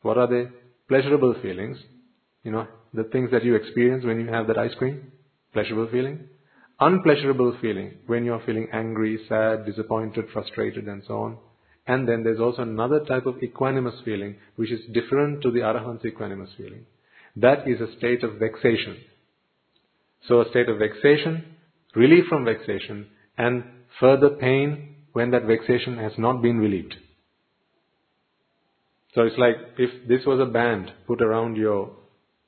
[0.01, 0.49] What are they?
[0.87, 1.77] Pleasurable feelings.
[2.43, 5.11] You know, the things that you experience when you have that ice cream.
[5.53, 6.27] Pleasurable feeling
[6.79, 11.37] unpleasurable feeling when you are feeling angry, sad, disappointed, frustrated, and so on.
[11.87, 16.03] And then there's also another type of equanimous feeling, which is different to the arahant's
[16.03, 16.85] equanimous feeling.
[17.35, 18.97] That is a state of vexation.
[20.27, 21.55] So a state of vexation,
[21.95, 23.07] relief from vexation,
[23.37, 23.63] and
[23.99, 26.95] further pain when that vexation has not been relieved.
[29.15, 31.91] So it's like if this was a band put around your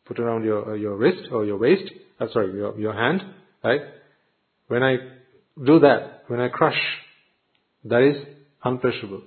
[0.05, 3.21] put around your uh, your wrist or your waist, uh, sorry, your your hand,
[3.63, 3.81] right?
[4.67, 4.97] When I
[5.65, 6.79] do that, when I crush,
[7.85, 8.17] that is
[8.63, 9.23] unpleasurable.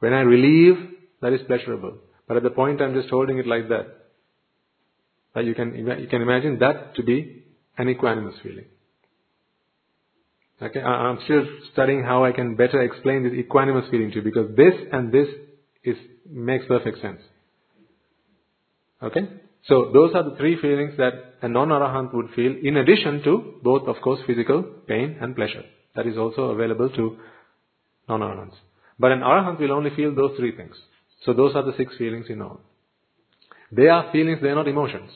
[0.00, 0.76] When I relieve,
[1.22, 1.98] that is pleasurable.
[2.26, 3.86] But at the point I'm just holding it like that,
[5.34, 7.44] that you can you can imagine that to be
[7.80, 8.66] an equanimous feeling.
[10.62, 14.54] Okay, I'm still studying how I can better explain this equanimous feeling to you because
[14.56, 15.26] this and this
[15.82, 15.96] is
[16.28, 17.20] makes perfect sense.
[19.02, 19.22] Okay?
[19.66, 23.88] So those are the three feelings that a non-arahant would feel in addition to both,
[23.88, 25.64] of course, physical pain and pleasure.
[25.96, 27.16] That is also available to
[28.08, 28.56] non-arahants.
[28.98, 30.74] But an arahant will only feel those three things.
[31.24, 32.60] So those are the six feelings in all.
[33.72, 35.10] They are feelings, they are not emotions.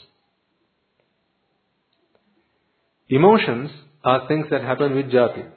[3.08, 3.70] Emotions
[4.02, 5.50] are things that happen with jati.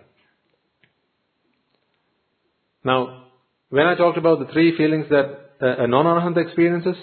[2.84, 3.26] Now,
[3.70, 6.96] when I talked about the three feelings that a non-arahant experiences,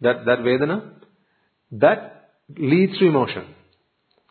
[0.00, 0.94] that, that Vedana,
[1.72, 3.44] that leads to emotion.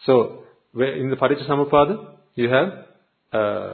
[0.05, 2.67] So, in the Paticca you have
[3.31, 3.73] uh,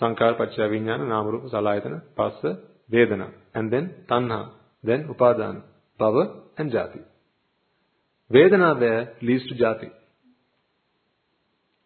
[0.00, 2.58] Sankar, Paccaya, Vijnana, Namarupa, Salayatana, Phassa,
[2.92, 4.50] Vedana, and then Tanha,
[4.82, 5.62] then Upadana,
[5.98, 7.00] Bhava, and Jati.
[8.32, 9.90] Vedana there leads to Jati.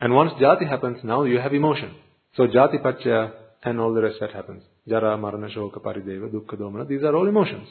[0.02, 1.94] And once Jati happens, now you have emotion.
[2.36, 3.30] So Jati Paccaya
[3.62, 4.64] and all the rest that happens.
[4.88, 7.68] Jara, Marana, Shoka, Parideva, Dukkha, Domana, these are all emotions.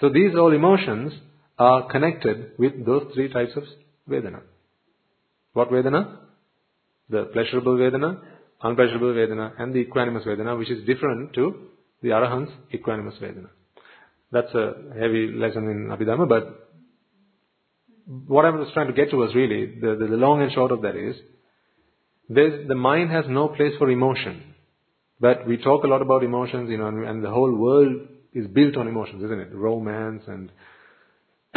[0.00, 1.12] So these all emotions
[1.58, 3.64] are connected with those three types of
[4.08, 4.40] Vedana.
[5.52, 6.16] What Vedana?
[7.10, 8.18] The pleasurable Vedana,
[8.62, 11.68] unpleasurable Vedana, and the equanimous Vedana, which is different to
[12.00, 13.50] the Arahant's equanimous Vedana.
[14.32, 16.69] That's a heavy lesson in Abhidhamma, but
[18.26, 20.72] what I was trying to get to was really, the, the, the long and short
[20.72, 21.16] of that is,
[22.28, 24.54] the mind has no place for emotion.
[25.20, 28.46] But we talk a lot about emotions, you know, and, and the whole world is
[28.46, 29.54] built on emotions, isn't it?
[29.54, 30.50] Romance and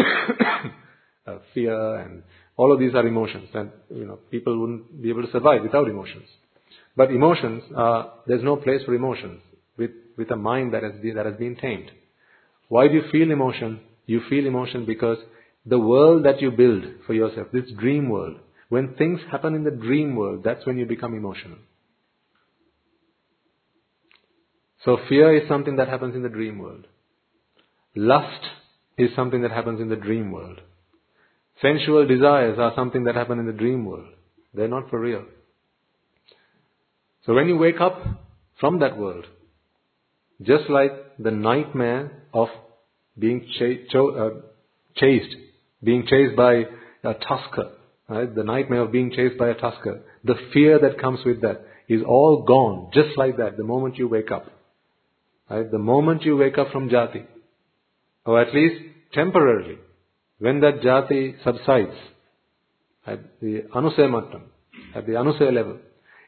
[1.27, 2.23] uh, fear and
[2.57, 5.87] all of these are emotions and you know people wouldn't be able to survive without
[5.87, 6.27] emotions
[6.95, 9.41] but emotions are there's no place for emotions
[9.77, 11.91] with with a mind that has that has been tamed
[12.69, 15.17] why do you feel emotion you feel emotion because
[15.65, 18.37] the world that you build for yourself this dream world
[18.69, 21.57] when things happen in the dream world that's when you become emotional
[24.83, 26.87] so fear is something that happens in the dream world
[27.95, 28.45] lust
[28.97, 30.61] is something that happens in the dream world.
[31.61, 34.07] Sensual desires are something that happen in the dream world.
[34.53, 35.23] They're not for real.
[37.25, 37.99] So when you wake up
[38.59, 39.25] from that world,
[40.41, 42.49] just like the nightmare of
[43.17, 44.41] being ch- cho- uh,
[44.95, 45.35] chased,
[45.83, 46.65] being chased by
[47.03, 47.71] a tusker,
[48.09, 48.33] right?
[48.33, 52.01] the nightmare of being chased by a tusker, the fear that comes with that is
[52.07, 54.45] all gone just like that the moment you wake up.
[55.49, 55.69] Right?
[55.69, 57.25] The moment you wake up from jati,
[58.25, 58.75] or at least
[59.13, 59.77] temporarily,
[60.39, 61.95] when that jati subsides
[63.05, 64.43] at the anusaya mattam,
[64.95, 65.77] at the anusaya level,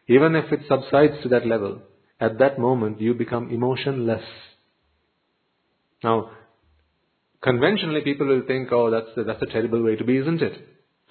[0.08, 1.82] even if it subsides to that level,
[2.20, 4.24] at that moment you become emotionless.
[6.04, 6.32] Now,
[7.46, 10.54] conventionally people will think, oh, that's a, that's a terrible way to be, isn't it?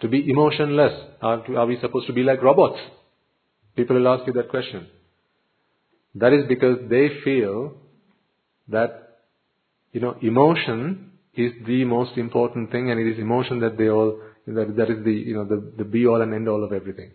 [0.03, 0.93] To be emotionless.
[1.23, 2.79] Are, are we supposed to be like robots?
[3.77, 4.89] People will ask you that question.
[6.17, 7.75] That is because they feel
[8.69, 9.21] that,
[9.93, 14.21] you know, emotion is the most important thing and it is emotion that they all,
[14.47, 17.13] that, that is the, you know, the, the be all and end all of everything.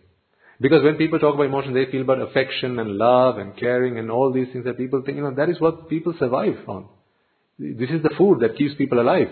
[0.60, 4.10] Because when people talk about emotion, they feel about affection and love and caring and
[4.10, 6.88] all these things that people think, you know, that is what people survive on.
[7.60, 9.28] This is the food that keeps people alive.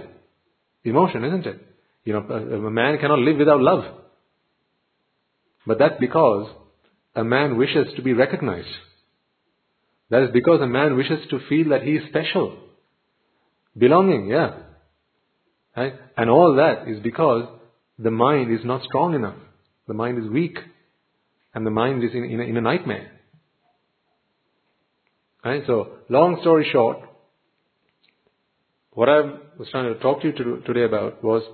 [0.85, 1.67] Emotion, isn't it?
[2.05, 3.85] You know, a man cannot live without love.
[5.67, 6.51] But that's because
[7.17, 8.69] a man wishes to be recognized.
[10.11, 12.59] That is because a man wishes to feel that he is special.
[13.77, 14.57] Belonging, yeah.
[15.75, 15.95] Right?
[16.17, 17.49] And all that is because
[17.99, 19.37] the mind is not strong enough.
[19.87, 20.59] The mind is weak.
[21.55, 23.11] And the mind is in, in, a, in a nightmare.
[25.43, 25.63] Right?
[25.67, 26.99] So, long story short,
[28.99, 29.21] what I
[29.57, 31.45] was trying to talk to you to, today about was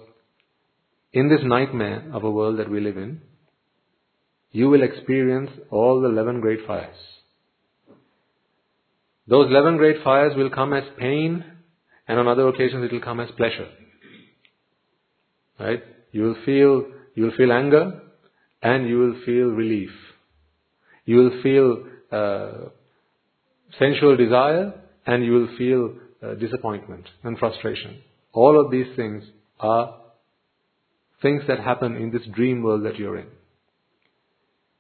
[1.13, 3.21] in this nightmare of a world that we live in,
[4.51, 6.97] you will experience all the 11 great fires.
[9.29, 11.45] Those 11 great fires will come as pain,
[12.09, 13.69] and on other occasions it will come as pleasure.
[15.61, 15.83] Right?
[16.13, 18.01] You will feel, you will feel anger,
[18.63, 19.91] and you will feel relief.
[21.05, 22.69] You will feel uh,
[23.79, 24.73] sensual desire,
[25.05, 28.01] and you will feel Uh, disappointment and frustration.
[28.33, 29.25] All of these things
[29.61, 29.97] are
[31.21, 33.27] things that happen in this dream world that you're in.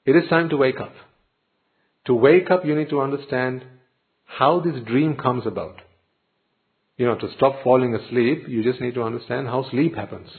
[0.06, 0.94] It is time to wake up.
[2.06, 3.64] To wake up, you need to understand
[4.24, 5.82] how this dream comes about.
[6.96, 10.30] You know, to stop falling asleep, you just need to understand how sleep happens.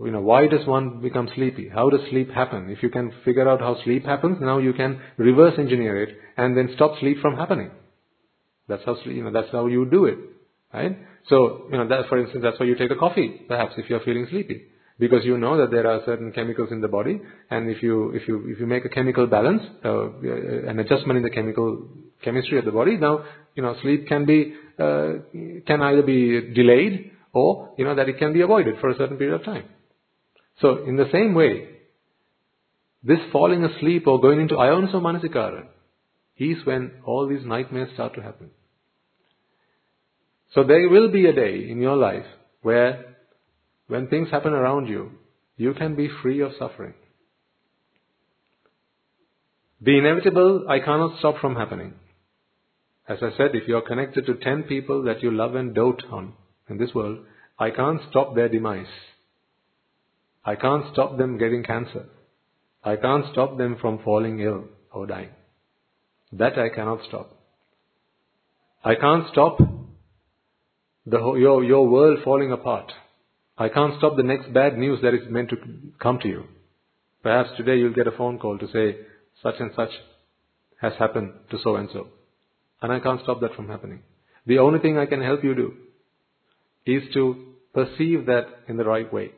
[0.00, 1.68] You know, why does one become sleepy?
[1.68, 2.70] How does sleep happen?
[2.70, 6.56] If you can figure out how sleep happens, now you can reverse engineer it and
[6.56, 7.70] then stop sleep from happening.
[8.72, 10.18] That's how you know, that's how you do it.
[10.72, 10.96] Right?
[11.28, 14.00] So, you know, that, for instance, that's why you take a coffee, perhaps, if you're
[14.00, 14.62] feeling sleepy.
[14.98, 17.20] Because you know that there are certain chemicals in the body,
[17.50, 20.08] and if you, if you, if you make a chemical balance, uh,
[20.70, 21.88] an adjustment in the chemical
[22.22, 23.24] chemistry of the body, now,
[23.54, 25.12] you know, sleep can be, uh,
[25.66, 29.16] can either be delayed, or, you know, that it can be avoided for a certain
[29.16, 29.64] period of time.
[30.60, 31.68] So, in the same way,
[33.02, 35.66] this falling asleep or going into ayoniso manasikara
[36.36, 38.50] is when all these nightmares start to happen.
[40.54, 42.26] So there will be a day in your life
[42.62, 43.16] where
[43.88, 45.10] when things happen around you,
[45.56, 46.94] you can be free of suffering.
[49.80, 51.94] The inevitable, I cannot stop from happening.
[53.08, 56.04] As I said, if you are connected to 10 people that you love and dote
[56.10, 56.34] on
[56.68, 57.18] in this world,
[57.58, 58.86] I can't stop their demise.
[60.44, 62.06] I can't stop them getting cancer.
[62.84, 65.30] I can't stop them from falling ill or dying.
[66.32, 67.30] That I cannot stop.
[68.84, 69.58] I can't stop
[71.06, 72.92] the, your, your world falling apart.
[73.58, 75.56] I can't stop the next bad news that is meant to
[76.00, 76.44] come to you.
[77.22, 78.98] Perhaps today you'll get a phone call to say,
[79.42, 79.90] such and such
[80.80, 82.08] has happened to so and so.
[82.80, 84.02] And I can't stop that from happening.
[84.46, 85.74] The only thing I can help you do
[86.84, 89.30] is to perceive that in the right way.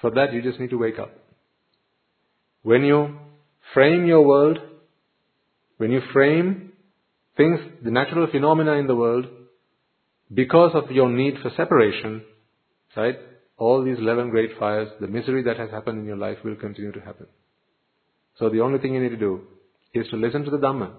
[0.00, 1.12] For that, you just need to wake up.
[2.62, 3.18] When you
[3.74, 4.58] frame your world,
[5.76, 6.71] when you frame
[7.42, 9.26] things, the natural phenomena in the world,
[10.32, 12.22] because of your need for separation,
[12.96, 13.18] right,
[13.56, 16.92] all these 11 great fires, the misery that has happened in your life will continue
[16.92, 17.26] to happen.
[18.38, 19.42] So the only thing you need to do
[19.94, 20.92] is to listen to the Dhamma.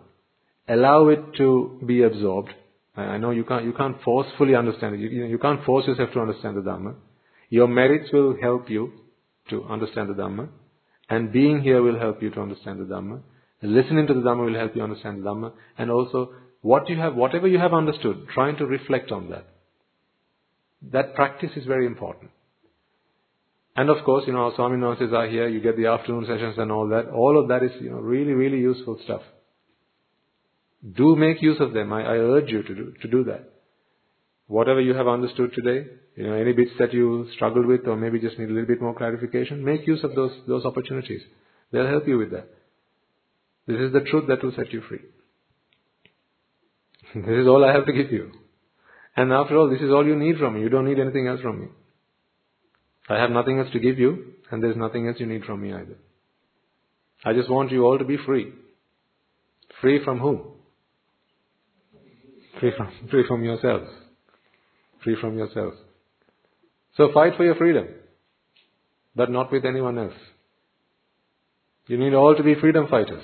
[0.68, 2.52] Allow it to be absorbed.
[2.96, 5.00] I know you can't, you can't forcefully understand it.
[5.00, 6.94] You, you can't force yourself to understand the Dhamma.
[7.50, 8.92] Your merits will help you
[9.50, 10.48] to understand the Dhamma.
[11.10, 13.22] And being here will help you to understand the Dhamma.
[13.64, 15.54] Listening to the Dhamma will help you understand the Dhamma.
[15.78, 19.48] And also, what you have, whatever you have understood, trying to reflect on that.
[20.92, 22.32] That practice is very important.
[23.76, 26.56] And of course, you know, our Swami nurses are here, you get the afternoon sessions
[26.58, 27.10] and all that.
[27.10, 29.22] All of that is, you know, really, really useful stuff.
[30.96, 31.94] Do make use of them.
[31.94, 33.50] I, I urge you to do, to do that.
[34.48, 35.88] Whatever you have understood today,
[36.18, 38.82] you know, any bits that you struggled with or maybe just need a little bit
[38.82, 41.22] more clarification, make use of those, those opportunities.
[41.72, 42.50] They'll help you with that.
[43.68, 45.00] This is the truth that will set you free.
[47.16, 48.32] this is all I have to give you.
[49.16, 50.62] And after all, this is all you need from me.
[50.62, 51.68] You don't need anything else from me.
[53.10, 55.74] I have nothing else to give you, and there's nothing else you need from me
[55.74, 55.98] either.
[57.24, 58.52] I just want you all to be free.
[59.82, 60.42] Free from whom?
[62.60, 63.90] Free from, free from yourselves.
[65.04, 65.78] Free from yourselves.
[66.98, 67.88] So fight for your freedom,
[69.16, 70.14] but not with anyone else.
[71.88, 73.24] You need all to be freedom fighters.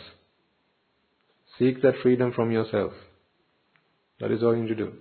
[1.59, 2.93] Seek that freedom from yourself.
[4.19, 4.93] That is all you need to do.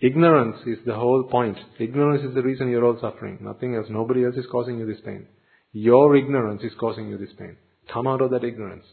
[0.00, 1.58] Ignorance is the whole point.
[1.78, 3.38] Ignorance is the reason you're all suffering.
[3.40, 3.86] Nothing else.
[3.88, 5.26] Nobody else is causing you this pain.
[5.72, 7.56] Your ignorance is causing you this pain.
[7.92, 8.84] Come out of that ignorance.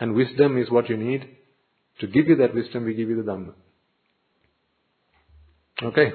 [0.00, 1.26] And wisdom is what you need.
[2.00, 3.52] To give you that wisdom, we give you the Dhamma.
[5.82, 6.12] Okay.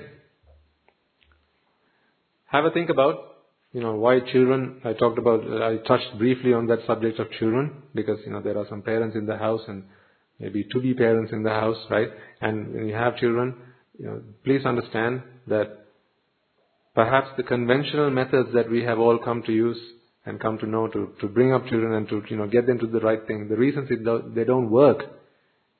[2.45, 3.32] Have a think about,
[3.73, 7.31] you know, why children, I talked about, uh, I touched briefly on that subject of
[7.31, 9.83] children, because, you know, there are some parents in the house and
[10.39, 12.09] maybe to be parents in the house, right?
[12.39, 13.55] And when you have children,
[13.97, 15.85] you know, please understand that
[16.93, 19.79] perhaps the conventional methods that we have all come to use
[20.25, 22.77] and come to know to, to bring up children and to, you know, get them
[22.77, 25.03] to the right thing, the reasons it do, they don't work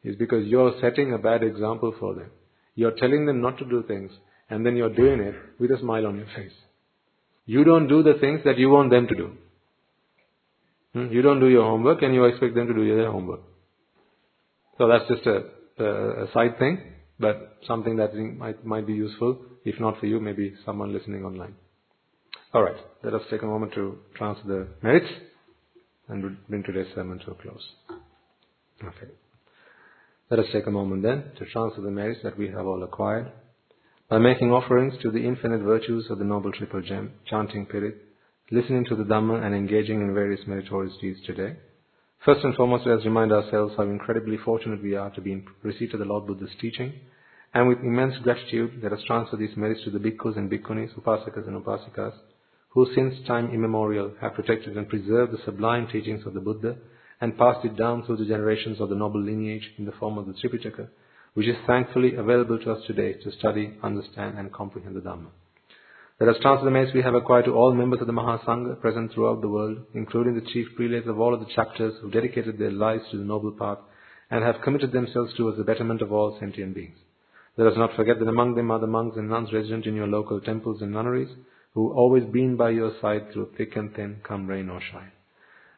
[0.03, 2.29] is because you're setting a bad example for them.
[2.75, 4.11] You're telling them not to do things
[4.49, 6.51] and then you're doing it with a smile on your face.
[7.45, 9.31] You don't do the things that you want them to do.
[10.93, 11.07] Hmm?
[11.11, 13.41] You don't do your homework and you expect them to do their homework.
[14.77, 16.81] So that's just a, a, a side thing,
[17.19, 19.39] but something that might, might be useful.
[19.65, 21.55] If not for you, maybe someone listening online.
[22.53, 25.11] Alright, let us take a moment to transfer the merits
[26.07, 27.63] and bring today's sermon to a close.
[28.83, 29.11] Okay.
[30.29, 33.31] Let us take a moment then to transfer the merits that we have all acquired
[34.13, 37.95] by making offerings to the infinite virtues of the Noble Triple Gem, chanting Pirit,
[38.51, 41.55] listening to the Dhamma and engaging in various meritorious deeds today.
[42.23, 45.43] First and foremost, let us remind ourselves how incredibly fortunate we are to be in
[45.63, 46.93] receipt of the Lord Buddha's teaching.
[47.55, 51.47] And with immense gratitude, let us transfer these merits to the bhikkhus and bhikkhunis, upasakas
[51.47, 52.13] and upasikas,
[52.69, 56.75] who since time immemorial have protected and preserved the sublime teachings of the Buddha
[57.19, 60.27] and passed it down through the generations of the noble lineage in the form of
[60.27, 60.89] the Tripitaka,
[61.33, 65.27] which is thankfully available to us today to study, understand and comprehend the Dhamma.
[66.19, 69.11] Let us transfer the merits we have acquired to all members of the Mahasangha present
[69.11, 72.71] throughout the world, including the chief prelates of all of the chapters who dedicated their
[72.71, 73.79] lives to the noble path
[74.29, 76.97] and have committed themselves towards the betterment of all sentient beings.
[77.57, 80.07] Let us not forget that among them are the monks and nuns resident in your
[80.07, 81.29] local temples and nunneries,
[81.73, 85.11] who always been by your side through thick and thin, come rain or shine.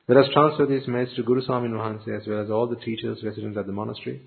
[0.08, 3.24] Let us transfer these merits to Guru Swami Nuhanse as well as all the teachers
[3.24, 4.22] resident at the monastery,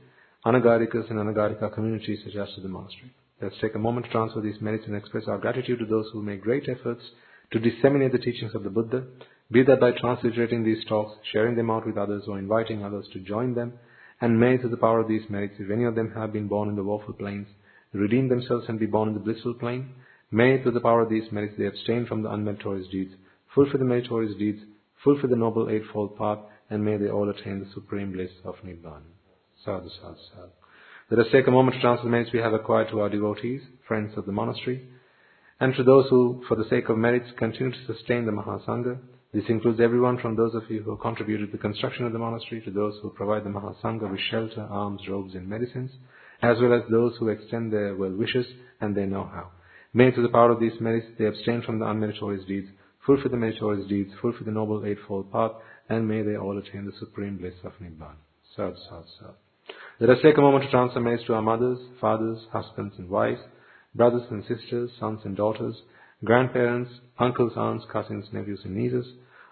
[0.47, 3.13] Anagarikas and Anagarika communities attached to the monastery.
[3.43, 6.23] Let's take a moment to transfer these merits and express our gratitude to those who
[6.23, 7.03] make great efforts
[7.51, 9.03] to disseminate the teachings of the Buddha,
[9.51, 13.19] be that by transliterating these talks, sharing them out with others, or inviting others to
[13.19, 13.73] join them,
[14.21, 16.69] and may through the power of these merits, if any of them have been born
[16.69, 17.49] in the woeful planes,
[17.93, 19.93] redeem themselves and be born in the blissful plane,
[20.31, 23.15] may through the power of these merits they abstain from the unmeritorious deeds,
[23.53, 24.61] fulfill the meritorious deeds,
[25.03, 26.39] fulfill the noble eightfold path,
[26.71, 29.18] and may they all attain the supreme bliss of Nibbana.
[29.65, 30.51] Sadhu, sadhu, sadhu.
[31.11, 33.63] Let us take a moment to transfer the merits we have acquired to our devotees,
[33.87, 34.89] friends of the monastery,
[35.59, 38.99] and to those who, for the sake of merits, continue to sustain the Mahasangha.
[39.33, 42.61] This includes everyone from those of you who contributed to the construction of the monastery
[42.63, 45.91] to those who provide the Mahasangha with shelter, alms, robes, and medicines,
[46.43, 48.47] as well as those who extend their well wishes
[48.81, 49.51] and their know-how.
[49.93, 52.69] May through the power of these merits they abstain from the unmeritorious deeds,
[53.05, 55.53] fulfill the meritorious deeds, fulfill the noble eightfold path,
[55.89, 58.17] and may they all attain the supreme bliss of Nibbana.
[58.55, 59.48] Sadhu, sadhu, sadhu.
[60.01, 63.41] Let us take a moment to transfer messages to our mothers, fathers, husbands and wives,
[63.97, 65.75] brothers and sisters, sons and daughters,
[66.25, 69.07] grandparents, uncles, aunts, cousins, nephews and nieces,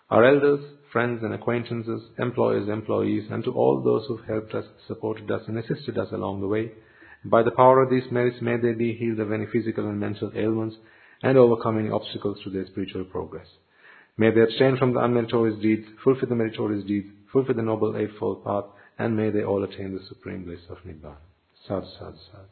[0.08, 0.60] our elders,
[0.92, 5.58] friends and acquaintances, employers, employees, and to all those who've helped us, supported us and
[5.58, 6.70] assisted us along the way.
[7.24, 10.30] By the power of these merits, may they be healed of any physical and mental
[10.36, 10.76] ailments
[11.24, 13.48] and overcome any obstacles to their spiritual progress.
[14.16, 18.44] May they abstain from the unmeritorious deeds, fulfill the meritorious deeds, fulfill the noble eightfold
[18.44, 18.66] path,
[18.98, 21.16] and may they all attain the supreme bliss of Nibbana.
[21.66, 22.46] Sadhu, sadhu, sadhu.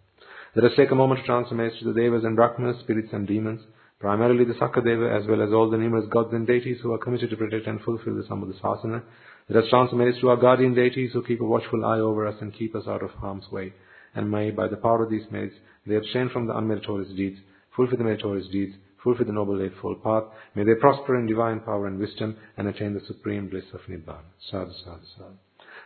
[0.56, 3.26] Let us take a moment to transfer messages to the Devas and Brahmanas, spirits and
[3.26, 3.60] demons,
[3.98, 7.30] primarily the Sakadeva as well as all the numerous gods and deities who are committed
[7.30, 9.02] to protect and fulfill the Sambuddhasasana.
[9.48, 12.36] Let us transfer messages to our guardian deities who keep a watchful eye over us
[12.40, 13.72] and keep us out of harm's way.
[14.14, 15.56] And may, by the power of these merits,
[15.86, 17.40] they abstain from the unmeritorious deeds,
[17.74, 20.24] fulfill the meritorious deeds, fulfill the noble eightfold path.
[20.54, 24.22] May they prosper in divine power and wisdom and attain the supreme bliss of Nibbana.
[24.50, 25.34] Sadhu, sadhu, sadhu.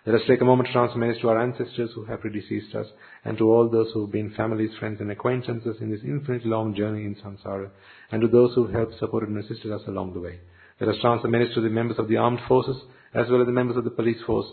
[0.09, 2.87] Let us take a moment to transfer to our ancestors who have predeceased us,
[3.27, 6.75] and to all those who have been families, friends, and acquaintances in this infinite long
[6.75, 7.69] journey in samsara,
[8.11, 10.41] and to those who have helped, supported, and assisted us along the way.
[10.81, 12.81] Let us transfer to the members of the armed forces,
[13.13, 14.47] as well as the members of the police force,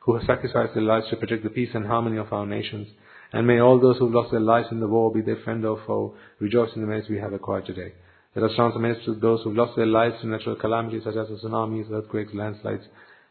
[0.00, 2.88] who have sacrificed their lives to protect the peace and harmony of our nations.
[3.32, 5.64] And may all those who have lost their lives in the war, be their friend
[5.64, 7.92] or foe, rejoice in the merits we have acquired today.
[8.34, 11.28] Let us chant amends to those who've lost their lives to natural calamities such as
[11.28, 12.82] the tsunamis, earthquakes, landslides,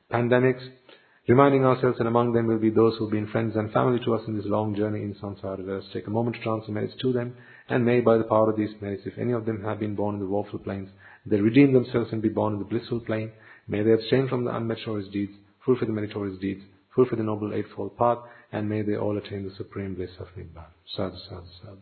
[0.09, 0.65] pandemics,
[1.27, 4.21] reminding ourselves that among them will be those who've been friends and family to us
[4.27, 5.65] in this long journey in samsara.
[5.65, 7.35] Let us take a moment to chant merits to them,
[7.67, 10.15] and may by the power of these merits, if any of them have been born
[10.15, 10.89] in the woeful planes,
[11.25, 13.31] they redeem themselves and be born in the blissful plane.
[13.67, 15.33] May they abstain from the unmeritorious deeds,
[15.65, 16.61] fulfill the meritorious deeds,
[16.93, 18.19] fulfill the noble eightfold path,
[18.51, 20.67] and may they all attain the supreme bliss of Nibbana.
[20.95, 21.77] Sadhu, sadhu, sadhu.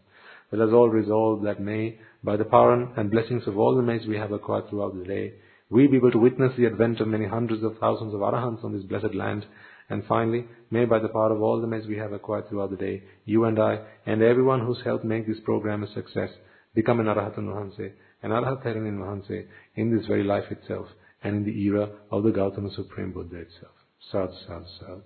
[0.54, 4.06] Let us all resolve that may, by the power and blessings of all the merits
[4.08, 5.34] we have acquired throughout the day,
[5.70, 8.74] we be able to witness the advent of many hundreds of thousands of arahants on
[8.74, 9.46] this blessed land.
[9.90, 12.78] And finally, may by the power of all the merits we have acquired throughout the
[12.78, 16.30] day, you and I, and everyone who's helped make this program a success,
[16.74, 17.92] become an Arahatan Vahanse,
[18.22, 19.46] an Arahat Vahanse,
[19.76, 20.88] in this very life itself,
[21.24, 23.74] and in the era of the Gautama Supreme Buddha itself.
[24.12, 25.02] Sadhu, sadhu, sadhu.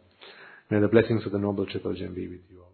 [0.70, 2.67] May the blessings of the Noble Triple Gem be with you.